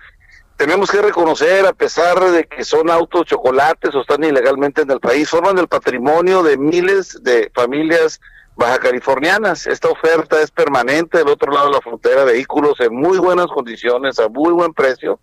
[0.59, 4.99] Tenemos que reconocer, a pesar de que son autos chocolates o están ilegalmente en el
[4.99, 8.19] país, forman el patrimonio de miles de familias
[8.57, 9.67] baja californianas.
[9.67, 14.19] Esta oferta es permanente del otro lado de la frontera, vehículos en muy buenas condiciones,
[14.19, 15.21] a muy buen precio.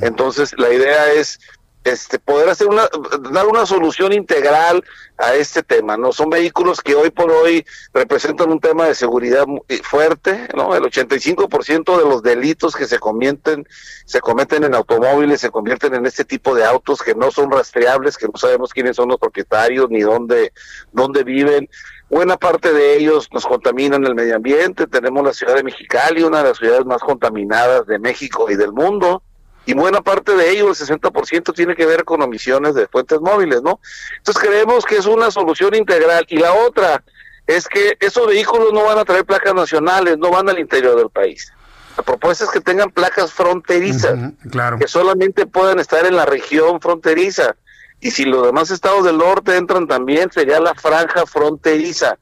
[0.00, 1.38] Entonces, la idea es
[1.86, 2.88] este, poder hacer una,
[3.30, 4.82] dar una solución integral
[5.18, 6.12] a este tema, ¿no?
[6.12, 7.64] Son vehículos que hoy por hoy
[7.94, 9.46] representan un tema de seguridad
[9.84, 10.74] fuerte, ¿no?
[10.74, 13.68] El 85% de los delitos que se cometen,
[14.04, 18.16] se cometen en automóviles, se convierten en este tipo de autos que no son rastreables,
[18.16, 20.52] que no sabemos quiénes son los propietarios ni dónde,
[20.92, 21.70] dónde viven.
[22.10, 24.88] Buena parte de ellos nos contaminan el medio ambiente.
[24.88, 28.72] Tenemos la ciudad de Mexicali, una de las ciudades más contaminadas de México y del
[28.72, 29.22] mundo
[29.66, 33.62] y buena parte de ello, el 60%, tiene que ver con emisiones de fuentes móviles,
[33.62, 33.80] ¿no?
[34.16, 36.24] Entonces creemos que es una solución integral.
[36.28, 37.02] Y la otra
[37.48, 41.10] es que esos vehículos no van a traer placas nacionales, no van al interior del
[41.10, 41.52] país.
[41.96, 44.78] La propuesta es que tengan placas fronterizas, claro.
[44.78, 47.56] que solamente puedan estar en la región fronteriza.
[48.00, 52.18] Y si los demás estados del norte entran también, sería la franja fronteriza.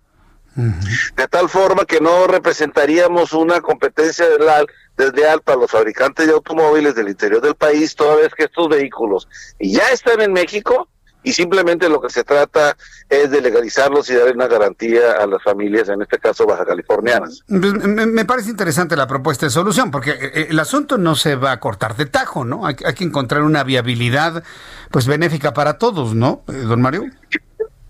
[0.57, 4.27] De tal forma que no representaríamos una competencia
[4.97, 8.69] desde alta a los fabricantes de automóviles del interior del país, toda vez que estos
[8.69, 9.29] vehículos
[9.59, 10.89] ya están en México,
[11.25, 12.77] y simplemente lo que se trata
[13.09, 17.43] es de legalizarlos y darle una garantía a las familias, en este caso baja californianas.
[17.49, 21.35] Pues, me parece interesante la propuesta de solución, porque eh, eh, el asunto no se
[21.35, 22.67] va a cortar de tajo, ¿no?
[22.67, 24.45] Hay, que encontrar una viabilidad
[24.91, 27.07] pues benéfica para todos, ¿no, eh, don Mario?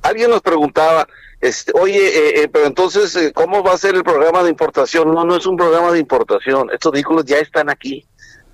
[0.05, 1.09] Alguien nos preguntaba,
[1.41, 5.13] este, oye, pero entonces, ¿cómo va a ser el programa de importación?
[5.13, 8.07] No, no es un programa de importación, estos vehículos ya están aquí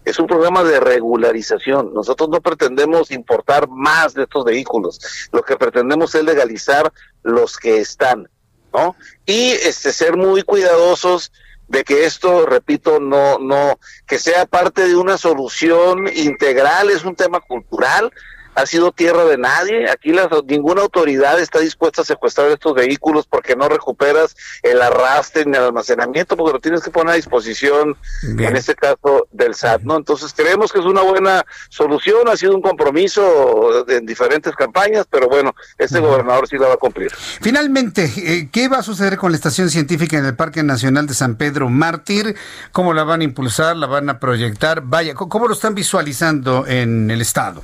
[0.05, 1.93] es un programa de regularización.
[1.93, 5.29] Nosotros no pretendemos importar más de estos vehículos.
[5.33, 8.29] Lo que pretendemos es legalizar los que están,
[8.73, 8.97] ¿no?
[9.27, 11.33] Y este ser muy cuidadosos
[11.69, 17.15] de que esto, repito, no no que sea parte de una solución integral, es un
[17.15, 18.13] tema cultural,
[18.55, 19.91] ha sido tierra de nadie.
[19.91, 20.13] Aquí
[20.47, 25.65] ninguna autoridad está dispuesta a secuestrar estos vehículos porque no recuperas el arrastre ni el
[25.65, 29.83] almacenamiento, porque lo tienes que poner a disposición, en este caso, del SAT.
[29.83, 29.97] ¿no?
[29.97, 35.29] Entonces creemos que es una buena solución, ha sido un compromiso en diferentes campañas, pero
[35.29, 37.13] bueno, este gobernador sí la va a cumplir.
[37.41, 41.15] Finalmente, eh, ¿qué va a suceder con la estación científica en el Parque Nacional de
[41.15, 42.37] San Pedro Mártir?
[42.73, 43.77] ¿Cómo la van a impulsar?
[43.77, 44.83] ¿La van a proyectar?
[44.83, 47.63] Vaya, ¿cómo lo están visualizando en el Estado?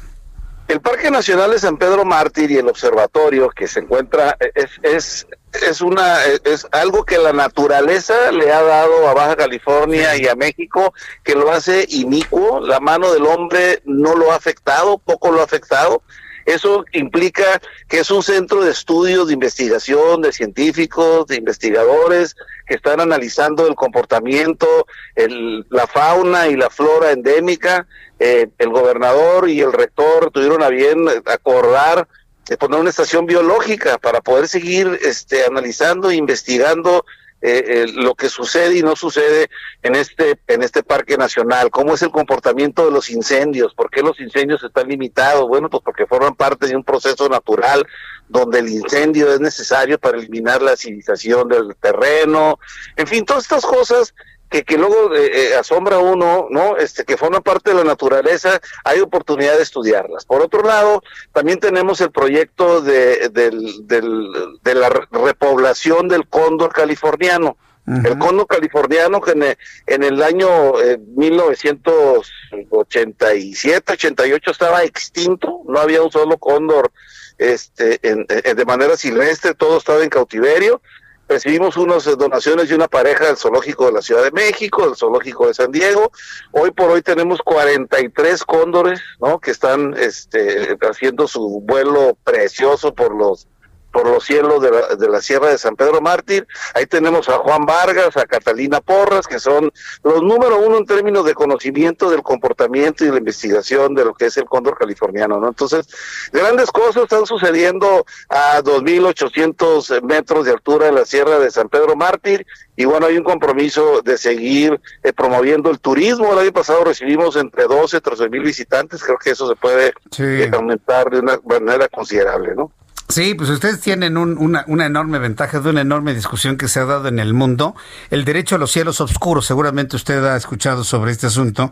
[0.68, 5.26] El Parque Nacional de San Pedro Mártir y el observatorio que se encuentra es, es,
[5.62, 10.34] es, una, es algo que la naturaleza le ha dado a Baja California y a
[10.34, 12.60] México, que lo hace inicuo.
[12.60, 16.02] La mano del hombre no lo ha afectado, poco lo ha afectado.
[16.47, 22.36] Eso implica que es un centro de estudios, de investigación, de científicos, de investigadores
[22.66, 24.86] que están analizando el comportamiento,
[25.16, 27.86] el, la fauna y la flora endémica
[28.18, 32.09] eh, el gobernador y el rector tuvieron a bien acordar
[32.48, 37.05] de poner una estación biológica para poder seguir este, analizando e investigando
[37.43, 39.51] eh, eh, lo que sucede y no sucede
[39.82, 44.01] en este en este parque nacional, cómo es el comportamiento de los incendios, por qué
[44.01, 47.86] los incendios están limitados, bueno, pues porque forman parte de un proceso natural
[48.26, 52.59] donde el incendio es necesario para eliminar la acidización del terreno,
[52.97, 54.14] en fin, todas estas cosas
[54.48, 56.77] que, que luego eh, eh, asombra uno, ¿no?
[56.77, 60.24] Este, que forma parte de la naturaleza, hay oportunidad de estudiarlas.
[60.24, 61.02] Por otro lado,
[61.32, 64.31] también tenemos el proyecto de, del, del,
[64.62, 67.56] de la repoblación del cóndor californiano.
[68.05, 69.56] El cóndor californiano que en,
[69.86, 70.73] en el año
[71.14, 76.90] 1987, 88 estaba extinto, no había un solo cóndor
[77.39, 80.82] este, en, de manera silvestre, todo estaba en cautiverio
[81.28, 85.47] recibimos unas donaciones de una pareja del zoológico de la Ciudad de México, del zoológico
[85.47, 86.11] de San Diego.
[86.53, 89.39] Hoy por hoy tenemos 43 cóndores, ¿no?
[89.39, 93.48] Que están este, haciendo su vuelo precioso por los
[93.97, 96.47] por los cielos de la, de la Sierra de San Pedro Mártir.
[96.74, 101.24] Ahí tenemos a Juan Vargas, a Catalina Porras, que son los número uno en términos
[101.24, 105.40] de conocimiento del comportamiento y de la investigación de lo que es el cóndor californiano,
[105.40, 105.48] ¿no?
[105.48, 105.89] Entonces,
[106.31, 111.97] grandes cosas están sucediendo a 2.800 metros de altura en la Sierra de San Pedro
[111.97, 112.47] Mártir
[112.77, 116.35] y bueno, hay un compromiso de seguir eh, promoviendo el turismo.
[116.35, 119.94] El año pasado recibimos entre 12 y 13 mil visitantes, creo que eso se puede
[120.18, 122.70] eh, aumentar de una manera considerable, ¿no?
[123.08, 126.84] Sí, pues ustedes tienen una, una, enorme ventaja de una enorme discusión que se ha
[126.86, 127.76] dado en el mundo.
[128.10, 131.70] El derecho a los cielos oscuros, seguramente usted ha escuchado sobre este asunto.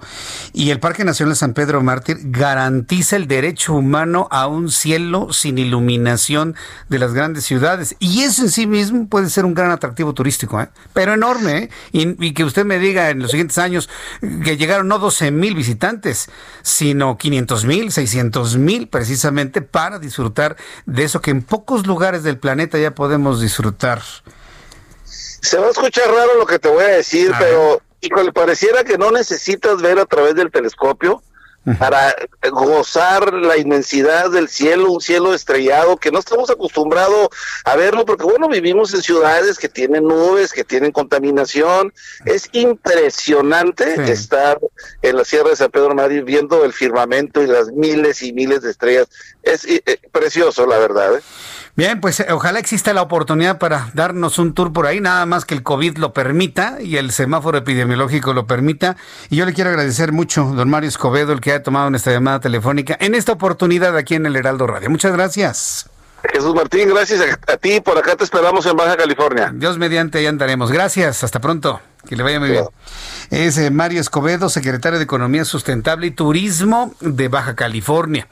[0.53, 5.59] Y el Parque Nacional San Pedro Mártir garantiza el derecho humano a un cielo sin
[5.59, 6.55] iluminación
[6.89, 7.97] de las grandes ciudades.
[7.99, 10.69] Y eso en sí mismo puede ser un gran atractivo turístico, ¿eh?
[10.93, 11.65] pero enorme.
[11.65, 11.71] ¿eh?
[11.91, 13.91] Y, y, que usted me diga en los siguientes años
[14.45, 16.31] que llegaron no 12 mil visitantes,
[16.63, 20.57] sino 500 mil, 600 mil precisamente para disfrutar
[20.87, 24.03] de eso que en pocos lugares del planeta ya podemos disfrutar.
[25.05, 28.99] Se va a escuchar raro lo que te voy a decir, pero le pareciera que
[28.99, 31.23] no necesitas ver a través del telescopio
[31.79, 32.15] para
[32.51, 37.29] gozar la inmensidad del cielo, un cielo estrellado que no estamos acostumbrados
[37.65, 41.93] a verlo, porque bueno, vivimos en ciudades que tienen nubes, que tienen contaminación.
[42.25, 44.59] Es impresionante estar
[45.03, 48.63] en la Sierra de San Pedro Madrid viendo el firmamento y las miles y miles
[48.63, 49.09] de estrellas.
[49.43, 49.83] Es eh,
[50.13, 51.17] precioso, la verdad.
[51.17, 51.23] ¿eh?
[51.77, 55.45] Bien, pues eh, ojalá exista la oportunidad para darnos un tour por ahí, nada más
[55.45, 58.97] que el COVID lo permita y el semáforo epidemiológico lo permita.
[59.29, 62.39] Y yo le quiero agradecer mucho, don Mario Escobedo, el que ha tomado esta llamada
[62.39, 64.89] telefónica en esta oportunidad aquí en el Heraldo Radio.
[64.89, 65.91] Muchas gracias.
[66.33, 67.81] Jesús Martín, gracias a, ti.
[67.81, 69.53] Por acá te esperamos en Baja California.
[69.53, 70.71] Dios mediante, ya andaremos.
[70.71, 71.25] Gracias.
[71.25, 71.81] Hasta pronto.
[72.07, 72.65] Que le vaya muy bien.
[73.31, 78.29] Es eh, Mario Escobedo, secretario de Economía Sustentable y Turismo de Baja California.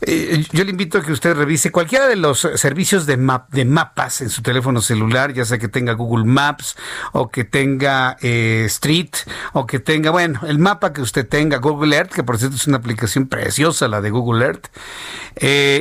[0.00, 3.16] Eh, yo le invito a que usted revise cualquiera de los servicios de,
[3.50, 6.76] de mapas en su teléfono celular, ya sea que tenga Google Maps
[7.12, 9.10] o que tenga eh, Street
[9.52, 12.66] o que tenga, bueno, el mapa que usted tenga, Google Earth, que por cierto es
[12.66, 14.66] una aplicación preciosa la de Google Earth,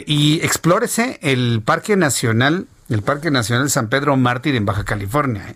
[0.07, 5.55] y explórese el Parque Nacional, el Parque Nacional San Pedro Mártir en Baja California.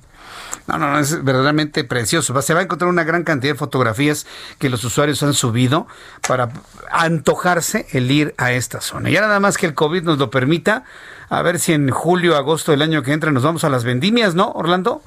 [0.70, 2.40] No, no, no, es verdaderamente precioso.
[2.44, 4.28] Se va a encontrar una gran cantidad de fotografías
[4.60, 5.88] que los usuarios han subido
[6.28, 6.50] para
[6.92, 9.10] antojarse el ir a esta zona.
[9.10, 10.84] Ya nada más que el COVID nos lo permita,
[11.30, 14.36] a ver si en julio, agosto del año que entra nos vamos a las vendimias,
[14.36, 15.02] ¿no, Orlando?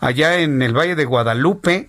[0.00, 1.88] Allá en el Valle de Guadalupe.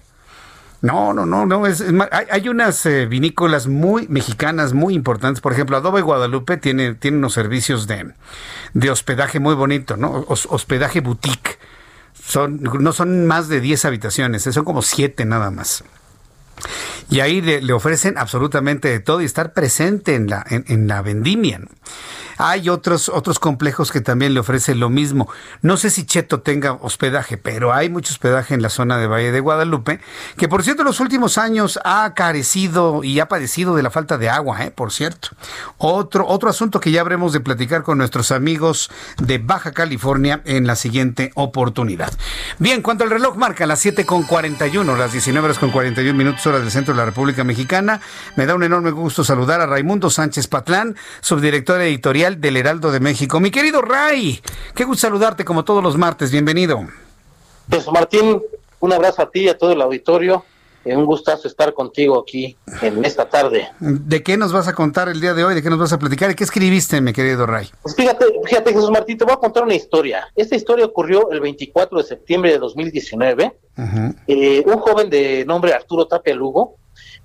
[0.81, 1.67] No, no, no, no.
[1.67, 1.83] Es,
[2.31, 5.41] hay, unas eh, vinícolas muy mexicanas, muy importantes.
[5.41, 8.13] Por ejemplo, Adobe Guadalupe tiene, tiene unos servicios de,
[8.73, 10.23] de hospedaje muy bonito, ¿no?
[10.29, 11.59] hospedaje boutique
[12.29, 15.83] son, no son más de 10 habitaciones, son como 7 nada más.
[17.09, 21.59] Y ahí le, ofrecen absolutamente de todo y estar presente en la, en, la vendimia.
[22.41, 25.29] Hay otros, otros complejos que también le ofrecen lo mismo.
[25.61, 29.33] No sé si Cheto tenga hospedaje, pero hay mucho hospedaje en la zona de Valle
[29.33, 29.99] de Guadalupe,
[30.37, 34.17] que por cierto en los últimos años ha carecido y ha padecido de la falta
[34.17, 34.71] de agua, ¿eh?
[34.71, 35.31] por cierto.
[35.79, 40.65] Otro, otro asunto que ya habremos de platicar con nuestros amigos de Baja California en
[40.65, 42.13] la siguiente oportunidad.
[42.57, 46.47] Bien, cuando el reloj marca las 7 con 41, las 19 horas con 41 minutos
[46.47, 47.99] hora del centro de la República Mexicana,
[48.37, 52.99] me da un enorme gusto saludar a Raimundo Sánchez Patlán, subdirector editorial del Heraldo de
[52.99, 53.39] México.
[53.39, 54.39] Mi querido Ray,
[54.75, 56.87] qué gusto saludarte como todos los martes, bienvenido.
[57.69, 58.41] Pues Martín,
[58.79, 60.45] un abrazo a ti y a todo el auditorio.
[60.85, 63.69] Es un gustazo estar contigo aquí en esta tarde.
[63.79, 65.53] ¿De qué nos vas a contar el día de hoy?
[65.53, 66.31] ¿De qué nos vas a platicar?
[66.31, 67.69] ¿Y qué escribiste, mi querido Ray?
[67.81, 70.27] Pues fíjate, fíjate Jesús Martín, te voy a contar una historia.
[70.35, 73.59] Esta historia ocurrió el 24 de septiembre de 2019.
[74.27, 76.77] Eh, un joven de nombre Arturo Tapia Lugo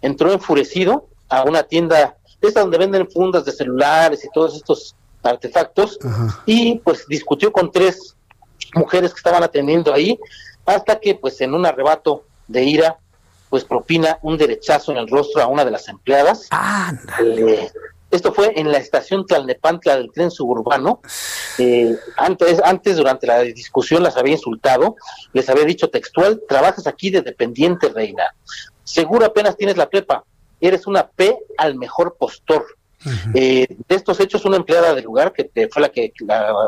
[0.02, 2.16] entró enfurecido a una tienda
[2.48, 5.98] es donde venden fundas de celulares y todos estos artefactos,
[6.46, 8.14] y pues discutió con tres
[8.74, 10.18] mujeres que estaban atendiendo ahí,
[10.66, 12.98] hasta que pues en un arrebato de ira,
[13.48, 16.48] pues propina un derechazo en el rostro a una de las empleadas.
[17.22, 17.70] Eh,
[18.10, 21.00] esto fue en la estación Tlalnepantla del tren suburbano.
[21.58, 24.96] Eh, antes, antes, durante la discusión, las había insultado,
[25.32, 28.24] les había dicho textual, trabajas aquí de dependiente, reina.
[28.84, 30.24] Seguro apenas tienes la prepa,
[30.68, 32.64] eres una P al mejor postor.
[33.34, 36.14] Eh, de estos hechos, una empleada del lugar, que fue la que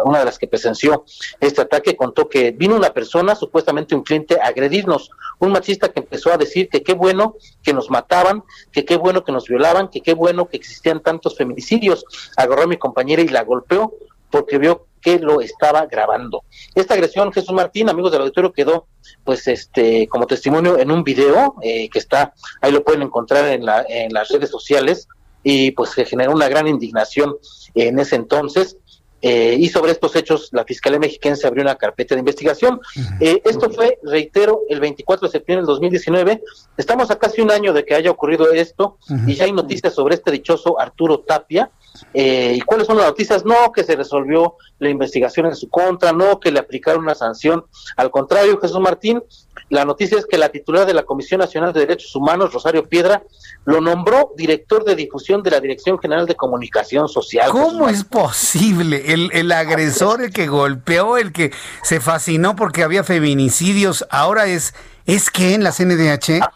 [0.04, 1.04] una de las que presenció
[1.40, 6.00] este ataque, contó que vino una persona, supuestamente un cliente, a agredirnos, un machista que
[6.00, 9.88] empezó a decir que qué bueno que nos mataban, que qué bueno que nos violaban,
[9.88, 12.04] que qué bueno que existían tantos feminicidios.
[12.36, 13.94] Agarró a mi compañera y la golpeó
[14.30, 16.42] porque vio que lo estaba grabando.
[16.74, 18.86] Esta agresión, Jesús Martín, amigos del auditorio, quedó
[19.22, 23.64] pues este como testimonio en un video eh, que está, ahí lo pueden encontrar en,
[23.64, 25.08] la, en las redes sociales,
[25.48, 27.36] y pues se generó una gran indignación
[27.76, 28.78] en ese entonces.
[29.22, 32.80] Eh, y sobre estos hechos, la Fiscalía Mexicana se abrió una carpeta de investigación.
[33.20, 36.42] Eh, esto fue, reitero, el 24 de septiembre del 2019.
[36.76, 40.14] Estamos a casi un año de que haya ocurrido esto y ya hay noticias sobre
[40.14, 41.70] este dichoso Arturo Tapia,
[42.12, 43.44] eh, ¿Y cuáles son las noticias?
[43.44, 47.64] No, que se resolvió la investigación en su contra, no, que le aplicaron una sanción.
[47.96, 49.22] Al contrario, Jesús Martín,
[49.68, 53.22] la noticia es que la titular de la Comisión Nacional de Derechos Humanos, Rosario Piedra,
[53.64, 57.50] lo nombró director de difusión de la Dirección General de Comunicación Social.
[57.50, 59.12] ¿Cómo es posible?
[59.12, 61.52] El, el agresor, el que golpeó, el que
[61.82, 64.74] se fascinó porque había feminicidios, ahora es,
[65.04, 66.42] ¿es que en la CNDH?
[66.42, 66.52] Ah,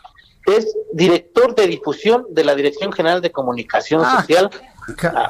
[0.47, 4.51] es director de difusión de la Dirección General de Comunicación ah, Social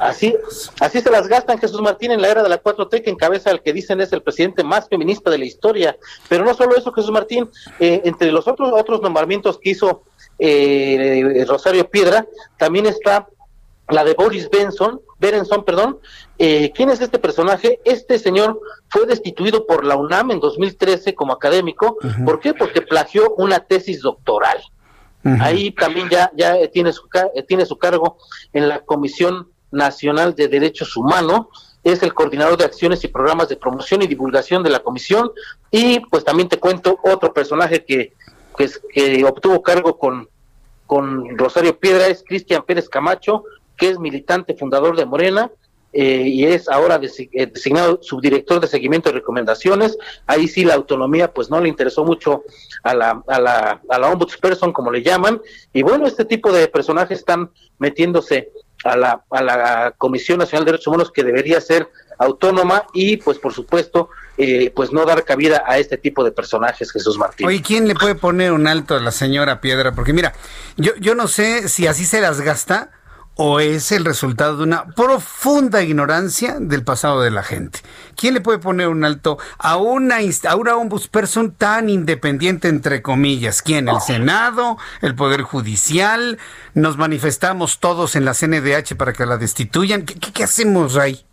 [0.01, 0.35] Así,
[0.79, 3.61] así se las gastan Jesús Martín en la era de la 4T, que encabeza el
[3.61, 5.97] que dicen es el presidente más feminista de la historia.
[6.29, 10.03] Pero no solo eso, Jesús Martín, eh, entre los otros, otros nombramientos que hizo
[10.39, 12.25] eh, Rosario Piedra,
[12.57, 13.27] también está
[13.91, 15.99] la de Boris Benson, Berenson, perdón.
[16.37, 17.79] Eh, ¿Quién es este personaje?
[17.85, 18.59] Este señor
[18.89, 21.97] fue destituido por la UNAM en 2013 como académico.
[22.25, 22.53] ¿Por qué?
[22.53, 24.61] Porque plagió una tesis doctoral.
[25.39, 27.07] Ahí también ya, ya tiene, su,
[27.47, 28.17] tiene su cargo
[28.53, 31.47] en la Comisión Nacional de Derechos Humanos,
[31.83, 35.31] es el coordinador de acciones y programas de promoción y divulgación de la comisión
[35.71, 38.13] y pues también te cuento otro personaje que,
[38.55, 40.29] pues, que obtuvo cargo con,
[40.85, 43.43] con Rosario Piedra es Cristian Pérez Camacho,
[43.77, 45.49] que es militante fundador de Morena
[45.93, 49.97] eh, y es ahora eh, designado subdirector de seguimiento y recomendaciones.
[50.27, 52.43] Ahí sí la autonomía pues no le interesó mucho
[52.83, 55.41] a la, a la, a la ombudsperson, como le llaman.
[55.73, 58.51] Y bueno, este tipo de personajes están metiéndose
[58.83, 63.39] a la, a la Comisión Nacional de Derechos Humanos que debería ser autónoma y pues
[63.39, 67.47] por supuesto eh, pues no dar cabida a este tipo de personajes, Jesús Martín.
[67.47, 69.93] Oye, ¿quién le puede poner un alto a la señora Piedra?
[69.93, 70.33] Porque mira,
[70.77, 72.91] yo, yo no sé si así se las gasta
[73.35, 77.79] o es el resultado de una profunda ignorancia del pasado de la gente.
[78.15, 80.17] ¿Quién le puede poner un alto a una,
[80.47, 83.61] a una ombudsperson tan independiente, entre comillas?
[83.61, 83.87] ¿Quién?
[83.87, 84.77] ¿El Senado?
[85.01, 86.37] ¿El Poder Judicial?
[86.73, 90.03] ¿Nos manifestamos todos en la CNDH para que la destituyan?
[90.03, 91.25] ¿Qué, qué, hacemos ahí?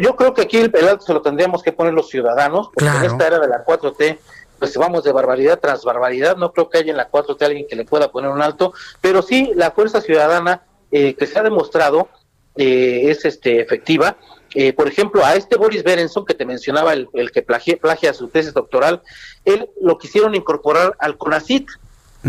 [0.00, 3.04] Yo, creo que aquí el, alto se lo tendríamos que poner los ciudadanos, porque en
[3.04, 4.18] esta era de la 4T
[4.58, 7.76] pues vamos de barbaridad tras barbaridad, no creo que haya en la 4T alguien que
[7.76, 10.62] le pueda poner un alto, pero sí la fuerza ciudadana
[10.96, 12.08] eh, que se ha demostrado
[12.54, 14.16] eh, es este efectiva.
[14.54, 18.54] Eh, por ejemplo, a este Boris Berenson que te mencionaba, el, que plagia, su tesis
[18.54, 19.02] doctoral,
[19.44, 21.68] él lo quisieron incorporar al CONACIT,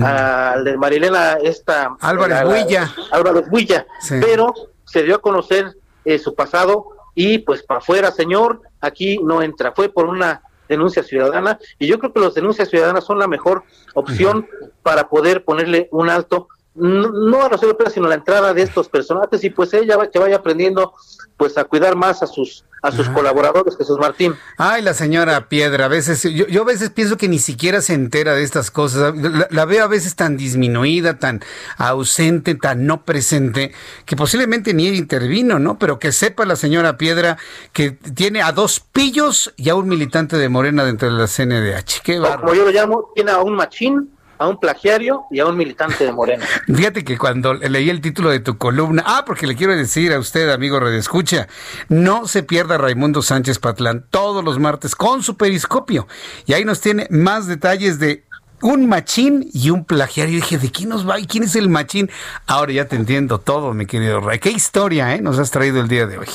[0.01, 1.95] al de Marilena, esta...
[2.01, 2.91] Álvarez Huilla.
[3.11, 4.51] Álvarez Huilla, pero
[4.83, 5.71] se dio a conocer
[6.17, 9.73] su pasado y pues para afuera, señor, aquí no entra.
[9.73, 13.63] Fue por una denuncia ciudadana y yo creo que las denuncias ciudadanas son la mejor
[13.93, 14.47] opción
[14.81, 19.43] para poder ponerle un alto no, a los europeos, sino la entrada de estos personajes
[19.43, 20.93] y pues ella va, que vaya aprendiendo
[21.37, 24.35] pues a cuidar más a sus a sus colaboradores, Jesús Martín.
[24.57, 27.93] Ay, la señora Piedra, a veces, yo, yo a veces pienso que ni siquiera se
[27.93, 29.13] entera de estas cosas,
[29.49, 31.41] la, veo a veces tan disminuida, tan
[31.77, 33.73] ausente, tan no presente,
[34.05, 35.79] que posiblemente ni ella intervino, ¿no?
[35.79, 37.37] Pero que sepa la señora Piedra
[37.73, 42.01] que tiene a dos pillos y a un militante de Morena dentro de la CNDH.
[42.03, 45.57] Qué Como yo lo llamo, tiene a un machín a un plagiario y a un
[45.57, 46.45] militante de Morena.
[46.67, 50.19] Fíjate que cuando leí el título de tu columna, ah, porque le quiero decir a
[50.19, 51.47] usted, amigo Redescucha,
[51.89, 56.07] no se pierda Raimundo Sánchez Patlán todos los martes con su periscopio.
[56.45, 58.25] Y ahí nos tiene más detalles de
[58.61, 60.35] un machín y un plagiario.
[60.35, 61.19] Dije, ¿de quién nos va?
[61.19, 62.09] ¿Y quién es el machín?
[62.47, 64.39] Ahora ya te entiendo todo, mi querido Ray.
[64.39, 65.21] Qué historia ¿eh?
[65.21, 66.27] nos has traído el día de hoy.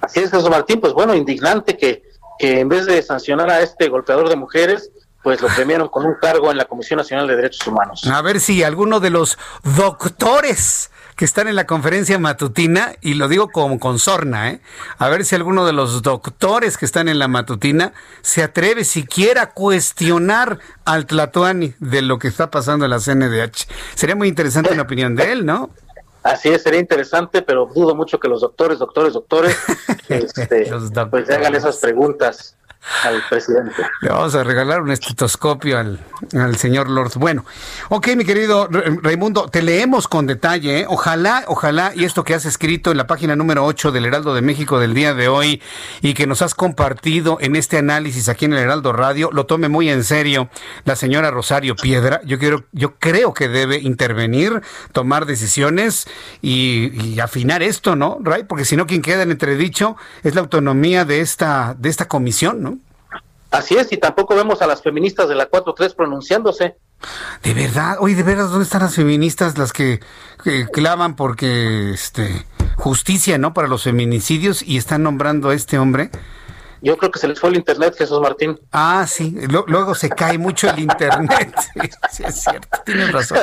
[0.00, 0.80] Así es, José Martín.
[0.80, 2.02] Pues bueno, indignante que,
[2.38, 4.90] que en vez de sancionar a este golpeador de mujeres,
[5.22, 8.06] pues lo premiaron con un cargo en la Comisión Nacional de Derechos Humanos.
[8.06, 9.38] A ver si alguno de los
[9.76, 14.60] doctores que están en la conferencia matutina, y lo digo como con sorna, ¿eh?
[14.96, 17.92] a ver si alguno de los doctores que están en la matutina
[18.22, 23.68] se atreve siquiera a cuestionar al Tlatuani de lo que está pasando en la CNDH.
[23.94, 25.68] Sería muy interesante una opinión de él, ¿no?
[26.22, 29.58] Así es, sería interesante, pero dudo mucho que los doctores, doctores, doctores,
[30.08, 30.72] este,
[31.10, 32.56] pues hagan esas preguntas
[33.04, 33.82] al presidente.
[34.00, 36.00] Le vamos a regalar un estetoscopio al,
[36.34, 37.12] al señor Lord.
[37.16, 37.44] Bueno,
[37.88, 40.80] ok, mi querido Raimundo, te leemos con detalle.
[40.80, 40.86] ¿eh?
[40.88, 44.42] Ojalá, ojalá, y esto que has escrito en la página número 8 del Heraldo de
[44.42, 45.62] México del día de hoy
[46.00, 49.68] y que nos has compartido en este análisis aquí en el Heraldo Radio, lo tome
[49.68, 50.48] muy en serio
[50.84, 52.20] la señora Rosario Piedra.
[52.24, 54.62] Yo quiero, yo creo que debe intervenir,
[54.92, 56.06] tomar decisiones
[56.40, 58.44] y, y afinar esto, ¿no, Ray?
[58.44, 62.62] Porque si no, quien queda en entredicho es la autonomía de esta, de esta comisión,
[62.62, 62.69] ¿no?
[63.50, 66.76] Así es, y tampoco vemos a las feministas de la 4-3 pronunciándose.
[67.42, 70.00] De verdad, oye, de verdad, ¿dónde están las feministas las que,
[70.72, 72.46] claman porque este
[72.76, 73.52] justicia, ¿no?
[73.52, 76.10] Para los feminicidios y están nombrando a este hombre.
[76.82, 78.58] Yo creo que se les fue el internet, Jesús Martín.
[78.72, 79.36] Ah, sí,
[79.66, 81.54] luego se cae mucho el internet.
[82.10, 83.38] sí, es cierto, tienes razón.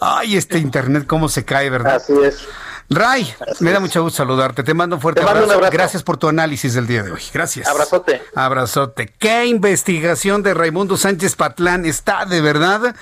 [0.00, 1.96] Ay, este internet, cómo se cae, ¿verdad?
[1.96, 2.46] Así es.
[2.90, 4.62] Ray, me da mucho gusto saludarte.
[4.62, 5.58] Te mando un fuerte abrazo.
[5.70, 7.22] Gracias por tu análisis del día de hoy.
[7.32, 7.66] Gracias.
[7.66, 8.22] Abrazote.
[8.34, 9.12] Abrazote.
[9.18, 12.94] ¿Qué investigación de Raimundo Sánchez Patlán está de verdad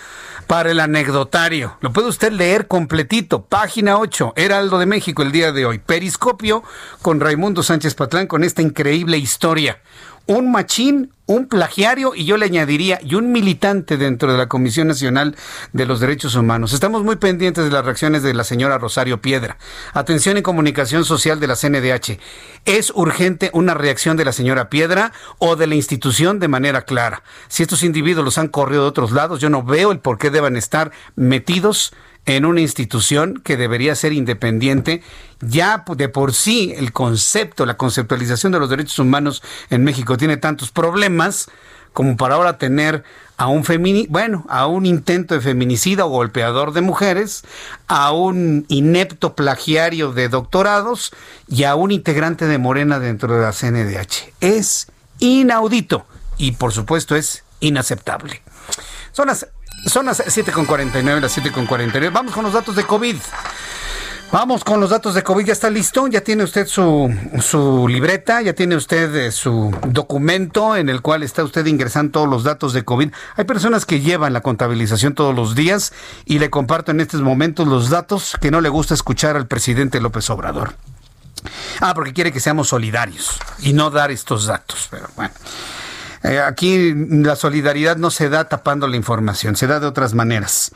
[0.46, 1.76] para el anecdotario?
[1.80, 3.42] Lo puede usted leer completito.
[3.44, 5.78] Página 8, Heraldo de México, el día de hoy.
[5.78, 6.62] Periscopio
[7.02, 9.80] con Raimundo Sánchez Patlán con esta increíble historia
[10.26, 14.88] un machín, un plagiario y yo le añadiría, y un militante dentro de la Comisión
[14.88, 15.36] Nacional
[15.72, 16.72] de los Derechos Humanos.
[16.72, 19.56] Estamos muy pendientes de las reacciones de la señora Rosario Piedra.
[19.94, 22.18] Atención en comunicación social de la CNDH.
[22.64, 27.22] ¿Es urgente una reacción de la señora Piedra o de la institución de manera clara?
[27.48, 30.30] Si estos individuos los han corrido de otros lados, yo no veo el por qué
[30.30, 31.92] deban estar metidos
[32.26, 35.02] en una institución que debería ser independiente.
[35.40, 40.36] Ya de por sí el concepto, la conceptualización de los derechos humanos en México tiene
[40.36, 41.48] tantos problemas
[41.92, 43.04] como para ahora tener
[43.36, 47.42] a un femini bueno, a un intento de feminicida o golpeador de mujeres,
[47.86, 51.12] a un inepto plagiario de doctorados
[51.48, 54.32] y a un integrante de Morena dentro de la CNDH.
[54.40, 54.86] Es
[55.18, 56.06] inaudito
[56.38, 58.42] y por supuesto es inaceptable.
[59.12, 59.48] Son las
[59.86, 62.12] son las 7.49, las 7.49.
[62.12, 63.16] Vamos con los datos de COVID.
[64.32, 65.44] Vamos con los datos de COVID.
[65.44, 66.06] ¿Ya está listo?
[66.06, 68.40] ¿Ya tiene usted su, su libreta?
[68.40, 72.72] ¿Ya tiene usted eh, su documento en el cual está usted ingresando todos los datos
[72.72, 73.10] de COVID?
[73.36, 75.92] Hay personas que llevan la contabilización todos los días
[76.24, 80.00] y le comparto en estos momentos los datos que no le gusta escuchar al presidente
[80.00, 80.76] López Obrador.
[81.80, 85.34] Ah, porque quiere que seamos solidarios y no dar estos datos, pero bueno.
[86.24, 90.72] Eh, aquí la solidaridad no se da tapando la información, se da de otras maneras.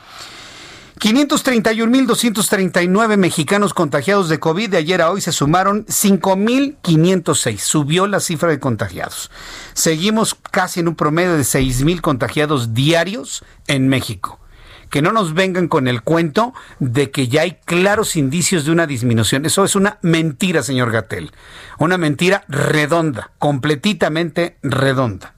[0.98, 4.70] 531.239 mexicanos contagiados de COVID.
[4.70, 7.59] De ayer a hoy se sumaron 5.506.
[7.59, 9.31] Subió la cifra de contagiados.
[9.74, 14.40] Seguimos casi en un promedio de 6.000 contagiados diarios en México.
[14.89, 18.86] Que no nos vengan con el cuento de que ya hay claros indicios de una
[18.86, 19.44] disminución.
[19.44, 21.31] Eso es una mentira, señor Gatel.
[21.78, 25.35] Una mentira redonda, completamente redonda.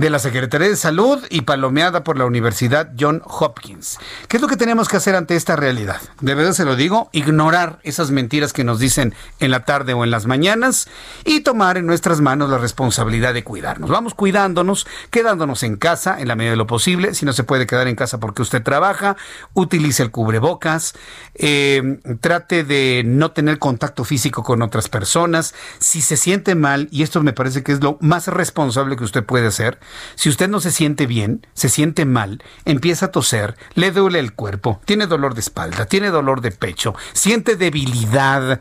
[0.00, 3.98] de la Secretaría de Salud y palomeada por la Universidad John Hopkins.
[4.28, 6.02] ¿Qué es lo que tenemos que hacer ante esta realidad?
[6.20, 10.04] De verdad se lo digo, ignorar esas mentiras que nos dicen en la tarde o
[10.04, 10.86] en las mañanas
[11.24, 13.88] y tomar en nuestras manos la responsabilidad de cuidarnos.
[13.88, 17.14] Vamos cuidándonos, quedándonos en casa en la medida de lo posible.
[17.14, 19.16] Si no se puede quedar en casa porque usted trabaja,
[19.54, 20.94] utilice el cubrebocas,
[21.34, 25.54] eh, trate de no tener contacto físico con otras personas.
[25.78, 29.24] Si se siente mal, y esto me parece que es lo más responsable que usted
[29.24, 29.78] puede hacer,
[30.14, 34.32] si usted no se siente bien, se siente mal, empieza a toser, le duele el
[34.32, 38.60] cuerpo, tiene dolor de espalda, tiene dolor de pecho, siente debilidad,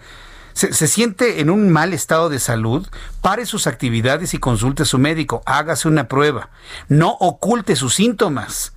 [0.54, 2.88] se, siente en un mal estado de salud,
[3.22, 6.50] pare sus actividades y consulte a su médico, hágase una prueba,
[6.88, 8.72] no oculte sus síntomas.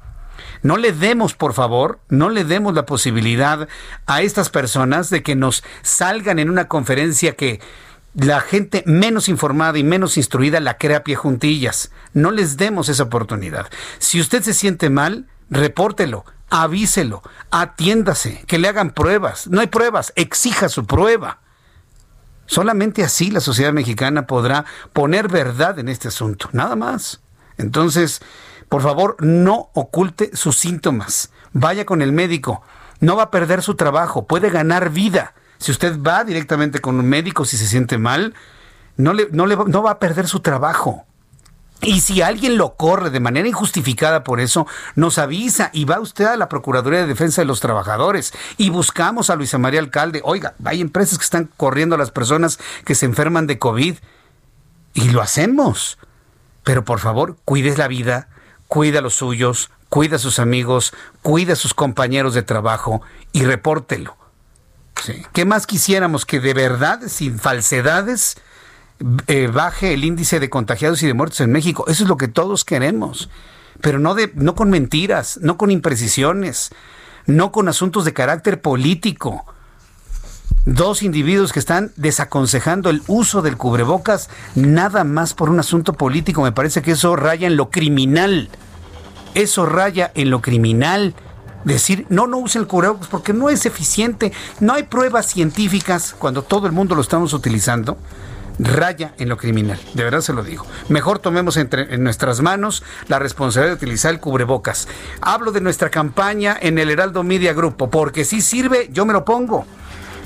[0.62, 3.69] No le demos, por favor, no le demos la posibilidad
[4.07, 7.61] a estas personas de que nos salgan en una conferencia que
[8.19, 11.93] la gente menos informada y menos instruida la crea pie juntillas.
[12.12, 13.69] No les demos esa oportunidad.
[13.99, 19.47] Si usted se siente mal, repórtelo, avíselo, atiéndase, que le hagan pruebas.
[19.47, 21.39] No hay pruebas, exija su prueba.
[22.47, 27.20] Solamente así la sociedad mexicana podrá poner verdad en este asunto, nada más.
[27.57, 28.20] Entonces,
[28.69, 31.31] por favor, no oculte sus síntomas.
[31.53, 32.62] Vaya con el médico.
[33.01, 35.35] No va a perder su trabajo, puede ganar vida.
[35.59, 38.35] Si usted va directamente con un médico si se siente mal,
[38.97, 41.05] no, le, no, le, no va a perder su trabajo.
[41.81, 44.67] Y si alguien lo corre de manera injustificada por eso,
[44.97, 49.31] nos avisa y va usted a la Procuraduría de Defensa de los Trabajadores y buscamos
[49.31, 50.21] a Luisa María Alcalde.
[50.25, 53.97] Oiga, hay empresas que están corriendo a las personas que se enferman de COVID
[54.95, 55.99] y lo hacemos.
[56.65, 58.29] Pero por favor, cuide la vida,
[58.67, 63.03] cuida a los suyos, cuida a sus amigos, cuida a sus compañeros de trabajo
[63.33, 64.17] y repórtelo.
[65.33, 68.37] ¿Qué más quisiéramos que de verdad, sin falsedades,
[69.27, 71.85] eh, baje el índice de contagiados y de muertos en México?
[71.89, 73.31] Eso es lo que todos queremos,
[73.81, 76.70] pero no, de, no con mentiras, no con imprecisiones,
[77.27, 79.45] no con asuntos de carácter político.
[80.65, 86.43] Dos individuos que están desaconsejando el uso del cubrebocas nada más por un asunto político.
[86.43, 88.51] Me parece que eso raya en lo criminal.
[89.35, 91.15] Eso raya en lo criminal
[91.74, 96.43] decir, no, no use el cubrebocas porque no es eficiente, no hay pruebas científicas cuando
[96.43, 97.99] todo el mundo lo estamos utilizando,
[98.59, 100.66] raya en lo criminal, de verdad se lo digo.
[100.89, 104.89] Mejor tomemos entre, en nuestras manos la responsabilidad de utilizar el cubrebocas.
[105.20, 109.24] Hablo de nuestra campaña en el Heraldo Media Grupo, porque si sirve, yo me lo
[109.24, 109.65] pongo.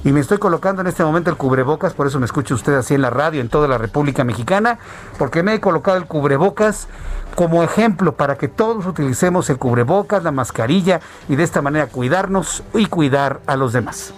[0.05, 2.94] Y me estoy colocando en este momento el cubrebocas, por eso me escucha usted así
[2.94, 4.78] en la radio en toda la República Mexicana,
[5.16, 6.89] porque me he colocado el cubrebocas
[7.35, 12.63] como ejemplo para que todos utilicemos el cubrebocas, la mascarilla y de esta manera cuidarnos
[12.75, 14.15] y cuidar a los demás.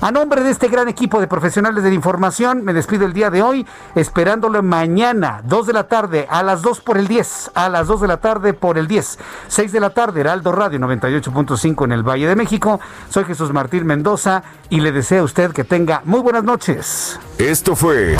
[0.00, 3.28] A nombre de este gran equipo de profesionales de la información, me despido el día
[3.28, 7.68] de hoy, esperándolo mañana, 2 de la tarde, a las 2 por el 10, a
[7.68, 9.18] las 2 de la tarde por el 10,
[9.48, 12.80] 6 de la tarde, Heraldo Radio 98.5 en el Valle de México.
[13.10, 17.18] Soy Jesús Martín Mendoza y le deseo desea usted que tenga muy buenas noches.
[17.36, 18.16] Esto fue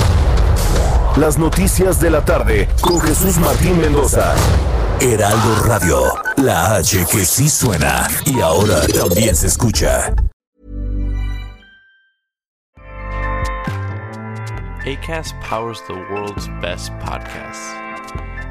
[1.17, 4.33] Las Noticias de la Tarde con Jesús Martín Mendoza.
[5.01, 6.05] Heraldo Radio,
[6.37, 10.15] la H que sí suena y ahora también se escucha.
[14.87, 17.75] ACAST powers the world's best podcasts.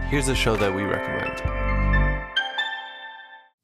[0.10, 1.59] Here's a show that we recommend.